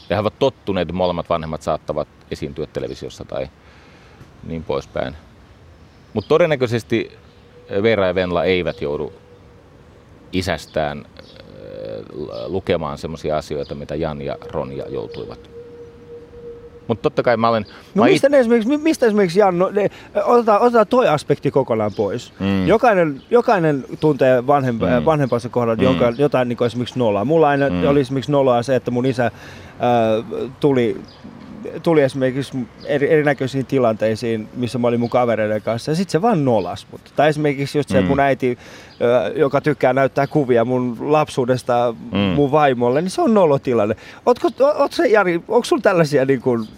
Ja 0.09 0.16
he 0.16 0.20
ovat 0.20 0.39
tottuneet, 0.39 0.89
että 0.89 0.97
molemmat 0.97 1.28
vanhemmat 1.28 1.62
saattavat 1.62 2.09
esiintyä 2.30 2.66
televisiossa 2.66 3.24
tai 3.24 3.49
niin 4.47 4.64
poispäin. 4.64 5.16
Mutta 6.12 6.28
todennäköisesti 6.28 7.18
Veera 7.82 8.07
ja 8.07 8.14
Venla 8.14 8.45
eivät 8.45 8.82
joudu 8.82 9.12
isästään 10.35 11.05
äh, 11.18 11.24
lukemaan 12.47 12.99
semmoisia 12.99 13.37
asioita, 13.37 13.74
mitä 13.74 13.95
Jan 13.95 14.22
ja 14.22 14.39
Ronja 14.53 14.85
joutuivat. 14.89 15.55
Mutta 16.89 17.03
totta 17.03 17.22
kai 17.22 17.37
mä 17.37 17.49
olen... 17.49 17.66
No 17.95 18.03
mä 18.05 18.11
mistä, 18.11 18.28
it... 18.28 18.35
esimerkiksi, 18.35 18.76
mistä 18.76 19.07
esimerkiksi 19.07 19.39
Jan, 19.39 19.59
no, 19.59 19.70
ne, 19.70 19.91
otetaan, 20.24 20.61
otetaan 20.61 20.87
toi 20.87 21.09
aspekti 21.09 21.51
kokonaan 21.51 21.91
pois. 21.97 22.32
Mm. 22.41 22.66
Jokainen, 22.66 23.22
jokainen 23.30 23.85
tuntee 24.01 24.47
vanhempa, 24.47 24.87
mm. 24.87 25.05
vanhempansa 25.05 25.49
kohdalla 25.49 25.76
mm. 25.76 25.82
joka, 25.82 26.12
jotain 26.18 26.49
niin 26.49 26.64
esimerkiksi 26.64 26.99
nollaa. 26.99 27.24
Mulla 27.24 27.49
aina 27.49 27.70
mm. 27.70 27.89
oli 27.89 28.01
esimerkiksi 28.01 28.32
nollaa 28.32 28.62
se, 28.62 28.76
että 28.76 28.91
mun 28.91 29.07
isä 29.07 29.26
äh, 29.26 29.32
tuli 30.61 31.01
tuli 31.82 32.02
esimerkiksi 32.02 32.58
eri, 32.84 33.12
erinäköisiin 33.12 33.66
tilanteisiin, 33.66 34.48
missä 34.56 34.78
mä 34.78 34.88
olin 34.88 35.00
mun 35.00 35.10
kavereiden 35.10 35.62
kanssa, 35.62 35.90
ja 35.90 35.94
sitten 35.94 36.12
se 36.12 36.22
vaan 36.22 36.44
nolas 36.44 36.86
mut. 36.92 37.00
Tai 37.16 37.28
esimerkiksi 37.28 37.78
just 37.78 37.88
se, 37.88 38.00
mm. 38.00 38.06
mun 38.06 38.20
äiti, 38.20 38.58
joka 39.36 39.60
tykkää 39.60 39.92
näyttää 39.92 40.26
kuvia 40.26 40.64
mun 40.64 40.96
lapsuudesta 41.00 41.94
mm. 42.12 42.18
mun 42.18 42.50
vaimolle, 42.50 43.02
niin 43.02 43.10
se 43.10 43.22
on 43.22 43.34
nolotilanne. 43.34 43.96
Ootko, 44.26 44.50
oot 44.60 44.92
se, 44.92 45.06
Jari, 45.06 45.34
onko 45.34 45.64
sulla 45.64 45.82
tällaisia, 45.82 46.24
niin 46.24 46.40
kuin, 46.40 46.68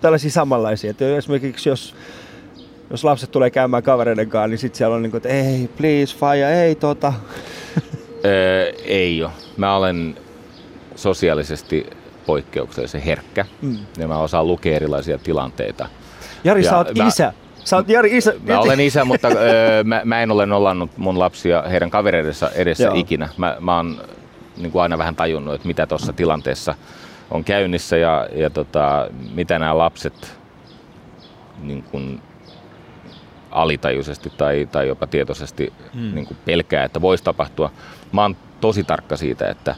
tällaisia 0.00 0.30
samanlaisia? 0.30 0.90
Että 0.90 1.16
esimerkiksi 1.16 1.68
jos, 1.68 1.94
jos 2.90 3.04
lapset 3.04 3.30
tulee 3.30 3.50
käymään 3.50 3.82
kavereiden 3.82 4.28
kanssa, 4.28 4.48
niin 4.48 4.58
sitten 4.58 4.78
siellä 4.78 4.96
on 4.96 5.02
niin 5.02 5.10
kuin, 5.10 5.18
että 5.18 5.28
ei, 5.28 5.70
please, 5.76 6.16
faija, 6.16 6.50
ei 6.62 6.74
tota. 6.74 7.12
Öö, 8.24 8.72
ei 8.84 9.22
ole. 9.22 9.32
Mä 9.56 9.76
olen 9.76 10.16
sosiaalisesti 10.94 11.86
poikkeuksellisen 12.26 13.00
herkkä 13.00 13.44
mm. 13.62 13.78
ja 13.98 14.08
mä 14.08 14.18
osaan 14.18 14.46
lukea 14.46 14.76
erilaisia 14.76 15.18
tilanteita. 15.18 15.88
Jari, 16.44 16.64
ja 16.64 16.70
sä 16.70 16.76
oot 16.76 16.94
mä, 16.98 17.06
isä. 17.06 17.32
Sä 17.64 17.76
oot 17.76 17.88
Jari 17.88 18.16
isä. 18.16 18.34
Mä 18.46 18.60
olen 18.60 18.80
isä, 18.80 19.04
mutta 19.04 19.28
öö, 19.28 19.84
mä, 19.84 20.00
mä 20.04 20.22
en 20.22 20.30
ole 20.30 20.46
nollannut 20.46 20.90
mun 20.96 21.18
lapsia 21.18 21.62
heidän 21.62 21.90
kavereidensa 21.90 22.50
edessä 22.50 22.84
Joo. 22.84 22.94
ikinä. 22.94 23.28
Mä, 23.36 23.56
mä 23.60 23.76
oon 23.76 24.00
niin 24.56 24.72
kuin 24.72 24.82
aina 24.82 24.98
vähän 24.98 25.16
tajunnut, 25.16 25.54
että 25.54 25.66
mitä 25.66 25.86
tuossa 25.86 26.12
tilanteessa 26.12 26.74
on 27.30 27.44
käynnissä 27.44 27.96
ja, 27.96 28.28
ja 28.32 28.50
tota, 28.50 29.08
mitä 29.34 29.58
nämä 29.58 29.78
lapset 29.78 30.38
niin 31.62 31.82
kuin 31.82 32.20
alitajuisesti 33.50 34.32
tai, 34.36 34.68
tai 34.72 34.88
jopa 34.88 35.06
tietoisesti 35.06 35.72
hmm. 35.94 36.14
niin 36.14 36.26
kuin 36.26 36.38
pelkää, 36.44 36.84
että 36.84 37.00
voisi 37.00 37.24
tapahtua. 37.24 37.70
Mä 38.12 38.22
oon 38.22 38.36
tosi 38.60 38.84
tarkka 38.84 39.16
siitä, 39.16 39.48
että 39.48 39.74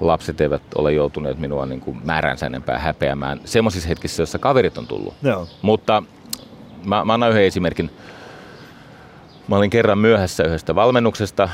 lapset 0.00 0.40
eivät 0.40 0.62
ole 0.74 0.92
joutuneet 0.92 1.38
minua 1.38 1.66
niin 1.66 1.80
kuin 1.80 2.00
määränsä 2.04 2.46
enempää 2.46 2.78
häpeämään 2.78 3.40
semmoisissa 3.44 3.88
hetkissä, 3.88 4.20
joissa 4.20 4.38
kaverit 4.38 4.78
on 4.78 4.86
tullut. 4.86 5.14
Joo. 5.22 5.48
Mutta 5.62 6.02
mä, 6.84 7.04
mä 7.04 7.14
annan 7.14 7.30
yhden 7.30 7.44
esimerkin. 7.44 7.90
Mä 9.48 9.56
olin 9.56 9.70
kerran 9.70 9.98
myöhässä 9.98 10.44
yhdestä 10.44 10.74
valmennuksesta 10.74 11.48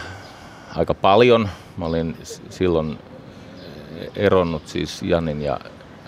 aika 0.76 0.94
paljon. 0.94 1.48
Mä 1.76 1.84
olin 1.86 2.16
silloin 2.50 2.98
eronnut 4.16 4.68
siis 4.68 5.02
Janin 5.02 5.42
ja 5.42 5.60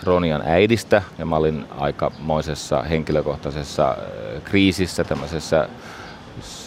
Ronian 0.03 0.43
äidistä 0.47 1.03
ja 1.19 1.27
mä 1.27 1.37
olin 1.37 1.65
aikamoisessa 1.79 2.83
henkilökohtaisessa 2.83 3.89
äh, 3.91 4.43
kriisissä, 4.45 5.05
tämmöisessä 5.05 5.69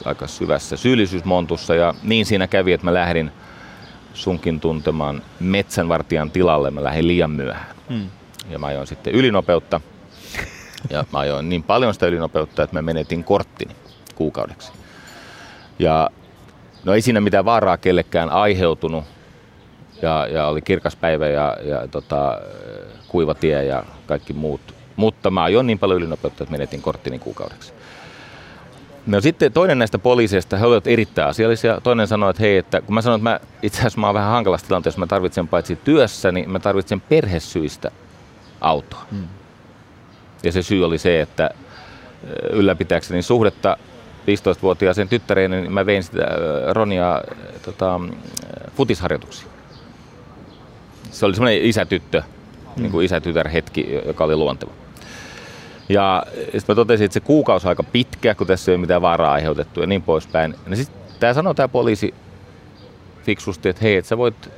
aika 0.05 0.28
syvässä 0.28 0.78
syyllisyysmontussa 0.78 1.76
ja 1.76 1.93
niin 2.03 2.26
siinä 2.26 2.47
kävi, 2.47 2.74
että 2.74 2.86
mä 2.86 2.93
lähdin 2.93 3.32
sunkin 4.14 4.60
tuntemaan 4.60 5.22
metsänvartijan 5.39 6.32
tilalle. 6.32 6.72
Mä 6.72 6.84
lähdin 6.84 7.07
liian 7.07 7.32
myöhään. 7.32 7.76
Hmm. 7.89 8.10
Ja 8.49 8.60
mä 8.60 8.68
ajoin 8.68 8.88
sitten 8.88 9.14
ylinopeutta. 9.14 9.82
Ja 10.89 11.05
mä 11.14 11.20
ajoin 11.20 11.49
niin 11.49 11.64
paljon 11.64 11.93
sitä 11.93 12.07
ylinopeutta, 12.07 12.64
että 12.64 12.76
mä 12.76 12.82
menetin 12.82 13.24
korttini 13.24 13.76
kuukaudeksi. 14.16 14.72
Ja 15.80 16.10
no 16.84 16.93
ei 16.93 17.01
siinä 17.01 17.22
mitään 17.22 17.45
vaaraa 17.45 17.78
kellekään 17.78 18.30
aiheutunut. 18.30 19.03
Ja, 20.01 20.28
ja 20.28 20.47
oli 20.47 20.62
kirkas 20.62 20.95
päivä 20.95 21.28
ja, 21.28 21.57
ja 21.64 21.88
tota, 21.88 22.41
kuiva 23.07 23.34
tie 23.34 23.66
ja 23.66 23.84
kaikki 24.05 24.34
muut. 24.34 24.62
Mutta 24.95 25.32
mä 25.32 25.43
ajoin 25.43 25.68
niin 25.68 25.80
paljon 25.80 25.97
ylinopeutta, 25.97 26.43
että 26.43 26.51
menetin 26.51 26.82
korttini 26.82 27.20
kuukaudeksi. 27.20 27.74
No 29.10 29.22
sitten 29.22 29.53
toinen 29.53 29.80
näistä 29.80 29.99
poliiseista, 29.99 30.57
he 30.57 30.66
olivat 30.66 30.88
erittäin 30.88 31.30
asiallisia. 31.30 31.82
Toinen 31.82 32.07
sanoi, 32.07 32.30
että 32.30 32.43
hei, 32.43 32.57
että 32.57 32.82
kun 32.82 32.95
mä 32.95 33.01
sanoin, 33.01 33.20
että 33.20 33.30
mä 33.30 33.39
itse 33.64 33.80
asiassa 33.80 33.99
mä 33.99 34.07
oon 34.07 34.14
vähän 34.14 34.32
hankalassa 34.32 34.68
tilanteessa, 34.68 34.99
mä 34.99 35.07
tarvitsen 35.07 35.47
paitsi 35.47 35.76
työssä, 35.76 36.32
niin 36.32 36.49
mä 36.49 36.60
tarvitsen 36.60 37.01
perhesyistä 37.01 37.91
autoa. 38.62 39.05
Hmm. 39.12 39.28
Ja 40.43 40.51
se 40.51 40.62
syy 40.62 40.86
oli 40.86 40.97
se, 40.97 41.22
että 41.22 41.49
ylläpitääkseni 42.51 43.22
suhdetta 43.22 43.78
15-vuotiaaseen 44.28 45.10
tyttäreen, 45.10 45.51
niin 45.51 45.74
mä 45.74 45.86
vein 45.86 46.03
sitä 46.03 46.28
Ronia 46.72 47.22
tota, 47.66 47.99
futisharjoituksiin. 48.78 49.51
Se 51.12 51.26
oli 51.26 51.36
semmoinen 51.36 51.66
isätyttö, 51.66 52.22
hmm. 52.22 52.82
niin 52.82 52.91
kuin 52.91 53.05
isätytär 53.05 53.47
hetki, 53.47 54.01
joka 54.05 54.24
oli 54.24 54.36
luonteva. 54.36 54.72
Ja 55.89 56.23
sitten 56.43 56.63
mä 56.67 56.75
totesin, 56.75 57.05
että 57.05 57.13
se 57.13 57.19
kuukausi 57.19 57.67
on 57.67 57.69
aika 57.69 57.83
pitkä, 57.83 58.35
kun 58.35 58.47
tässä 58.47 58.71
ei 58.71 58.73
ole 58.75 58.81
mitään 58.81 59.01
vaaraa 59.01 59.33
aiheutettu 59.33 59.81
ja 59.81 59.87
niin 59.87 60.01
poispäin. 60.01 60.55
Ja 60.69 60.75
sitten 60.75 60.95
tämä 61.19 61.33
sanoi 61.33 61.55
tämä 61.55 61.67
poliisi 61.67 62.13
fiksusti, 63.23 63.69
että 63.69 63.81
hei, 63.81 63.95
että 63.95 64.09
sä 64.09 64.17
voit 64.17 64.49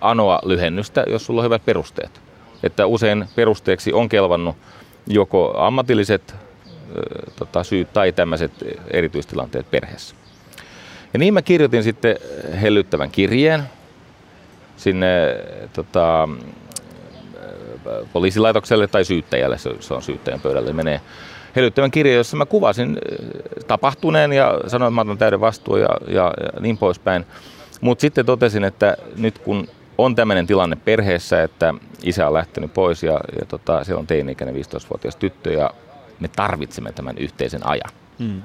anoa 0.00 0.40
lyhennystä, 0.44 1.04
jos 1.06 1.26
sulla 1.26 1.40
on 1.40 1.44
hyvät 1.44 1.64
perusteet. 1.64 2.20
Että 2.62 2.86
usein 2.86 3.24
perusteeksi 3.34 3.92
on 3.92 4.08
kelvannut 4.08 4.56
joko 5.06 5.54
ammatilliset 5.56 6.34
tota, 7.36 7.64
syyt 7.64 7.92
tai 7.92 8.12
tämmöiset 8.12 8.52
erityistilanteet 8.90 9.70
perheessä. 9.70 10.14
Ja 11.12 11.18
niin 11.18 11.34
mä 11.34 11.42
kirjoitin 11.42 11.82
sitten 11.82 12.16
hellyttävän 12.60 13.10
kirjeen 13.10 13.62
sinne 14.76 15.06
tota, 15.72 16.28
poliisilaitokselle 18.12 18.86
tai 18.86 19.04
syyttäjälle, 19.04 19.58
se 19.58 19.94
on 19.94 20.02
syyttäjän 20.02 20.40
pöydälle, 20.40 20.72
menee 20.72 21.00
hellyttävän 21.56 21.90
kirja, 21.90 22.14
jossa 22.14 22.36
mä 22.36 22.46
kuvasin 22.46 22.98
tapahtuneen 23.66 24.32
ja 24.32 24.60
sanoin, 24.66 24.90
että 24.90 24.94
mä 24.94 25.00
otan 25.00 25.18
täyden 25.18 25.40
vastuun 25.40 25.80
ja, 25.80 25.88
ja, 26.08 26.34
ja 26.40 26.60
niin 26.60 26.78
poispäin. 26.78 27.26
Mutta 27.80 28.00
sitten 28.00 28.26
totesin, 28.26 28.64
että 28.64 28.96
nyt 29.16 29.38
kun 29.38 29.68
on 29.98 30.14
tämmöinen 30.14 30.46
tilanne 30.46 30.76
perheessä, 30.76 31.42
että 31.42 31.74
isä 32.02 32.26
on 32.26 32.34
lähtenyt 32.34 32.74
pois 32.74 33.02
ja, 33.02 33.20
ja 33.40 33.46
tota, 33.46 33.84
siellä 33.84 34.00
on 34.00 34.06
teini-ikäinen 34.06 34.54
15-vuotias 34.54 35.16
tyttö 35.16 35.52
ja 35.52 35.70
me 36.20 36.28
tarvitsemme 36.28 36.92
tämän 36.92 37.18
yhteisen 37.18 37.66
ajan. 37.66 37.90
Hmm. 38.18 38.42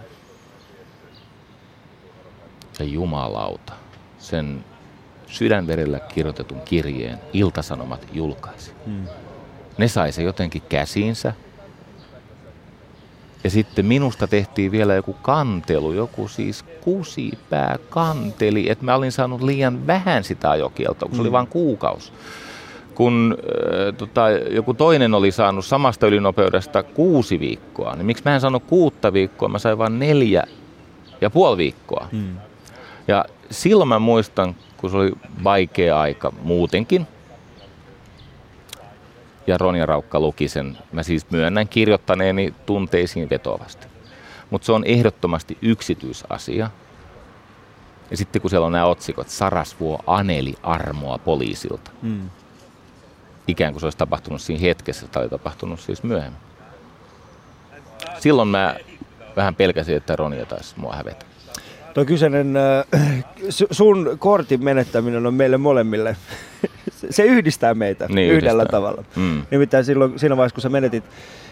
Ja 2.79 2.85
jumalauta, 2.85 3.73
sen 4.17 4.65
sydänverellä 5.27 5.99
kirjoitetun 5.99 6.61
kirjeen 6.61 7.19
Iltasanomat 7.33 8.07
julkaisi. 8.13 8.71
Hmm. 8.85 9.07
Ne 9.77 9.87
sai 9.87 10.11
se 10.11 10.23
jotenkin 10.23 10.61
käsiinsä. 10.69 11.33
Ja 13.43 13.49
sitten 13.49 13.85
minusta 13.85 14.27
tehtiin 14.27 14.71
vielä 14.71 14.93
joku 14.95 15.13
kantelu, 15.13 15.93
joku 15.93 16.27
siis 16.27 16.63
kusipää 16.81 17.77
kanteli, 17.89 18.69
että 18.69 18.85
mä 18.85 18.95
olin 18.95 19.11
saanut 19.11 19.41
liian 19.41 19.87
vähän 19.87 20.23
sitä 20.23 20.51
ajokieltoa, 20.51 21.09
kun 21.09 21.15
se 21.15 21.21
oli 21.21 21.29
hmm. 21.29 21.33
vain 21.33 21.47
kuukausi. 21.47 22.11
Kun 22.95 23.37
äh, 23.37 23.95
tota, 23.97 24.29
joku 24.29 24.73
toinen 24.73 25.13
oli 25.13 25.31
saanut 25.31 25.65
samasta 25.65 26.07
ylinopeudesta 26.07 26.83
kuusi 26.83 27.39
viikkoa, 27.39 27.95
niin 27.95 28.05
miksi 28.05 28.23
mä 28.25 28.33
en 28.33 28.41
saanut 28.41 28.63
kuutta 28.63 29.13
viikkoa, 29.13 29.49
mä 29.49 29.59
sain 29.59 29.77
vain 29.77 29.99
neljä 29.99 30.43
ja 31.21 31.29
puoli 31.29 31.57
viikkoa. 31.57 32.07
Hmm. 32.11 32.37
Ja 33.07 33.25
silloin 33.51 33.87
mä 33.87 33.99
muistan, 33.99 34.55
kun 34.77 34.89
se 34.89 34.97
oli 34.97 35.11
vaikea 35.43 35.99
aika 35.99 36.33
muutenkin, 36.43 37.07
ja 39.47 39.57
Ronja 39.57 39.85
Raukka 39.85 40.19
luki 40.19 40.47
sen. 40.47 40.77
Mä 40.91 41.03
siis 41.03 41.31
myönnän 41.31 41.67
kirjoittaneeni 41.67 42.53
tunteisiin 42.65 43.29
vetovasti. 43.29 43.87
Mutta 44.49 44.65
se 44.65 44.71
on 44.71 44.83
ehdottomasti 44.85 45.57
yksityisasia. 45.61 46.69
Ja 48.11 48.17
sitten 48.17 48.41
kun 48.41 48.49
siellä 48.49 48.65
on 48.65 48.71
nämä 48.71 48.85
otsikot, 48.85 49.29
Sarasvuo 49.29 49.99
aneli 50.07 50.55
armoa 50.63 51.17
poliisilta. 51.17 51.91
Mm. 52.01 52.29
Ikään 53.47 53.73
kuin 53.73 53.79
se 53.79 53.85
olisi 53.85 53.97
tapahtunut 53.97 54.41
siinä 54.41 54.61
hetkessä 54.61 55.07
tai 55.07 55.29
tapahtunut 55.29 55.79
siis 55.79 56.03
myöhemmin. 56.03 56.41
Silloin 58.19 58.47
mä 58.47 58.75
vähän 59.35 59.55
pelkäsin, 59.55 59.97
että 59.97 60.15
Ronja 60.15 60.45
taisi 60.45 60.79
mua 60.79 60.95
hävetä. 60.95 61.25
Tuo 61.93 62.05
kyseinen, 62.05 62.57
äh, 62.57 63.23
sun 63.71 64.15
kortin 64.19 64.63
menettäminen 64.63 65.25
on 65.25 65.33
meille 65.33 65.57
molemmille, 65.57 66.15
se 67.09 67.23
yhdistää 67.23 67.73
meitä 67.73 68.07
niin, 68.09 68.31
yhdellä 68.31 68.63
yhdistää. 68.63 68.79
tavalla. 68.79 69.03
Mm. 69.15 69.41
Nimittäin 69.51 69.85
silloin, 69.85 70.19
siinä 70.19 70.37
vaiheessa, 70.37 70.55
kun 70.55 70.61
sä 70.61 70.69
menetit, 70.69 71.03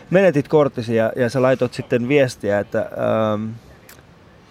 menetit 0.10 0.48
korttisi 0.48 0.96
ja, 0.96 1.12
ja 1.16 1.30
sä 1.30 1.42
laitot 1.42 1.74
sitten 1.74 2.08
viestiä, 2.08 2.60
että 2.60 2.80
ähm, 2.80 3.50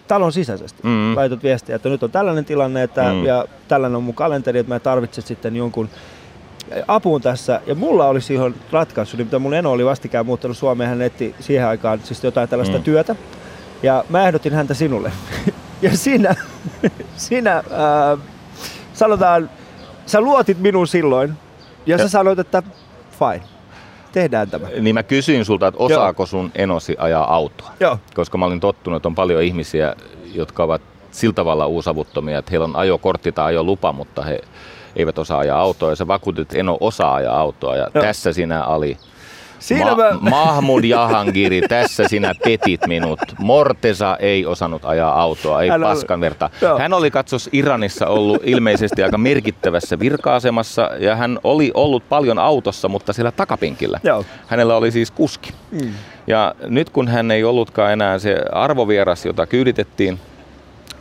talon 0.09 0.33
sisäisesti 0.33 0.83
mm. 0.83 1.17
laitot 1.17 1.43
viestiä, 1.43 1.77
että 1.77 1.89
nyt 1.89 2.03
on 2.03 2.11
tällainen 2.11 2.45
tilanne 2.45 2.83
että, 2.83 3.13
mm. 3.13 3.25
ja 3.25 3.45
tällainen 3.69 3.97
on 3.97 4.03
mun 4.03 4.15
kalenteri, 4.15 4.59
että 4.59 4.75
mä 4.75 4.79
tarvitsen 4.79 5.25
sitten 5.25 5.57
jonkun 5.57 5.89
apuun 6.89 7.21
tässä. 7.21 7.61
Ja 7.67 7.75
mulla 7.75 8.09
oli 8.09 8.21
siihen 8.21 8.55
ratkaisu, 8.73 9.17
mitä 9.17 9.39
mun 9.39 9.55
eno 9.55 9.73
oli 9.73 9.85
vastikään 9.85 10.27
muuttanut 10.27 10.57
Suomeen, 10.57 10.91
hän 10.91 11.03
etti 11.03 11.35
siihen 11.41 11.67
aikaan 11.67 12.01
siis 12.05 12.25
jotain 12.25 12.49
tällaista 12.49 12.79
mm. 12.79 12.85
työtä. 12.85 13.17
Ja 13.83 14.05
mä 14.09 14.27
ehdotin 14.27 14.53
häntä 14.53 14.75
sinulle. 14.75 15.13
Ja 15.83 15.97
sinä, 15.97 16.35
sinä 17.17 17.57
äh, 17.57 18.19
sanotaan, 18.95 19.51
sä 20.07 20.21
luotit 20.21 20.59
minun 20.59 20.87
silloin 20.87 21.35
ja, 21.87 21.97
ja 21.97 21.99
sä 21.99 22.09
sanoit, 22.09 22.39
että 22.39 22.63
fine, 23.19 23.43
tehdään 24.13 24.51
tämä. 24.51 24.67
Niin 24.81 24.95
mä 24.95 25.03
kysyin 25.03 25.45
sulta, 25.45 25.67
että 25.67 25.83
osaako 25.83 26.23
Joo. 26.23 26.27
sun 26.27 26.53
enosi 26.55 26.97
ajaa 26.99 27.35
autoa? 27.35 27.71
Joo. 27.81 27.99
Koska 28.15 28.39
mä 28.39 28.47
olin 28.47 28.61
tottunut, 28.61 28.97
että 28.97 29.09
on 29.09 29.15
paljon 29.15 29.43
ihmisiä, 29.43 29.97
jotka 30.35 30.63
ovat 30.63 30.83
sillä 31.11 31.35
tavalla 31.35 31.67
uusavuttomia, 31.67 32.39
että 32.39 32.51
heillä 32.51 32.65
on 32.65 32.77
ajokortti 32.77 33.33
tai 33.33 33.47
ajolupa, 33.47 33.93
mutta 33.93 34.23
he 34.23 34.41
eivät 34.97 35.19
osaa 35.19 35.39
ajaa 35.39 35.61
autoa. 35.61 35.91
Ja 35.91 35.97
sä 35.97 36.07
vakuutit, 36.07 36.43
että 36.43 36.59
eno 36.59 36.77
osaa 36.81 37.15
ajaa 37.15 37.41
autoa. 37.41 37.77
Ja 37.77 37.91
Joo. 37.95 38.05
tässä 38.05 38.33
sinä 38.33 38.67
oli 38.67 38.97
Siinä 39.61 39.91
Ma- 39.91 39.97
mä... 39.97 40.31
Mahmud 40.31 40.85
Jahangiri, 40.85 41.63
tässä 41.69 42.09
sinä 42.09 42.35
petit 42.45 42.87
minut. 42.87 43.21
Mortesa 43.39 44.17
ei 44.17 44.47
osannut 44.47 44.85
ajaa 44.85 45.21
autoa, 45.21 45.63
ei 45.63 45.69
Hän 45.69 45.81
paskan 45.81 46.21
verta. 46.21 46.51
Oli... 46.73 46.81
Hän 46.81 46.93
oli 46.93 47.11
katsos 47.11 47.49
Iranissa 47.53 48.07
ollut 48.07 48.43
ilmeisesti 48.45 49.03
aika 49.03 49.19
merkittävässä 49.19 49.99
virka-asemassa 49.99 50.91
ja 50.99 51.17
hän 51.17 51.39
oli 51.45 51.71
ollut 51.75 52.09
paljon 52.09 52.39
autossa, 52.39 52.89
mutta 52.89 53.13
siellä 53.13 53.33
takapenkillä. 53.33 54.01
Joo. 54.05 54.25
Hänellä 54.47 54.77
oli 54.77 54.91
siis 54.91 55.11
kuski. 55.11 55.53
Mm. 55.71 55.93
Ja 56.27 56.55
nyt 56.67 56.91
kun 56.91 57.09
hän 57.09 57.31
ei 57.31 57.45
ollutkaan 57.45 57.93
enää 57.93 58.19
se 58.19 58.37
arvovieras, 58.53 59.27
jota 59.27 59.47
kyyditettiin, 59.47 60.21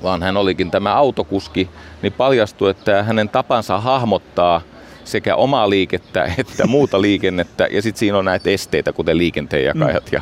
vaan 0.04 0.24
hän 0.24 0.38
olikin 0.38 0.72
tämä 0.72 0.96
autokuski, 0.96 1.70
niin 2.02 2.14
paljastui, 2.14 2.70
että 2.70 3.04
hänen 3.04 3.30
tapansa 3.30 3.80
hahmottaa– 3.80 4.62
sekä 5.10 5.36
omaa 5.36 5.70
liikettä 5.70 6.34
että 6.38 6.68
muuta 6.68 7.02
liikennettä. 7.02 7.68
Ja 7.72 7.82
sitten 7.82 8.00
siinä 8.00 8.18
on 8.18 8.26
näitä 8.26 8.50
esteitä, 8.50 8.94
kuten 8.94 9.18
liikenteenjakajat 9.18 10.04
mm. 10.04 10.10
ja 10.12 10.22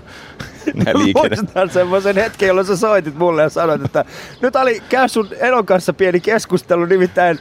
nämä 0.74 1.00
liikenne. 1.00 1.36
Muistan 1.36 1.70
semmoisen 1.70 2.16
hetken, 2.16 2.48
jolloin 2.48 2.68
sä 2.68 2.78
soitit 2.78 3.18
mulle 3.18 3.42
ja 3.42 3.50
sanoit, 3.50 3.86
että 3.86 4.06
nyt 4.42 4.56
oli 4.56 4.82
käy 4.90 5.10
sun 5.10 5.30
Enon 5.40 5.66
kanssa 5.66 5.94
pieni 5.94 6.20
keskustelu, 6.20 6.86
nimittäin 6.86 7.40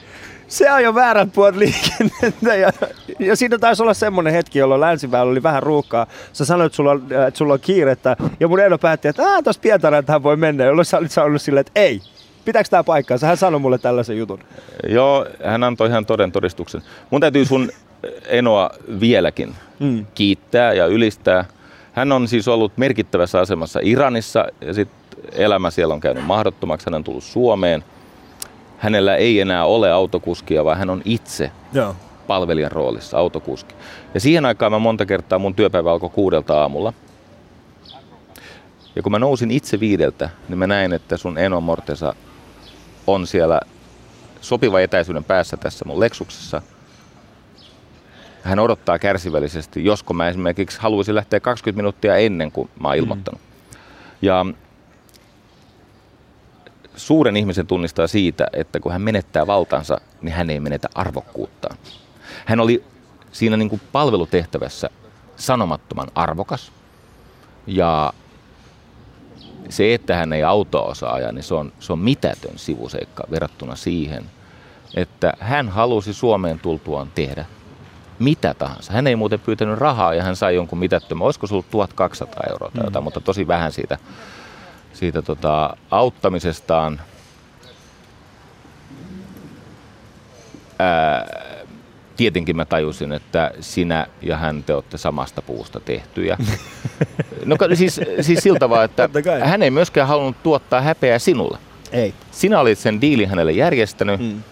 se 0.48 0.68
ajoi 0.68 0.94
väärät 0.94 1.28
puolet 1.32 1.56
liikennettä 1.56 2.54
ja, 2.54 2.72
ja 3.18 3.36
siinä 3.36 3.58
taisi 3.58 3.82
olla 3.82 3.94
semmoinen 3.94 4.32
hetki, 4.32 4.58
jolloin 4.58 4.80
länsiväylä 4.80 5.30
oli 5.30 5.42
vähän 5.42 5.62
ruuhkaa. 5.62 6.06
Sä 6.32 6.44
sanoit, 6.44 6.66
että 6.66 6.76
sulla, 6.76 6.90
on, 6.90 7.06
että 7.28 7.38
sulla 7.38 7.52
on 7.52 7.60
kiirettä 7.60 8.16
ja 8.40 8.48
mun 8.48 8.60
Eno 8.60 8.78
päätti, 8.78 9.08
että 9.08 9.42
tuossa 9.44 9.62
Pietarantaan 9.62 10.22
voi 10.22 10.36
mennä, 10.36 10.64
jolloin 10.64 10.84
sä 10.84 10.98
olit 10.98 11.12
sanonut 11.12 11.42
silleen, 11.42 11.66
että 11.66 11.80
ei, 11.80 12.00
Pitääkö 12.46 12.68
tämä 12.68 12.84
paikkaansa? 12.84 13.26
Hän 13.26 13.36
sanoi 13.36 13.60
mulle 13.60 13.78
tällaisen 13.78 14.18
jutun. 14.18 14.38
Joo, 14.88 15.26
hän 15.44 15.64
antoi 15.64 15.88
ihan 15.88 16.06
toden 16.06 16.32
todistuksen. 16.32 16.82
Mun 17.10 17.20
täytyy 17.20 17.44
sun 17.44 17.70
Enoa 18.26 18.70
vieläkin 19.00 19.54
mm. 19.80 20.06
kiittää 20.14 20.72
ja 20.72 20.86
ylistää. 20.86 21.44
Hän 21.92 22.12
on 22.12 22.28
siis 22.28 22.48
ollut 22.48 22.72
merkittävässä 22.76 23.40
asemassa 23.40 23.80
Iranissa 23.82 24.46
ja 24.60 24.74
sitten 24.74 25.20
elämä 25.32 25.70
siellä 25.70 25.94
on 25.94 26.00
käynyt 26.00 26.26
mahdottomaksi. 26.26 26.86
Hän 26.86 26.94
on 26.94 27.04
tullut 27.04 27.24
Suomeen. 27.24 27.84
Hänellä 28.78 29.16
ei 29.16 29.40
enää 29.40 29.64
ole 29.64 29.92
autokuskia, 29.92 30.64
vaan 30.64 30.78
hän 30.78 30.90
on 30.90 31.02
itse 31.04 31.50
Joo. 31.72 31.96
palvelijan 32.26 32.72
roolissa 32.72 33.18
autokuski. 33.18 33.74
Ja 34.14 34.20
siihen 34.20 34.46
aikaan 34.46 34.72
mä 34.72 34.78
monta 34.78 35.06
kertaa 35.06 35.38
mun 35.38 35.54
työpäivä 35.54 35.92
alkoi 35.92 36.10
kuudelta 36.10 36.60
aamulla. 36.60 36.92
Ja 38.96 39.02
kun 39.02 39.12
mä 39.12 39.18
nousin 39.18 39.50
itse 39.50 39.80
viideltä, 39.80 40.30
niin 40.48 40.58
mä 40.58 40.66
näin, 40.66 40.92
että 40.92 41.16
sun 41.16 41.38
Eno 41.38 41.60
Mortesa 41.60 42.14
on 43.06 43.26
siellä 43.26 43.60
sopiva 44.40 44.80
etäisyyden 44.80 45.24
päässä 45.24 45.56
tässä 45.56 45.84
mun 45.84 46.00
Lexuksessa. 46.00 46.62
Hän 48.42 48.58
odottaa 48.58 48.98
kärsivällisesti, 48.98 49.84
josko 49.84 50.14
mä 50.14 50.28
esimerkiksi 50.28 50.80
haluaisin 50.80 51.14
lähteä 51.14 51.40
20 51.40 51.76
minuuttia 51.76 52.16
ennen 52.16 52.52
kuin 52.52 52.70
mä 52.80 52.88
oon 52.88 52.96
ilmoittanut. 52.96 53.40
Mm. 53.40 53.78
Ja 54.22 54.46
suuren 56.96 57.36
ihmisen 57.36 57.66
tunnistaa 57.66 58.06
siitä, 58.06 58.46
että 58.52 58.80
kun 58.80 58.92
hän 58.92 59.02
menettää 59.02 59.46
valtansa, 59.46 60.00
niin 60.22 60.34
hän 60.34 60.50
ei 60.50 60.60
menetä 60.60 60.88
arvokkuuttaan. 60.94 61.76
Hän 62.46 62.60
oli 62.60 62.84
siinä 63.32 63.56
niin 63.56 63.68
kuin 63.68 63.82
palvelutehtävässä 63.92 64.90
sanomattoman 65.36 66.08
arvokas. 66.14 66.72
Ja 67.66 68.12
se, 69.68 69.94
että 69.94 70.16
hän 70.16 70.32
ei 70.32 70.42
autoa 70.42 70.82
osaa 70.82 71.14
ajaa, 71.14 71.32
niin 71.32 71.42
se 71.42 71.54
on, 71.54 71.72
se 71.80 71.92
on 71.92 71.98
mitätön 71.98 72.58
sivuseikka 72.58 73.24
verrattuna 73.30 73.76
siihen, 73.76 74.24
että 74.94 75.32
hän 75.40 75.68
halusi 75.68 76.12
Suomeen 76.12 76.58
tultuaan 76.58 77.10
tehdä 77.14 77.44
mitä 78.18 78.54
tahansa. 78.54 78.92
Hän 78.92 79.06
ei 79.06 79.16
muuten 79.16 79.40
pyytänyt 79.40 79.78
rahaa 79.78 80.14
ja 80.14 80.22
hän 80.22 80.36
sai 80.36 80.54
jonkun 80.54 80.78
mitättömän. 80.78 81.24
Olisiko 81.24 81.46
sinulla 81.46 81.66
1200 81.70 82.42
euroa 82.50 82.70
tai 82.70 82.84
jotain, 82.84 83.02
mm. 83.02 83.04
mutta 83.04 83.20
tosi 83.20 83.46
vähän 83.46 83.72
siitä, 83.72 83.98
siitä 84.92 85.22
tota, 85.22 85.76
auttamisestaan. 85.90 87.00
Ää, 90.78 91.45
tietenkin 92.16 92.56
mä 92.56 92.64
tajusin, 92.64 93.12
että 93.12 93.50
sinä 93.60 94.06
ja 94.22 94.36
hän 94.36 94.64
te 94.64 94.74
olette 94.74 94.98
samasta 94.98 95.42
puusta 95.42 95.80
tehtyjä. 95.80 96.38
No 97.44 97.56
siis, 97.74 98.00
siis 98.20 98.42
siltä 98.42 98.70
vaan, 98.70 98.84
että 98.84 99.08
hän 99.44 99.62
ei 99.62 99.70
myöskään 99.70 100.08
halunnut 100.08 100.42
tuottaa 100.42 100.80
häpeää 100.80 101.18
sinulle. 101.18 101.58
Ei. 101.92 102.14
Sinä 102.30 102.60
olit 102.60 102.78
sen 102.78 103.00
diilin 103.00 103.28
hänelle 103.28 103.52
järjestänyt. 103.52 104.20
Mm. 104.20 104.42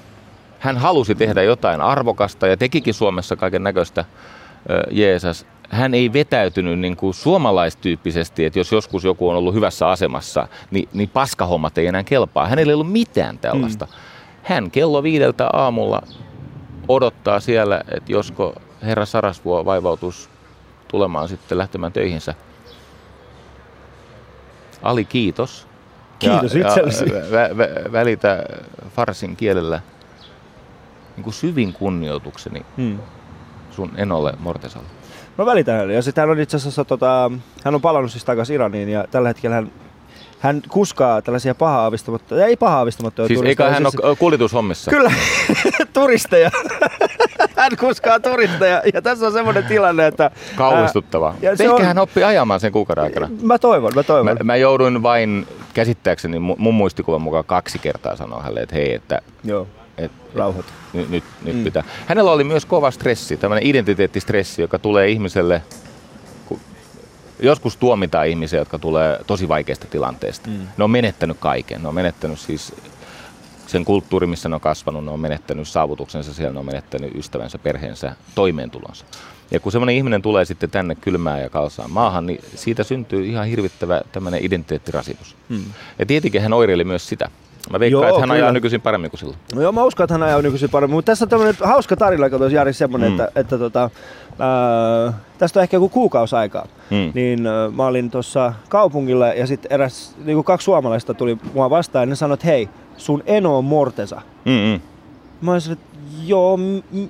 Hän 0.58 0.76
halusi 0.76 1.14
tehdä 1.14 1.42
jotain 1.42 1.80
arvokasta 1.80 2.46
ja 2.46 2.56
tekikin 2.56 2.94
Suomessa 2.94 3.36
kaiken 3.36 3.62
näköistä 3.62 4.04
Jeesus. 4.90 5.46
Hän 5.70 5.94
ei 5.94 6.12
vetäytynyt 6.12 6.78
niin 6.78 6.96
kuin 6.96 7.14
suomalaistyyppisesti, 7.14 8.44
että 8.44 8.58
jos 8.58 8.72
joskus 8.72 9.04
joku 9.04 9.28
on 9.28 9.36
ollut 9.36 9.54
hyvässä 9.54 9.88
asemassa, 9.88 10.48
niin, 10.70 10.88
niin 10.92 11.08
paskahommat 11.08 11.78
ei 11.78 11.86
enää 11.86 12.04
kelpaa. 12.04 12.46
Hänellä 12.46 12.70
ei 12.70 12.74
ollut 12.74 12.92
mitään 12.92 13.38
tällaista. 13.38 13.84
Mm. 13.84 13.92
Hän 14.42 14.70
kello 14.70 15.02
viideltä 15.02 15.48
aamulla 15.52 16.02
odottaa 16.88 17.40
siellä, 17.40 17.80
että 17.88 18.12
josko 18.12 18.54
herra 18.82 19.06
Sarasvuo 19.06 19.64
vaivautus 19.64 20.30
tulemaan 20.88 21.28
sitten 21.28 21.58
lähtemään 21.58 21.92
töihinsä. 21.92 22.34
Ali, 24.82 25.04
kiitos. 25.04 25.66
Kiitos 26.18 26.54
ja, 26.54 26.68
itsellesi. 26.68 27.04
Ja 27.04 27.30
vä, 27.30 27.48
vä, 27.58 27.92
välitä 27.92 28.44
farsin 28.96 29.36
kielellä 29.36 29.80
niin 31.16 31.24
kuin 31.24 31.34
syvin 31.34 31.72
kunnioitukseni 31.72 32.66
hmm. 32.76 32.98
sun 33.70 33.92
enolle 33.96 34.32
Mortesalle. 34.38 34.88
Mä 35.38 35.46
välitän 35.46 35.74
hänelle. 35.74 35.94
Ja 35.94 36.02
sitten 36.02 36.22
hän 36.22 36.30
on 36.30 36.40
itse 36.40 36.56
asiassa, 36.56 36.84
tota, 36.84 37.30
hän 37.64 37.74
on 37.74 37.80
palannut 37.80 38.10
siis 38.10 38.24
takaisin 38.24 38.54
Iraniin 38.54 38.88
ja 38.88 39.04
tällä 39.10 39.28
hetkellä 39.28 39.54
hän 39.56 39.72
hän 40.38 40.62
kuskaa 40.68 41.22
tällaisia 41.22 41.54
paha 41.54 41.78
aavistamattomia, 41.78 42.46
ei 42.46 42.56
paha 42.56 42.76
aavistamattomia 42.76 43.28
siis 43.28 43.38
turisteja. 43.38 43.66
Eikä 43.68 43.74
hän 43.74 43.90
siis, 43.90 44.04
ole 44.04 44.16
kuljetushommissa? 44.16 44.90
Kyllä, 44.90 45.12
turisteja. 45.92 46.50
hän 47.56 47.72
kuskaa 47.80 48.20
turisteja 48.20 48.82
ja 48.94 49.02
tässä 49.02 49.26
on 49.26 49.32
semmoinen 49.32 49.64
tilanne, 49.64 50.06
että... 50.06 50.30
Kauhistuttavaa. 50.56 51.34
Ehkä 51.42 51.74
on... 51.74 51.84
hän 51.84 51.98
oppi 51.98 52.24
ajamaan 52.24 52.60
sen 52.60 52.72
kuukauden 52.72 53.04
aikana. 53.04 53.28
Mä 53.42 53.58
toivon, 53.58 53.92
mä 53.94 54.02
toivon. 54.02 54.36
Mä, 54.38 54.44
mä 54.44 54.56
jouduin 54.56 55.02
vain 55.02 55.46
käsittääkseni 55.74 56.38
mun 56.38 56.74
muistikuvan 56.74 57.22
mukaan 57.22 57.44
kaksi 57.44 57.78
kertaa 57.78 58.16
sanoa 58.16 58.42
hänelle, 58.42 58.60
että 58.60 58.76
hei, 58.76 58.94
että... 58.94 59.22
Joo. 59.44 59.66
Et. 59.98 60.12
Nyt, 60.92 61.10
nyt, 61.10 61.24
nyt 61.44 61.56
mm. 61.56 61.64
pitää. 61.64 61.84
Hänellä 62.06 62.30
oli 62.30 62.44
myös 62.44 62.66
kova 62.66 62.90
stressi, 62.90 63.36
tämmöinen 63.36 63.66
identiteettistressi, 63.66 64.62
joka 64.62 64.78
tulee 64.78 65.08
ihmiselle 65.08 65.62
joskus 67.38 67.76
tuomitaan 67.76 68.28
ihmisiä, 68.28 68.58
jotka 68.58 68.78
tulee 68.78 69.20
tosi 69.26 69.48
vaikeasta 69.48 69.86
tilanteesta. 69.86 70.50
Mm. 70.50 70.66
Ne 70.76 70.84
on 70.84 70.90
menettänyt 70.90 71.36
kaiken. 71.40 71.82
Ne 71.82 71.88
on 71.88 71.94
menettänyt 71.94 72.38
siis 72.38 72.72
sen 73.66 73.84
kulttuuri, 73.84 74.26
missä 74.26 74.48
ne 74.48 74.54
on 74.54 74.60
kasvanut, 74.60 75.04
ne 75.04 75.10
on 75.10 75.20
menettänyt 75.20 75.68
saavutuksensa 75.68 76.34
siellä, 76.34 76.52
ne 76.52 76.58
on 76.58 76.66
menettänyt 76.66 77.14
ystävänsä, 77.14 77.58
perheensä, 77.58 78.16
toimeentulonsa. 78.34 79.04
Ja 79.50 79.60
kun 79.60 79.72
semmoinen 79.72 79.96
ihminen 79.96 80.22
tulee 80.22 80.44
sitten 80.44 80.70
tänne 80.70 80.94
kylmään 80.94 81.40
ja 81.40 81.50
kalsaan 81.50 81.90
maahan, 81.90 82.26
niin 82.26 82.40
siitä 82.54 82.84
syntyy 82.84 83.26
ihan 83.26 83.46
hirvittävä 83.46 84.02
tämmöinen 84.12 84.44
identiteettirasitus. 84.44 85.36
Hmm. 85.48 85.64
Ja 85.98 86.06
tietenkin 86.06 86.42
hän 86.42 86.52
oireili 86.52 86.84
myös 86.84 87.08
sitä. 87.08 87.30
Mä 87.70 87.80
veikkaan, 87.80 88.02
joo, 88.02 88.08
että 88.08 88.20
hän 88.20 88.28
kyllä. 88.28 88.34
ajaa 88.34 88.52
nykyisin 88.52 88.80
paremmin 88.80 89.10
kuin 89.10 89.20
silloin. 89.20 89.38
No 89.54 89.62
joo, 89.62 89.72
mä 89.72 89.82
uskon, 89.82 90.04
että 90.04 90.14
hän 90.14 90.22
ajaa 90.22 90.42
nykyisin 90.42 90.70
paremmin. 90.70 90.94
Mutta 90.96 91.12
tässä 91.12 91.24
on 91.24 91.28
tämmöinen 91.28 91.54
hauska 91.64 91.96
tarina, 91.96 92.30
kato 92.30 92.46
Jari, 92.46 92.72
semmoinen, 92.72 93.12
mm. 93.12 93.20
että, 93.20 93.40
että 93.40 93.58
tota, 93.58 93.90
ää, 94.38 95.12
tästä 95.38 95.60
on 95.60 95.62
ehkä 95.62 95.76
joku 95.76 95.88
kuukausi 95.88 96.36
aikaa. 96.36 96.66
Mm. 96.90 97.12
Niin 97.14 97.46
ää, 97.46 97.70
mä 97.70 97.86
olin 97.86 98.10
tuossa 98.10 98.52
kaupungilla 98.68 99.28
ja 99.28 99.46
sitten 99.46 99.72
eräs, 99.72 100.14
niin 100.24 100.36
kuin 100.36 100.44
kaksi 100.44 100.64
suomalaista 100.64 101.14
tuli 101.14 101.38
mua 101.54 101.70
vastaan 101.70 102.02
ja 102.02 102.06
ne 102.06 102.14
sanoi, 102.14 102.34
että 102.34 102.46
hei, 102.46 102.68
sun 102.96 103.22
eno 103.26 103.58
on 103.58 103.64
Mortesa. 103.64 104.22
Mm-hmm. 104.44 104.80
Mä 105.40 105.52
olisin, 105.52 105.72
että 105.72 105.93
joo, 106.28 106.58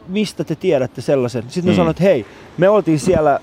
mistä 0.08 0.44
te 0.44 0.54
tiedätte 0.54 1.00
sellaisen? 1.00 1.42
Sitten 1.48 1.64
mm. 1.64 1.70
ne 1.70 1.76
sanoi, 1.76 1.90
että 1.90 2.02
hei, 2.02 2.26
me 2.58 2.68
oltiin 2.68 2.98
siellä 2.98 3.32
äh, 3.32 3.40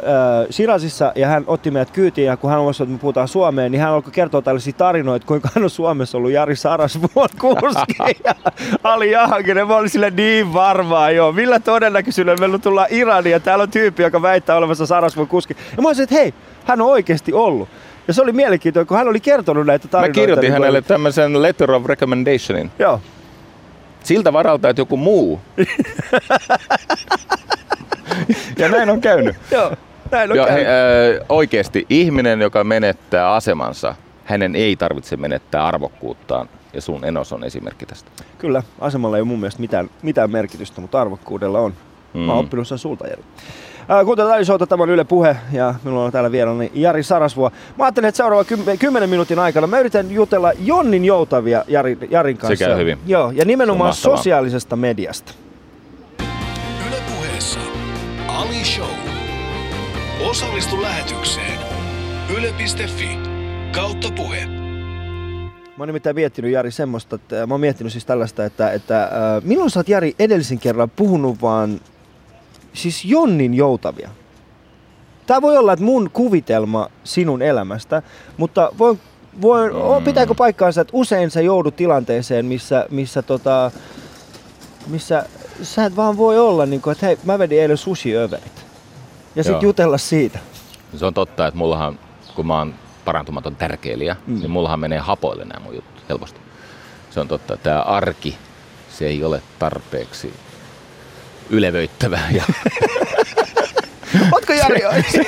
Sirasissa 0.49 1.11
ja 1.15 1.28
hän 1.28 1.43
otti 1.47 1.72
meidät 1.72 1.91
kyytiin 1.91 2.28
ja 2.28 2.38
kun 2.38 2.49
hän 2.49 2.61
uskoi, 2.61 2.84
että 2.84 2.93
me 2.93 2.99
puhutaan 2.99 3.28
Suomeen, 3.28 3.72
niin 3.72 3.82
hän 3.82 3.91
alkoi 3.91 4.11
kertoa 4.11 4.41
tällaisia 4.41 4.74
tarinoita, 4.74 5.28
kuinka 5.28 5.49
hän 5.55 5.63
on 5.63 5.69
Suomessa 5.69 6.17
ollut 6.17 6.32
Jari 6.32 6.55
Sarasvuon 6.55 7.30
kuski 7.39 7.93
ja 8.26 8.36
Ali 8.84 9.11
Jahanginen. 9.11 9.67
Mä 9.67 9.76
olin 9.76 9.89
sille 9.89 10.09
niin 10.09 10.53
varmaa, 10.53 11.11
joo. 11.11 11.32
Millä 11.32 11.59
todennäköisyydellä 11.59 12.39
meillä 12.39 12.59
tullaan 12.59 12.88
Iraniin 12.89 13.32
ja 13.32 13.39
täällä 13.39 13.63
on 13.63 13.72
tyyppi, 13.72 14.03
joka 14.03 14.22
väittää 14.22 14.57
olevansa 14.57 14.86
Sarasvuon 14.86 15.28
kuski. 15.28 15.55
Ja 15.78 15.82
mä 15.82 15.89
olisin, 15.89 16.03
että 16.03 16.15
hei, 16.15 16.34
hän 16.65 16.82
on 16.82 16.88
oikeasti 16.88 17.34
ollut. 17.34 17.69
Ja 18.07 18.13
se 18.13 18.22
oli 18.22 18.32
mielenkiintoinen, 18.32 18.88
kun 18.88 18.97
hän 18.97 19.07
oli 19.07 19.19
kertonut 19.19 19.65
näitä 19.65 19.88
tarinoita. 19.88 20.19
Mä 20.19 20.22
kirjoitin 20.22 20.41
niin 20.41 20.53
hänelle 20.53 20.82
tämmöisen 20.82 21.41
letter 21.41 21.72
of 21.72 21.86
recommendationin. 21.86 22.72
Joo. 22.80 23.01
Siltä 24.04 24.34
varalta, 24.34 24.70
että 24.70 24.82
joku 24.82 24.97
muu. 24.97 25.41
ja 28.58 28.70
näin 28.70 28.89
on 28.89 29.02
käynyt. 29.02 29.36
Joo, 29.52 29.72
näin 30.12 30.32
on 30.32 30.38
jo, 30.38 30.45
käynyt. 30.45 30.66
He, 30.66 30.72
äh, 30.72 31.26
oikeasti 31.30 31.86
ihminen, 31.89 32.41
joka 32.41 32.64
menettää 32.64 33.34
asemansa, 33.34 33.95
hänen 34.26 34.56
ei 34.56 34.76
tarvitse 34.76 35.18
menettää 35.18 35.68
arvokkuuttaan. 35.68 36.49
Ja 36.74 36.82
sun 36.82 37.06
enos 37.06 37.34
on 37.34 37.43
esimerkki 37.43 37.86
tästä. 37.86 38.12
Kyllä, 38.38 38.64
asemalla 38.80 39.18
ei 39.18 39.22
ole 39.22 39.28
mun 39.28 39.39
mielestä 39.39 39.62
mitään, 39.62 39.89
mitään 40.02 40.32
merkitystä, 40.32 40.82
mutta 40.82 41.02
arvokkuudella 41.02 41.60
on. 41.60 41.74
Mä 42.14 42.20
oon 42.20 42.43
mm. 42.43 42.45
oppinut 42.45 42.68
sen 42.68 42.78
sulta, 42.78 43.08
Jari. 43.08 43.24
Kuuntelut 44.05 44.45
Showta, 44.45 44.67
tämä 44.67 44.84
on 44.84 44.89
Yle 44.89 45.03
Puhe 45.03 45.36
ja 45.51 45.75
minulla 45.84 46.05
on 46.05 46.11
täällä 46.11 46.32
vieraani 46.32 46.71
Jari 46.73 47.03
Sarasvuo. 47.03 47.51
Mä 47.77 47.86
ajattelin, 47.86 48.07
että 48.07 48.17
seuraava 48.17 48.45
10 48.79 49.09
minuutin 49.09 49.39
aikana 49.39 49.67
mä 49.67 49.79
yritän 49.79 50.11
jutella 50.11 50.51
Jonnin 50.59 51.05
joutavia 51.05 51.63
Jari, 51.67 51.97
Jarin 52.09 52.38
kanssa. 52.38 52.55
Se 52.55 52.65
käy 52.65 52.77
hyvin. 52.77 52.97
Joo, 53.05 53.32
ja 53.32 53.45
nimenomaan 53.45 53.93
sosiaalisesta 53.93 54.75
mediasta. 54.75 55.34
Yle 56.88 56.97
Puheessa 57.15 57.59
Ali 58.27 58.65
Show. 58.65 58.88
Osallistu 60.29 60.82
lähetykseen 60.82 61.59
yle.fi 62.38 63.19
kautta 63.75 64.07
puhe. 64.15 64.45
Mä 64.45 65.84
oon 65.84 65.88
nimittäin 65.88 66.15
miettinyt 66.15 66.51
Jari 66.51 66.71
semmoista, 66.71 67.15
että 67.15 67.47
mä 67.47 67.53
oon 67.53 67.61
miettinyt 67.61 67.91
siis 67.91 68.05
tällaista, 68.05 68.45
että, 68.45 68.71
että 68.71 69.03
äh, 69.03 69.09
milloin 69.43 69.69
sä 69.69 69.79
oot 69.79 69.89
Jari 69.89 70.15
edellisen 70.19 70.59
kerran 70.59 70.89
puhunut 70.89 71.41
vaan 71.41 71.79
siis 72.74 73.05
Jonnin 73.05 73.53
joutavia. 73.53 74.09
Tämä 75.28 75.41
voi 75.41 75.57
olla, 75.57 75.74
että 75.74 75.86
mun 75.86 76.09
kuvitelma 76.13 76.88
sinun 77.03 77.41
elämästä, 77.41 78.01
mutta 78.38 78.72
voi, 78.78 78.97
voi, 79.41 79.69
mm. 79.69 80.05
pitääkö 80.05 80.34
paikkaansa, 80.36 80.82
että 80.82 80.97
usein 80.97 81.32
sä 81.32 81.41
joudut 81.41 81.76
tilanteeseen, 81.76 82.45
missä, 82.45 82.86
missä, 82.89 83.22
tota, 83.22 83.72
missä 84.88 85.26
sä 85.61 85.86
et 85.86 85.95
vaan 85.95 86.17
voi 86.17 86.39
olla, 86.39 86.65
niin 86.65 86.82
kuin, 86.82 86.91
että 86.91 87.05
hei, 87.05 87.17
mä 87.24 87.39
vedin 87.39 87.61
eilen 87.61 87.78
sushi-överit. 87.78 88.65
Ja 89.36 89.43
sitten 89.43 89.67
jutella 89.67 89.97
siitä. 89.97 90.39
Se 90.97 91.05
on 91.05 91.13
totta, 91.13 91.47
että 91.47 91.57
mullahan, 91.57 91.99
kun 92.36 92.47
mä 92.47 92.57
oon 92.57 92.74
parantumaton 93.05 93.55
tärkeilijä, 93.55 94.15
mm. 94.28 94.39
niin 94.39 94.51
mullahan 94.51 94.80
menee 94.80 94.99
hapoille 94.99 95.45
nämä 95.45 95.65
mun 95.65 95.76
jutut 95.76 96.03
helposti. 96.09 96.39
Se 97.09 97.19
on 97.19 97.28
totta, 97.28 97.53
että 97.53 97.63
tämä 97.63 97.82
arki, 97.82 98.38
se 98.89 99.07
ei 99.07 99.24
ole 99.24 99.41
tarpeeksi 99.59 100.34
ylevöittävää. 101.52 102.30
Ja 102.32 102.43
Ootko 104.34 104.54
Jari 104.54 104.82
se, 105.12 105.24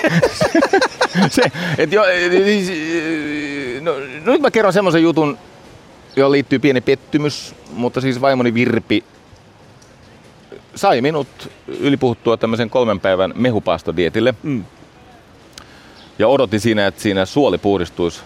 se, 1.42 1.42
et 1.78 1.92
jo, 1.92 2.04
siis, 2.44 2.72
no, 3.82 3.92
nyt 4.26 4.42
mä 4.42 4.52
kerron 4.52 4.74
semmoisen 4.74 5.04
jutun, 5.04 5.38
johon 6.16 6.32
liittyy 6.32 6.60
pieni 6.60 6.82
pettymys, 6.82 7.56
mutta 7.74 8.02
siis 8.02 8.22
vaimoni 8.22 8.54
Virpi 8.54 9.04
sai 10.76 11.02
minut 11.02 11.28
ylipuhuttua 11.68 12.38
tämmöisen 12.38 12.70
kolmen 12.70 13.00
päivän 13.00 13.34
mehupaastodietille. 13.36 14.34
Mm. 14.44 14.66
Ja 16.20 16.28
odotin 16.28 16.60
siinä, 16.60 16.88
että 16.88 17.02
siinä 17.02 17.26
suoli 17.26 17.58
puhdistuisi. 17.58 18.22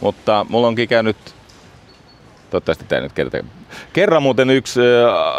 Mutta 0.00 0.46
mulla 0.48 0.66
onkin 0.66 0.88
käynyt 0.88 1.16
Toivottavasti 2.52 2.84
tämä 2.88 3.00
nyt 3.00 3.12
kerta. 3.12 3.38
Kerran 3.92 4.22
muuten 4.22 4.50
yksi 4.50 4.80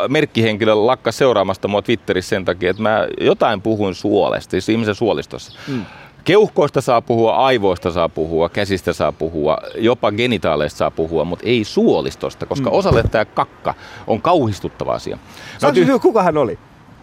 merkkihenkilö 0.07 0.75
lakkas 0.75 1.17
seuraamasta 1.17 1.67
mua 1.67 1.81
Twitterissä 1.81 2.29
sen 2.29 2.45
takia, 2.45 2.69
että 2.69 2.81
mä 2.81 3.07
jotain 3.21 3.61
puhuin 3.61 3.95
suolesta, 3.95 4.51
siis 4.51 4.69
ihmisen 4.69 4.95
suolistossa. 4.95 5.59
Mm. 5.67 5.85
Keuhkoista 6.23 6.81
saa 6.81 7.01
puhua, 7.01 7.35
aivoista 7.35 7.91
saa 7.91 8.09
puhua, 8.09 8.49
käsistä 8.49 8.93
saa 8.93 9.11
puhua, 9.11 9.57
jopa 9.75 10.11
genitaaleista 10.11 10.77
saa 10.77 10.91
puhua, 10.91 11.25
mutta 11.25 11.45
ei 11.47 11.63
suolistosta, 11.63 12.45
koska 12.45 12.69
mm. 12.69 12.75
osalle 12.75 13.03
tämä 13.03 13.25
kakka 13.25 13.73
on 14.07 14.21
kauhistuttava 14.21 14.93
asia. 14.93 15.17
Saanko 15.57 15.79
kysyä, 15.79 15.99
kuka 15.99 16.23
hän 16.23 16.37
oli? 16.37 16.59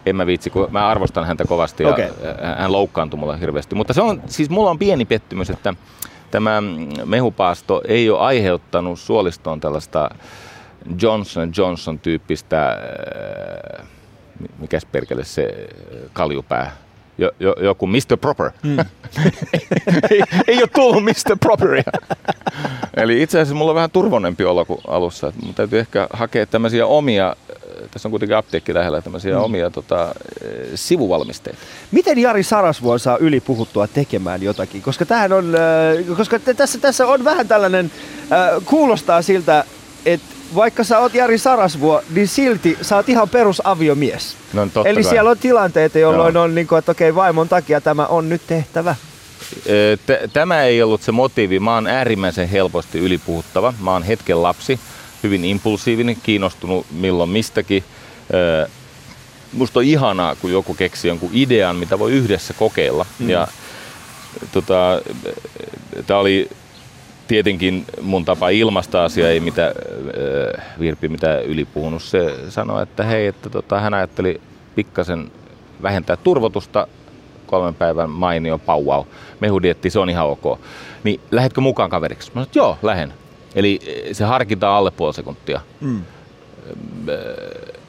En 0.07 0.17
mä 0.17 0.27
viitsi, 0.27 0.51
kun 0.51 0.69
mä 0.71 0.89
arvostan 0.89 1.25
häntä 1.25 1.45
kovasti 1.45 1.83
ja 1.83 1.89
okay. 1.89 2.09
hän 2.59 2.73
loukkaantui 2.73 3.21
mulle 3.21 3.41
hirveästi. 3.41 3.75
Mutta 3.75 3.93
se 3.93 4.03
on, 4.03 4.23
siis 4.27 4.51
mulla 4.51 4.71
on 4.71 4.79
pieni 4.79 5.05
pettymys, 5.05 5.51
että 5.51 5.75
tämä 6.31 6.63
mehupaasto 7.05 7.83
ei 7.89 8.11
ole 8.11 8.21
aiheuttanut 8.21 8.99
suolistoon 8.99 9.61
tällaista 9.61 10.11
Johnson 11.03 11.53
Johnson 11.57 11.99
tyyppistä, 11.99 12.69
äh, 13.81 13.87
mikäs 14.59 14.87
perkele 14.93 15.25
se 15.25 15.69
kaljupää, 16.13 16.77
jo, 17.19 17.31
jo, 17.41 17.55
joku 17.61 17.87
Mr. 17.87 18.17
Proper. 18.21 18.51
Mm. 18.63 18.79
ei, 20.11 20.23
ei 20.47 20.59
ole 20.59 20.69
tullut 20.75 21.05
Mr. 21.05 21.37
Properia. 21.41 21.93
Eli 22.97 23.23
itse 23.23 23.39
asiassa 23.39 23.55
mulla 23.55 23.71
on 23.71 23.75
vähän 23.75 23.91
turvonempi 23.91 24.45
olo 24.45 24.65
kuin 24.65 24.81
alussa. 24.89 25.33
Mun 25.45 25.55
täytyy 25.55 25.79
ehkä 25.79 26.09
hakea 26.13 26.47
tämmöisiä 26.47 26.87
omia 26.87 27.37
tässä 27.91 28.09
on 28.09 28.11
kuitenkin 28.11 28.37
apteekki 28.37 28.75
lähellä 28.75 29.01
tämmöisiä 29.01 29.35
mm. 29.37 29.43
omia 29.43 29.71
tota, 29.71 30.15
sivuvalmisteita. 30.75 31.59
Miten 31.91 32.19
Jari 32.19 32.43
Sarasvuo 32.43 32.99
saa 32.99 33.17
yli 33.17 33.41
puhuttua 33.41 33.87
tekemään 33.87 34.43
jotakin? 34.43 34.83
Koska, 34.83 35.07
tämähän 35.07 35.33
on, 35.33 35.55
koska 36.17 36.39
tässä, 36.39 36.79
tässä 36.79 37.07
on 37.07 37.25
vähän 37.25 37.49
tällainen, 37.49 37.93
kuulostaa 38.65 39.23
siltä, 39.23 39.65
että 40.07 40.27
vaikka 40.55 40.85
sä 40.85 40.99
oot 40.99 41.15
Jari 41.15 41.39
Sarasvuo, 41.39 42.03
niin 42.15 42.29
silti 42.29 42.79
sä 42.83 42.97
oot 42.97 43.09
ihan 43.09 43.29
perusaviomies. 43.29 44.37
No, 44.53 44.69
totta 44.75 44.89
Eli 44.89 45.03
kai. 45.03 45.11
siellä 45.11 45.31
on 45.31 45.39
tilanteita, 45.39 45.99
jolloin 45.99 46.35
Joo. 46.35 46.45
on 46.45 46.55
niin 46.55 46.67
kuin, 46.67 46.79
että 46.79 46.93
okei, 46.93 47.15
vaimon 47.15 47.49
takia 47.49 47.81
tämä 47.81 48.07
on 48.07 48.29
nyt 48.29 48.43
tehtävä. 48.47 48.95
Tämä 50.33 50.63
ei 50.63 50.83
ollut 50.83 51.03
se 51.03 51.13
motiivi. 51.13 51.61
Mä 51.61 51.75
oon 51.75 51.87
äärimmäisen 51.87 52.49
helposti 52.49 52.99
ylipuhuttava. 52.99 53.75
Mä 53.81 53.93
oon 53.93 54.03
hetken 54.03 54.43
lapsi 54.43 54.81
hyvin 55.23 55.45
impulsiivinen, 55.45 56.17
kiinnostunut 56.23 56.87
milloin 56.91 57.31
mistäkin. 57.31 57.85
Musta 59.53 59.81
on 59.81 59.85
ihanaa, 59.85 60.35
kun 60.35 60.53
joku 60.53 60.75
keksii 60.75 61.09
jonkun 61.09 61.31
idean, 61.33 61.77
mitä 61.77 61.99
voi 61.99 62.13
yhdessä 62.13 62.55
kokeilla. 62.55 63.07
Mm. 63.19 63.31
Ja 63.31 63.49
tota, 64.53 65.03
tämä 66.07 66.21
oli 66.21 66.49
tietenkin 67.29 67.85
mun 68.03 68.25
tapa 68.25 68.49
ilmaista 68.49 69.05
asiaa, 69.05 69.29
ei 69.29 69.41
mitä 69.41 69.75
Virpi 70.81 71.09
mitä 71.09 71.41
ylipuhunut. 71.41 72.03
Se 72.03 72.35
sanoi, 72.49 72.83
että 72.83 73.05
hei, 73.05 73.27
että 73.27 73.51
tota, 73.51 73.81
hän 73.81 73.95
ajatteli 73.95 74.41
pikkasen 74.75 75.31
vähentää 75.83 76.17
turvotusta 76.17 76.87
kolmen 77.47 77.75
päivän 77.75 78.11
mainio 78.11 78.59
pauau. 78.59 79.05
Mehudietti, 79.41 79.91
se 79.91 79.99
on 79.99 80.11
ihan 80.11 80.27
ok. 80.27 80.61
Niin 81.05 81.21
lähetkö 81.31 81.61
mukaan 81.61 81.91
kaveriksi? 81.91 82.31
Mä 82.31 82.33
sanoin, 82.33 82.47
että 82.47 82.59
joo, 82.59 82.79
lähen. 82.83 83.13
Eli 83.55 83.79
eh, 83.87 84.17
se 84.17 84.25
harkitaan 84.25 84.77
alle 84.77 84.91
puoli 84.91 85.15
sekuntia. 85.15 85.61
Mm. 85.81 86.03
Eh, 87.09 87.81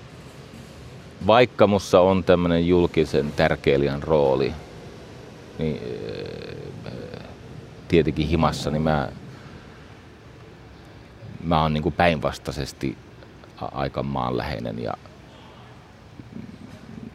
vaikka 1.28 1.68
mussa 1.68 2.00
on 2.00 2.24
tämmöinen 2.24 2.68
julkisen 2.68 3.32
tärkeilijän 3.32 4.04
rooli, 4.04 4.54
niin 5.60 5.76
eh, 5.76 6.92
tietenkin 7.88 8.28
himassa, 8.28 8.72
niin 8.72 8.82
mä, 8.82 9.10
mä 11.44 11.62
oon 11.62 11.74
niin 11.74 11.94
päinvastaisesti 11.98 12.98
aika 13.72 14.04
maanläheinen 14.04 14.84
ja 14.84 14.94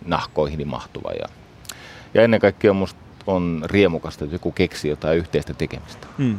nahkoihini 0.07 0.65
mahtuva. 0.65 1.11
Ja, 1.13 1.29
ja 2.15 2.23
ennen 2.23 2.41
kaikkea 2.41 2.73
musta 2.73 3.01
on 3.27 3.63
riemukasta, 3.65 4.25
että 4.25 4.35
joku 4.35 4.53
keksii 4.53 4.91
jotain 4.91 5.19
yhteistä 5.19 5.55
tekemistä. 5.55 6.07
Mm. 6.19 6.39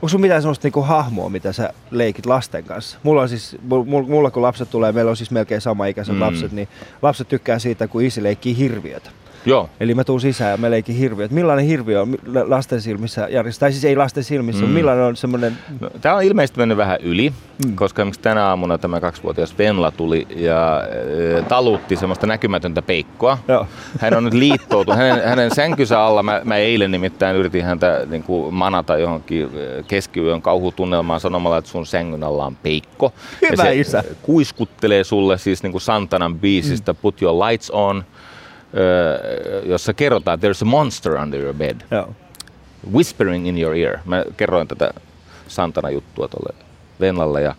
Onko 0.00 0.08
sun 0.08 0.20
mitään 0.20 0.42
sellaista 0.42 0.66
niinku 0.66 0.82
hahmoa, 0.82 1.28
mitä 1.28 1.52
sä 1.52 1.72
leikit 1.90 2.26
lasten 2.26 2.64
kanssa? 2.64 2.98
Mulla 3.02 3.22
on 3.22 3.28
siis, 3.28 3.56
mulla 4.06 4.30
kun 4.30 4.42
lapset 4.42 4.70
tulee, 4.70 4.92
meillä 4.92 5.10
on 5.10 5.16
siis 5.16 5.30
melkein 5.30 5.60
sama 5.60 5.86
ikäiset 5.86 6.14
mm. 6.14 6.20
lapset, 6.20 6.52
niin 6.52 6.68
lapset 7.02 7.28
tykkää 7.28 7.58
siitä, 7.58 7.88
kun 7.88 8.02
isi 8.02 8.22
leikkii 8.22 8.56
hirviötä. 8.56 9.10
Joo. 9.46 9.70
Eli 9.80 9.94
mä 9.94 10.04
tuun 10.04 10.20
sisään 10.20 10.50
ja 10.50 10.56
mä 10.56 10.70
leikin 10.70 10.96
hirviöt. 10.96 11.30
Millainen 11.30 11.64
hirviö 11.64 12.02
on 12.02 12.16
lasten 12.46 12.80
silmissä, 12.80 13.28
Jari? 13.30 13.50
Tai 13.60 13.72
siis 13.72 13.84
ei 13.84 13.96
lasten 13.96 14.24
silmissä, 14.24 14.64
mm. 14.64 14.70
millainen 14.70 15.04
on 15.04 15.16
semmoinen... 15.16 15.58
No, 15.80 15.90
tämä 16.00 16.14
on 16.14 16.22
ilmeisesti 16.22 16.58
mennyt 16.58 16.76
vähän 16.76 16.98
yli, 17.02 17.32
mm. 17.64 17.76
koska 17.76 18.02
esimerkiksi 18.02 18.20
tänä 18.20 18.46
aamuna 18.46 18.78
tämä 18.78 19.00
kaksivuotias 19.00 19.58
Venla 19.58 19.90
tuli 19.90 20.26
ja 20.36 20.82
e, 21.38 21.42
talutti 21.42 21.96
semmoista 21.96 22.26
näkymätöntä 22.26 22.82
peikkoa. 22.82 23.38
Joo. 23.48 23.66
Hän 24.00 24.16
on 24.16 24.24
nyt 24.24 24.34
liittoutunut. 24.34 24.98
Hänen, 24.98 25.24
hänen 25.24 25.54
sänkynsä 25.54 26.00
alla, 26.00 26.22
mä, 26.22 26.40
mä 26.44 26.56
eilen 26.56 26.90
nimittäin 26.90 27.36
yritin 27.36 27.64
häntä 27.64 28.06
niin 28.10 28.22
kuin 28.22 28.54
manata 28.54 28.98
johonkin 28.98 29.50
keskiyön 29.88 30.42
kauhutunnelmaan 30.42 31.20
sanomalla, 31.20 31.58
että 31.58 31.70
sun 31.70 31.86
sängyn 31.86 32.24
alla 32.24 32.46
on 32.46 32.56
peikko. 32.56 33.12
Hyvä 33.50 33.62
ja 33.62 33.70
se 33.70 33.74
isä. 33.74 34.04
kuiskuttelee 34.22 35.04
sulle 35.04 35.38
siis 35.38 35.62
niin 35.62 35.72
kuin 35.72 35.82
Santanan 35.82 36.38
biisistä 36.38 36.92
mm. 36.92 36.98
Put 37.02 37.22
Your 37.22 37.44
Lights 37.44 37.70
On– 37.70 38.04
jossa 39.64 39.94
kerrotaan, 39.94 40.34
että 40.34 40.48
there's 40.48 40.62
a 40.62 40.64
monster 40.64 41.12
under 41.12 41.40
your 41.40 41.54
bed. 41.54 41.76
Joo. 41.90 42.14
Whispering 42.92 43.48
in 43.48 43.58
your 43.58 43.74
ear. 43.76 43.98
Mä 44.04 44.24
kerroin 44.36 44.68
tätä 44.68 44.90
Santana-juttua 45.48 46.28
tuolle 46.28 46.64
Venlalle. 47.00 47.42
Ja, 47.42 47.54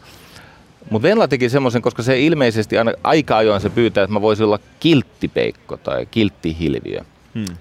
mutta 0.90 1.08
Venla 1.08 1.28
teki 1.28 1.50
semmoisen, 1.50 1.82
koska 1.82 2.04
se 2.04 2.20
ilmeisesti 2.20 2.78
aina 2.78 2.92
aika 3.04 3.38
ajoin 3.38 3.62
se 3.62 3.70
pyytää, 3.70 4.04
että 4.04 4.14
mä 4.14 4.22
voisin 4.22 4.46
olla 4.46 4.60
kilttipeikko 4.80 5.78
tai 5.78 6.06
kilttihilviö. 6.06 7.02
Hmm. 7.36 7.58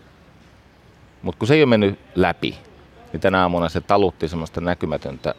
Mutta 1.22 1.38
kun 1.38 1.48
se 1.48 1.55
ei 1.55 1.62
ole 1.62 1.68
mennyt 1.68 1.98
läpi, 2.14 2.59
niin 3.12 3.20
tänä 3.20 3.40
aamuna 3.42 3.68
se 3.68 3.80
talutti 3.80 4.28
semmoista 4.28 4.61
näkymätöntä 4.61 5.34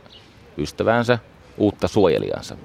ystäväänsä, 0.57 1.19
uutta 1.57 1.87
suojelijansa. 1.87 2.55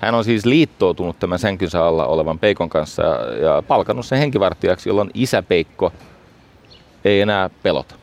Hän 0.00 0.14
on 0.14 0.24
siis 0.24 0.44
liittoutunut 0.44 1.18
tämän 1.18 1.38
sänkynsä 1.38 1.84
alla 1.84 2.06
olevan 2.06 2.38
Peikon 2.38 2.68
kanssa 2.68 3.02
ja, 3.42 3.62
palkannut 3.68 4.06
sen 4.06 4.18
henkivartijaksi, 4.18 4.88
jolloin 4.88 5.10
isä 5.14 5.42
Peikko 5.42 5.92
ei 7.04 7.20
enää 7.20 7.50
pelota. 7.62 7.94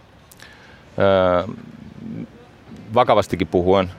Öö, 0.99 1.53
vakavastikin 2.93 3.47
puhuen, 3.47 3.91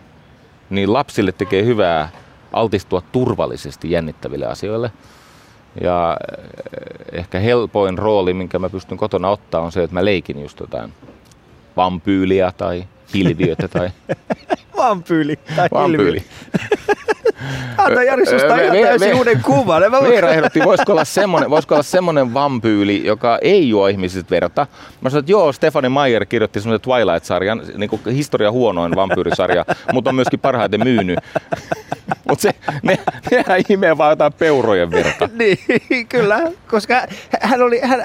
niin 0.70 0.92
lapsille 0.92 1.32
tekee 1.32 1.64
hyvää 1.64 2.08
altistua 2.52 3.02
turvallisesti 3.12 3.90
jännittäville 3.90 4.46
asioille. 4.46 4.90
Ja 5.80 6.16
ehkä 7.12 7.38
helpoin 7.38 7.98
rooli, 7.98 8.34
minkä 8.34 8.58
mä 8.58 8.70
pystyn 8.70 8.98
kotona 8.98 9.28
ottaa, 9.28 9.60
on 9.60 9.72
se, 9.72 9.82
että 9.82 9.94
mä 9.94 10.04
leikin 10.04 10.42
just 10.42 10.60
jotain 10.60 10.92
vampyyliä 11.76 12.52
tai 12.56 12.84
hilviötä 13.14 13.68
tai... 13.68 13.90
Vampyyli 14.76 15.36
tai 15.56 15.68
Vampyyli. 15.72 16.24
Anna 17.78 18.02
Jari 18.02 18.26
susta 18.26 18.60
ihan 18.60 18.76
täysin 18.82 19.14
uuden 19.14 19.42
kuvan. 19.42 19.82
Veera 19.82 20.30
ehdotti, 20.30 20.60
voisiko 20.64 20.92
olla, 20.92 21.04
semmoinen, 21.04 21.50
voisiko 21.50 21.74
olla 21.74 21.82
semmoinen 21.82 22.34
vampyyli, 22.34 23.06
joka 23.06 23.38
ei 23.42 23.68
juo 23.68 23.86
ihmisistä 23.86 24.30
verta. 24.30 24.66
Mä 25.00 25.10
sanoin, 25.10 25.22
että 25.22 25.32
joo, 25.32 25.52
Stefani 25.52 25.88
Mayer 25.88 26.26
kirjoitti 26.26 26.60
semmoisen 26.60 26.80
Twilight-sarjan, 26.80 27.62
niin 27.76 27.90
kuin 27.90 28.02
historia 28.06 28.50
huonoin 28.50 28.96
vampyyrisarja, 28.96 29.64
mutta 29.92 30.10
on 30.10 30.14
myöskin 30.14 30.40
parhaiten 30.40 30.80
myynyt. 30.84 31.18
Mutta 32.28 32.42
se, 32.42 32.54
ne, 32.82 32.98
nehän 33.30 33.62
imee 33.68 33.98
vaan 33.98 34.12
jotain 34.12 34.32
peurojen 34.32 34.90
verta. 34.90 35.28
niin, 35.38 35.58
kyllä, 36.08 36.52
koska 36.70 37.06
hän 37.40 37.62
oli, 37.62 37.80
hän, 37.80 38.04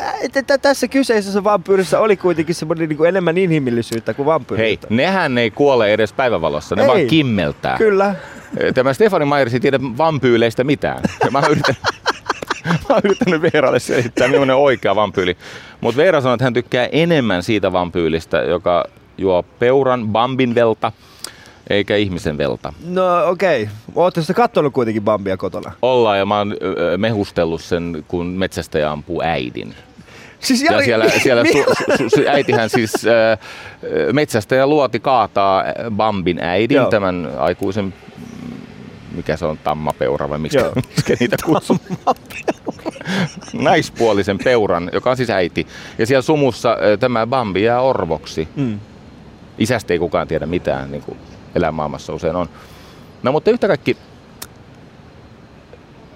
tässä 0.62 0.88
kyseisessä 0.88 1.44
vampyyrissä 1.44 2.00
oli 2.00 2.18
kuitenkin 2.18 2.56
semmoinen 2.56 2.90
niin 2.90 2.98
kuin 2.98 3.10
enemmän 3.10 3.38
inhimillisyyttä 3.38 4.14
kuin 4.14 4.26
vampyyri. 4.26 4.64
Hei, 4.64 4.80
nehän 4.90 5.38
ei 5.38 5.52
kuole 5.52 5.94
edes 5.94 6.14
päivävalossa, 6.14 6.76
ne 6.76 6.82
ei, 6.82 6.88
vaan 6.88 7.06
kimmeltää. 7.06 7.78
Kyllä. 7.78 8.16
Tämä 8.74 8.94
Stefani 8.94 9.26
Myers 9.26 9.54
ei 9.54 9.60
tiedä 9.60 9.80
vampyyleistä 9.82 10.64
mitään. 10.64 11.04
mä 11.32 11.40
oon 11.40 11.52
yrittänyt, 11.52 11.82
mä 12.90 12.96
oon 12.96 13.02
yrittänyt 13.04 13.42
Veeralle 13.42 13.80
selittää, 13.80 14.28
millainen 14.28 14.56
oikea 14.56 14.96
vampyyli. 14.96 15.38
Mutta 15.82 15.98
Veera 15.98 16.22
sanoi, 16.22 16.34
että 16.34 16.44
hän 16.44 16.54
tykkää 16.54 16.90
enemmän 16.92 17.44
siitä 17.44 17.72
vampyylistä, 17.72 18.38
joka 18.38 18.86
juo 19.18 19.44
peuran, 19.60 20.08
bambin 20.08 20.56
velta, 20.56 20.92
eikä 21.70 21.96
ihmisen 21.96 22.38
velta. 22.38 22.74
No 22.86 23.30
okei. 23.30 23.64
Okay. 23.64 23.76
Ootte 23.96 24.22
sitten 24.22 24.36
katsonut 24.36 24.74
kuitenkin 24.74 25.04
Bambia 25.04 25.38
kotona? 25.38 25.72
Ollaan 25.82 26.18
ja 26.20 26.26
mä 26.26 26.38
oon 26.38 26.56
mehustellut 26.98 27.62
sen, 27.62 28.06
kun 28.08 28.26
metsästäjä 28.26 28.92
ampuu 28.92 29.22
äidin. 29.22 29.76
Siis 30.40 30.64
Jari... 30.64 30.78
Ja 30.78 30.84
siellä, 30.84 31.10
siellä 31.10 31.44
su, 31.46 31.64
su, 31.98 32.10
su, 32.10 32.22
äitihän 32.30 32.70
siis 32.70 32.94
äh, 33.08 33.40
metsästäjä 34.14 34.68
luoti 34.68 35.00
kaataa 35.00 35.64
Bambin 35.92 36.40
äidin, 36.44 36.76
Joo. 36.76 36.90
tämän 36.90 37.32
aikuisen 37.38 37.94
mikä 39.12 39.38
se 39.38 39.46
on, 39.46 39.58
tammapeura 39.58 40.30
vai 40.30 40.40
miksi, 40.40 40.58
niitä 41.20 41.38
kutsuu? 41.46 41.78
Naispuolisen 43.54 44.38
peuran, 44.44 44.90
joka 44.94 45.10
on 45.10 45.18
siis 45.18 45.30
äiti. 45.30 45.68
Ja 45.98 46.06
siellä 46.06 46.22
sumussa 46.22 46.78
tämä 47.00 47.28
Bambi 47.28 47.64
jää 47.64 47.82
orvoksi. 47.82 48.48
Mm. 48.56 48.80
Isästä 49.58 49.94
ei 49.94 50.00
kukaan 50.00 50.28
tiedä 50.28 50.46
mitään, 50.46 50.92
niin 50.92 51.04
kuin 51.04 51.18
elämaailmassa 51.56 52.14
usein 52.14 52.36
on. 52.36 52.50
No 53.24 53.32
mutta 53.32 53.52
yhtä 53.52 53.68
kaikki 53.68 53.98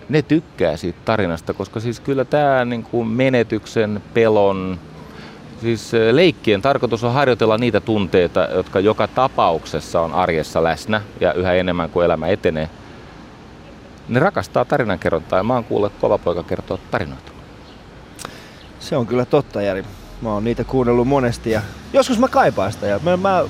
ne 0.10 0.22
tykkää 0.22 0.78
siitä 0.78 1.00
tarinasta, 1.06 1.54
koska 1.54 1.80
siis 1.80 2.00
kyllä 2.00 2.26
tämä 2.26 2.66
niin 2.66 2.84
kuin 2.84 3.08
menetyksen, 3.08 4.04
pelon, 4.14 4.80
siis 5.62 5.92
leikkien 6.12 6.62
tarkoitus 6.62 7.04
on 7.04 7.14
harjoitella 7.14 7.58
niitä 7.58 7.80
tunteita, 7.80 8.48
jotka 8.56 8.80
joka 8.80 9.08
tapauksessa 9.08 10.02
on 10.02 10.14
arjessa 10.14 10.64
läsnä 10.64 11.02
ja 11.20 11.34
yhä 11.34 11.54
enemmän 11.54 11.90
kuin 11.90 12.06
elämä 12.06 12.28
etenee. 12.28 12.70
Ne 14.10 14.20
rakastaa 14.20 14.66
tarinankerrontaa 14.66 15.40
ja 15.40 15.44
mä 15.44 15.54
oon 15.54 15.64
kuullut, 15.64 15.92
että 15.92 16.02
kova 16.02 16.18
poika 16.18 16.44
kertoo 16.44 16.80
tarinoita. 16.92 17.32
Se 18.80 18.98
on 18.98 19.08
kyllä 19.08 19.26
totta, 19.26 19.62
Jari. 19.62 19.84
Mä 20.22 20.30
oon 20.34 20.44
niitä 20.44 20.64
kuunnellut 20.64 21.08
monesti 21.08 21.52
ja 21.52 21.62
joskus 21.94 22.20
mä 22.20 22.28
kaipaan 22.28 22.72
sitä. 22.74 22.88
Ja 22.88 23.00
mä, 23.04 23.18
mä, 23.18 23.44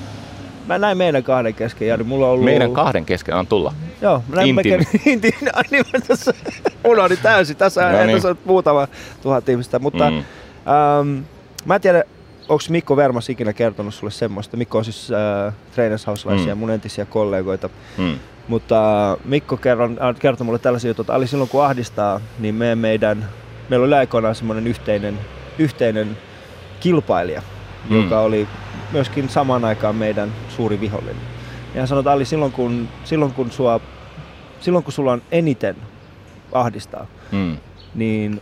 mä 0.66 0.78
näin 0.78 0.98
meidän 0.98 1.22
kahden 1.22 1.54
kesken, 1.54 1.88
Jari. 1.88 2.04
Mulla 2.04 2.26
on 2.26 2.32
ollut... 2.32 2.44
Meidän 2.44 2.72
kahden 2.72 3.04
kesken 3.04 3.34
on 3.34 3.46
tulla. 3.46 3.72
Joo, 4.02 4.22
mä 4.28 4.36
näin 4.36 4.48
Intiimi. 4.48 4.82
Intiimi. 4.82 5.12
Intiimi. 5.12 5.50
Ai 5.54 5.62
niin, 5.70 5.84
mä 5.92 6.00
tässä 6.08 6.34
unohdin 6.84 7.18
täysin. 7.22 7.56
Tässä, 7.56 7.92
No 7.92 7.98
niin. 8.04 8.16
tässä 8.16 8.28
on 8.28 8.38
muutama 8.44 8.88
tuhat 9.22 9.48
ihmistä. 9.48 9.78
Mutta 9.78 10.10
Mm. 10.10 10.16
ähm, 10.18 11.22
mä 11.64 11.74
en 11.74 11.80
tiedä, 11.80 12.04
onko 12.48 12.64
Mikko 12.68 12.96
Vermas 12.96 13.28
ikinä 13.30 13.52
kertonut 13.52 13.94
sulle 13.94 14.10
semmoista. 14.10 14.56
Mikko 14.56 14.78
on 14.78 14.84
siis 14.84 15.10
äh, 15.46 15.54
Trainers 15.74 16.06
Houselaisia, 16.06 16.54
Mm. 16.54 16.58
mun 16.58 16.70
entisiä 16.70 17.04
kollegoita. 17.04 17.70
Hmm. 17.96 18.18
Mutta 18.48 19.16
Mikko 19.24 19.56
kerron, 19.56 19.98
äh, 20.02 20.14
kertoi 20.18 20.44
mulle 20.44 20.58
tällaisia 20.58 20.88
juttuja, 20.90 21.02
että 21.04 21.14
oli 21.14 21.26
silloin 21.26 21.50
kun 21.50 21.64
ahdistaa, 21.64 22.20
niin 22.38 22.54
me 22.54 22.74
meidän, 22.74 23.28
meillä 23.68 23.84
oli 23.86 23.94
aikoinaan 23.94 24.34
semmoinen 24.34 24.66
yhteinen, 24.66 25.18
yhteinen 25.58 26.18
kilpailija, 26.80 27.42
Mm. 27.90 28.02
joka 28.02 28.20
oli 28.20 28.48
myöskin 28.92 29.28
samaan 29.28 29.64
aikaan 29.64 29.96
meidän 29.96 30.32
suuri 30.48 30.80
vihollinen. 30.80 31.22
Ja 31.74 31.80
hän 31.80 31.88
sanoi, 31.88 32.00
että 32.00 32.12
Ali, 32.12 32.24
silloin 32.24 32.52
kun, 32.52 32.88
silloin 33.04 33.32
kun, 33.32 33.50
sua, 33.50 33.80
silloin 34.60 34.84
kun 34.84 34.92
sulla 34.92 35.12
on 35.12 35.22
eniten 35.32 35.76
ahdistaa, 36.52 37.06
Hmm. 37.32 37.56
niin 37.94 38.40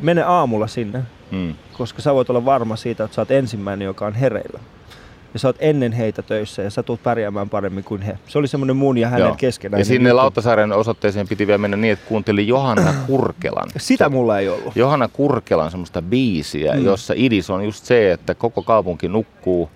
mene 0.00 0.22
aamulla 0.22 0.66
sinne, 0.66 1.02
Hmm. 1.30 1.54
koska 1.78 2.02
sä 2.02 2.14
voit 2.14 2.30
olla 2.30 2.44
varma 2.44 2.76
siitä, 2.76 3.04
että 3.04 3.14
sä 3.14 3.20
oot 3.20 3.30
ensimmäinen, 3.30 3.86
joka 3.86 4.06
on 4.06 4.14
hereillä. 4.14 4.60
Ja 5.34 5.38
sä 5.38 5.48
oot 5.48 5.56
ennen 5.58 5.92
heitä 5.92 6.22
töissä 6.22 6.62
ja 6.62 6.70
sä 6.70 6.82
tulet 6.82 7.02
pärjäämään 7.02 7.48
paremmin 7.50 7.84
kuin 7.84 8.02
he. 8.02 8.18
Se 8.28 8.38
oli 8.38 8.48
semmoinen 8.48 8.76
mun 8.76 8.98
ja 8.98 9.08
hänen 9.08 9.26
Joo. 9.26 9.34
keskenään. 9.36 9.78
Ja 9.80 9.84
sinne 9.84 10.12
Lauttasaaren 10.12 10.72
osoitteeseen 10.72 11.28
piti 11.28 11.46
vielä 11.46 11.58
mennä 11.58 11.76
niin, 11.76 11.92
että 11.92 12.06
kuunteli 12.08 12.48
Johanna 12.48 12.94
Kurkelan. 13.06 13.68
Sitä 13.76 14.08
mulla 14.08 14.38
ei 14.38 14.48
ollut. 14.48 14.76
Johanna 14.76 15.08
Kurkelan 15.08 15.70
semmoista 15.70 16.02
biisiä, 16.02 16.72
Mm. 16.74 16.84
jossa 16.84 17.14
idis 17.16 17.50
on 17.50 17.64
just 17.64 17.84
se, 17.84 18.12
että 18.12 18.34
koko 18.34 18.62
kaupunki 18.62 19.08
nukkuu, 19.08 19.70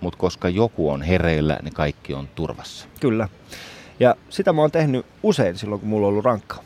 mutta 0.00 0.18
koska 0.18 0.48
joku 0.48 0.90
on 0.90 1.02
hereillä, 1.02 1.58
niin 1.62 1.74
kaikki 1.74 2.14
on 2.14 2.28
turvassa. 2.34 2.88
Kyllä. 3.00 3.28
Ja 4.00 4.14
sitä 4.28 4.52
mä 4.52 4.60
oon 4.60 4.70
tehnyt 4.70 5.06
usein 5.22 5.58
silloin, 5.58 5.80
kun 5.80 5.88
mulla 5.90 6.06
on 6.06 6.10
ollut 6.10 6.24
rankka. 6.24 6.56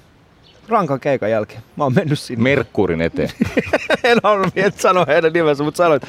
Rankan 0.70 1.00
keikan 1.00 1.30
jälkeen. 1.30 1.62
Mä 1.76 1.84
oon 1.84 1.94
mennyt 1.94 2.18
sinne. 2.18 2.42
Merkkurin 2.42 3.02
eteen. 3.02 3.28
en 4.04 4.18
halunnut 4.22 4.52
et 4.56 4.80
sanoa 4.80 5.04
heidän 5.08 5.32
nimensä, 5.32 5.64
mutta 5.64 5.76
sanoit. 5.78 6.02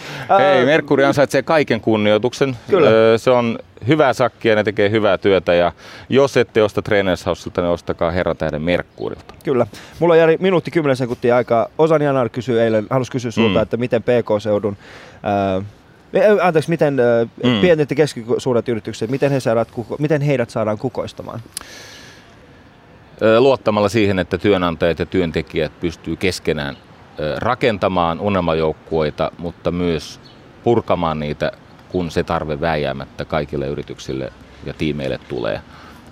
Ei, 0.57 0.65
Merkkuri 0.65 1.03
ansaitsee 1.03 1.41
kaiken 1.43 1.81
kunnioituksen. 1.81 2.57
Kyllä. 2.69 2.89
Öö, 2.89 3.17
Se 3.17 3.31
on 3.31 3.59
hyvää 3.87 4.13
sakkia, 4.13 4.55
ne 4.55 4.63
tekee 4.63 4.89
hyvää 4.89 5.17
työtä 5.17 5.53
ja 5.53 5.71
jos 6.09 6.37
ette 6.37 6.63
osta 6.63 6.81
Trainers 6.81 7.25
Houselta, 7.25 7.61
niin 7.61 7.69
ostakaa 7.71 8.11
Herra 8.11 8.35
Tähden 8.35 8.61
Merkkurilta. 8.61 9.33
Kyllä. 9.43 9.67
Mulla 9.99 10.13
on 10.13 10.19
Jari 10.19 10.37
minuutti 10.39 10.71
10 10.71 10.95
sekuntia 10.95 11.35
aikaa. 11.35 11.67
Osan 11.77 12.01
Janar 12.01 12.29
kysyi 12.29 12.59
eilen, 12.59 12.87
halusi 12.89 13.11
kysyä 13.11 13.31
sulta, 13.31 13.59
Mm. 13.59 13.63
että 13.63 13.77
miten 13.77 14.03
PK-seudun, 14.03 14.77
ää, 15.23 15.61
anteeksi, 16.41 16.69
miten 16.69 16.99
ää, 16.99 17.23
Mm. 17.23 17.61
pienet 17.61 17.89
ja 17.89 17.95
keskisuuret 17.95 18.69
yritykset, 18.69 19.09
miten, 19.09 19.31
he 19.31 19.39
saadaan, 19.39 19.65
miten 19.99 20.21
heidät 20.21 20.49
saadaan 20.49 20.77
kukoistamaan? 20.77 21.39
Luottamalla 23.39 23.89
siihen, 23.89 24.19
että 24.19 24.37
työnantajat 24.37 24.99
ja 24.99 25.05
työntekijät 25.05 25.79
pystyy 25.79 26.15
keskenään 26.15 26.77
rakentamaan 27.37 28.19
unelmajoukkueita, 28.19 29.31
mutta 29.37 29.71
myös 29.71 30.19
purkamaan 30.63 31.19
niitä, 31.19 31.51
kun 31.89 32.11
se 32.11 32.23
tarve 32.23 32.61
vääjäämättä 32.61 33.25
kaikille 33.25 33.67
yrityksille 33.67 34.33
ja 34.65 34.73
tiimeille 34.73 35.19
tulee. 35.29 35.61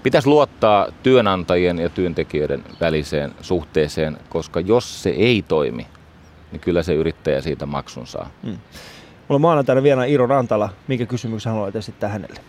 Pitäisi 0.03 0.27
luottaa 0.27 0.87
työnantajien 1.03 1.79
ja 1.79 1.89
työntekijöiden 1.89 2.63
väliseen 2.81 3.31
suhteeseen, 3.41 4.17
koska 4.29 4.59
jos 4.59 5.03
se 5.03 5.09
ei 5.09 5.41
toimi, 5.47 5.87
niin 6.51 6.59
kyllä 6.59 6.83
se 6.83 6.93
yrittäjä 6.93 7.41
siitä 7.41 7.65
maksun 7.65 8.07
saa. 8.07 8.29
Mulla 8.43 8.59
on 9.29 9.41
maanantaina 9.41 9.83
vielä 9.83 10.05
Iiro 10.05 10.27
Rantala. 10.27 10.69
Minkä 10.87 11.05
kysymyksen 11.05 11.51
haluat 11.51 11.75
esittää 11.75 12.09
hänelle? 12.09 12.39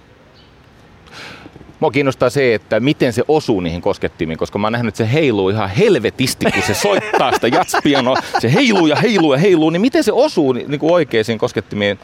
Mua 1.81 1.91
kiinnostaa 1.91 2.31
se, 2.31 2.55
että 2.55 2.81
miten 2.81 3.12
se 3.12 3.22
osuu 3.28 3.61
niihin 3.61 3.81
koskettimiin, 3.83 4.39
koska 4.39 4.59
mä 4.59 4.66
oon 4.66 4.72
nähnyt, 4.72 4.89
että 4.89 5.05
se 5.07 5.12
heiluu 5.12 5.49
ihan 5.49 5.68
helvetisti, 5.70 6.47
kun 6.53 6.62
se 6.62 6.74
soittaa 6.74 7.33
sitä 7.33 7.49
jatspianoa. 7.49 8.16
Se 8.39 8.53
heiluu 8.55 8.87
ja 8.87 8.97
heiluu 8.97 9.33
ja 9.33 9.39
heiluu, 9.39 9.70
niin 9.70 9.81
miten 9.81 10.05
se 10.05 10.12
osuu 10.12 10.53
ni- 10.53 10.64
niin 10.68 10.81
kuin 10.81 10.93
oikeisiin 10.93 11.39
koskettimiin? 11.39 11.99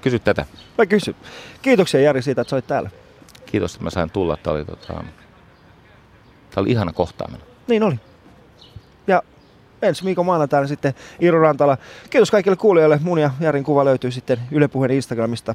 Kysy 0.00 0.18
tätä. 0.18 0.46
Mä 0.78 0.86
kysyn. 0.86 1.14
Kiitoksia 1.62 2.00
Jari 2.00 2.22
siitä, 2.22 2.40
että 2.40 2.50
soit 2.50 2.66
täällä. 2.66 2.90
Kiitos, 3.46 3.72
että 3.74 3.84
mä 3.84 3.90
sain 3.90 4.10
tulla. 4.10 4.36
Tämä 4.36 4.56
oli, 4.56 4.64
tota, 4.64 4.86
tää 4.86 5.02
oli 6.56 6.70
ihana 6.70 6.92
kohtaaminen. 6.92 7.46
Niin 7.68 7.82
oli. 7.82 8.00
Ja 9.06 9.22
ensi 9.82 10.04
viikon 10.04 10.26
maanantaina 10.26 10.66
sitten 10.66 10.94
Iiro 11.22 11.40
Rantala. 11.40 11.78
Kiitos 12.10 12.30
kaikille 12.30 12.56
kuulijoille. 12.56 13.00
Mun 13.02 13.18
ja 13.18 13.30
Jarin 13.40 13.64
kuva 13.64 13.84
löytyy 13.84 14.10
sitten 14.10 14.40
Yle 14.50 14.68
Puheen 14.68 14.90
Instagramista. 14.90 15.52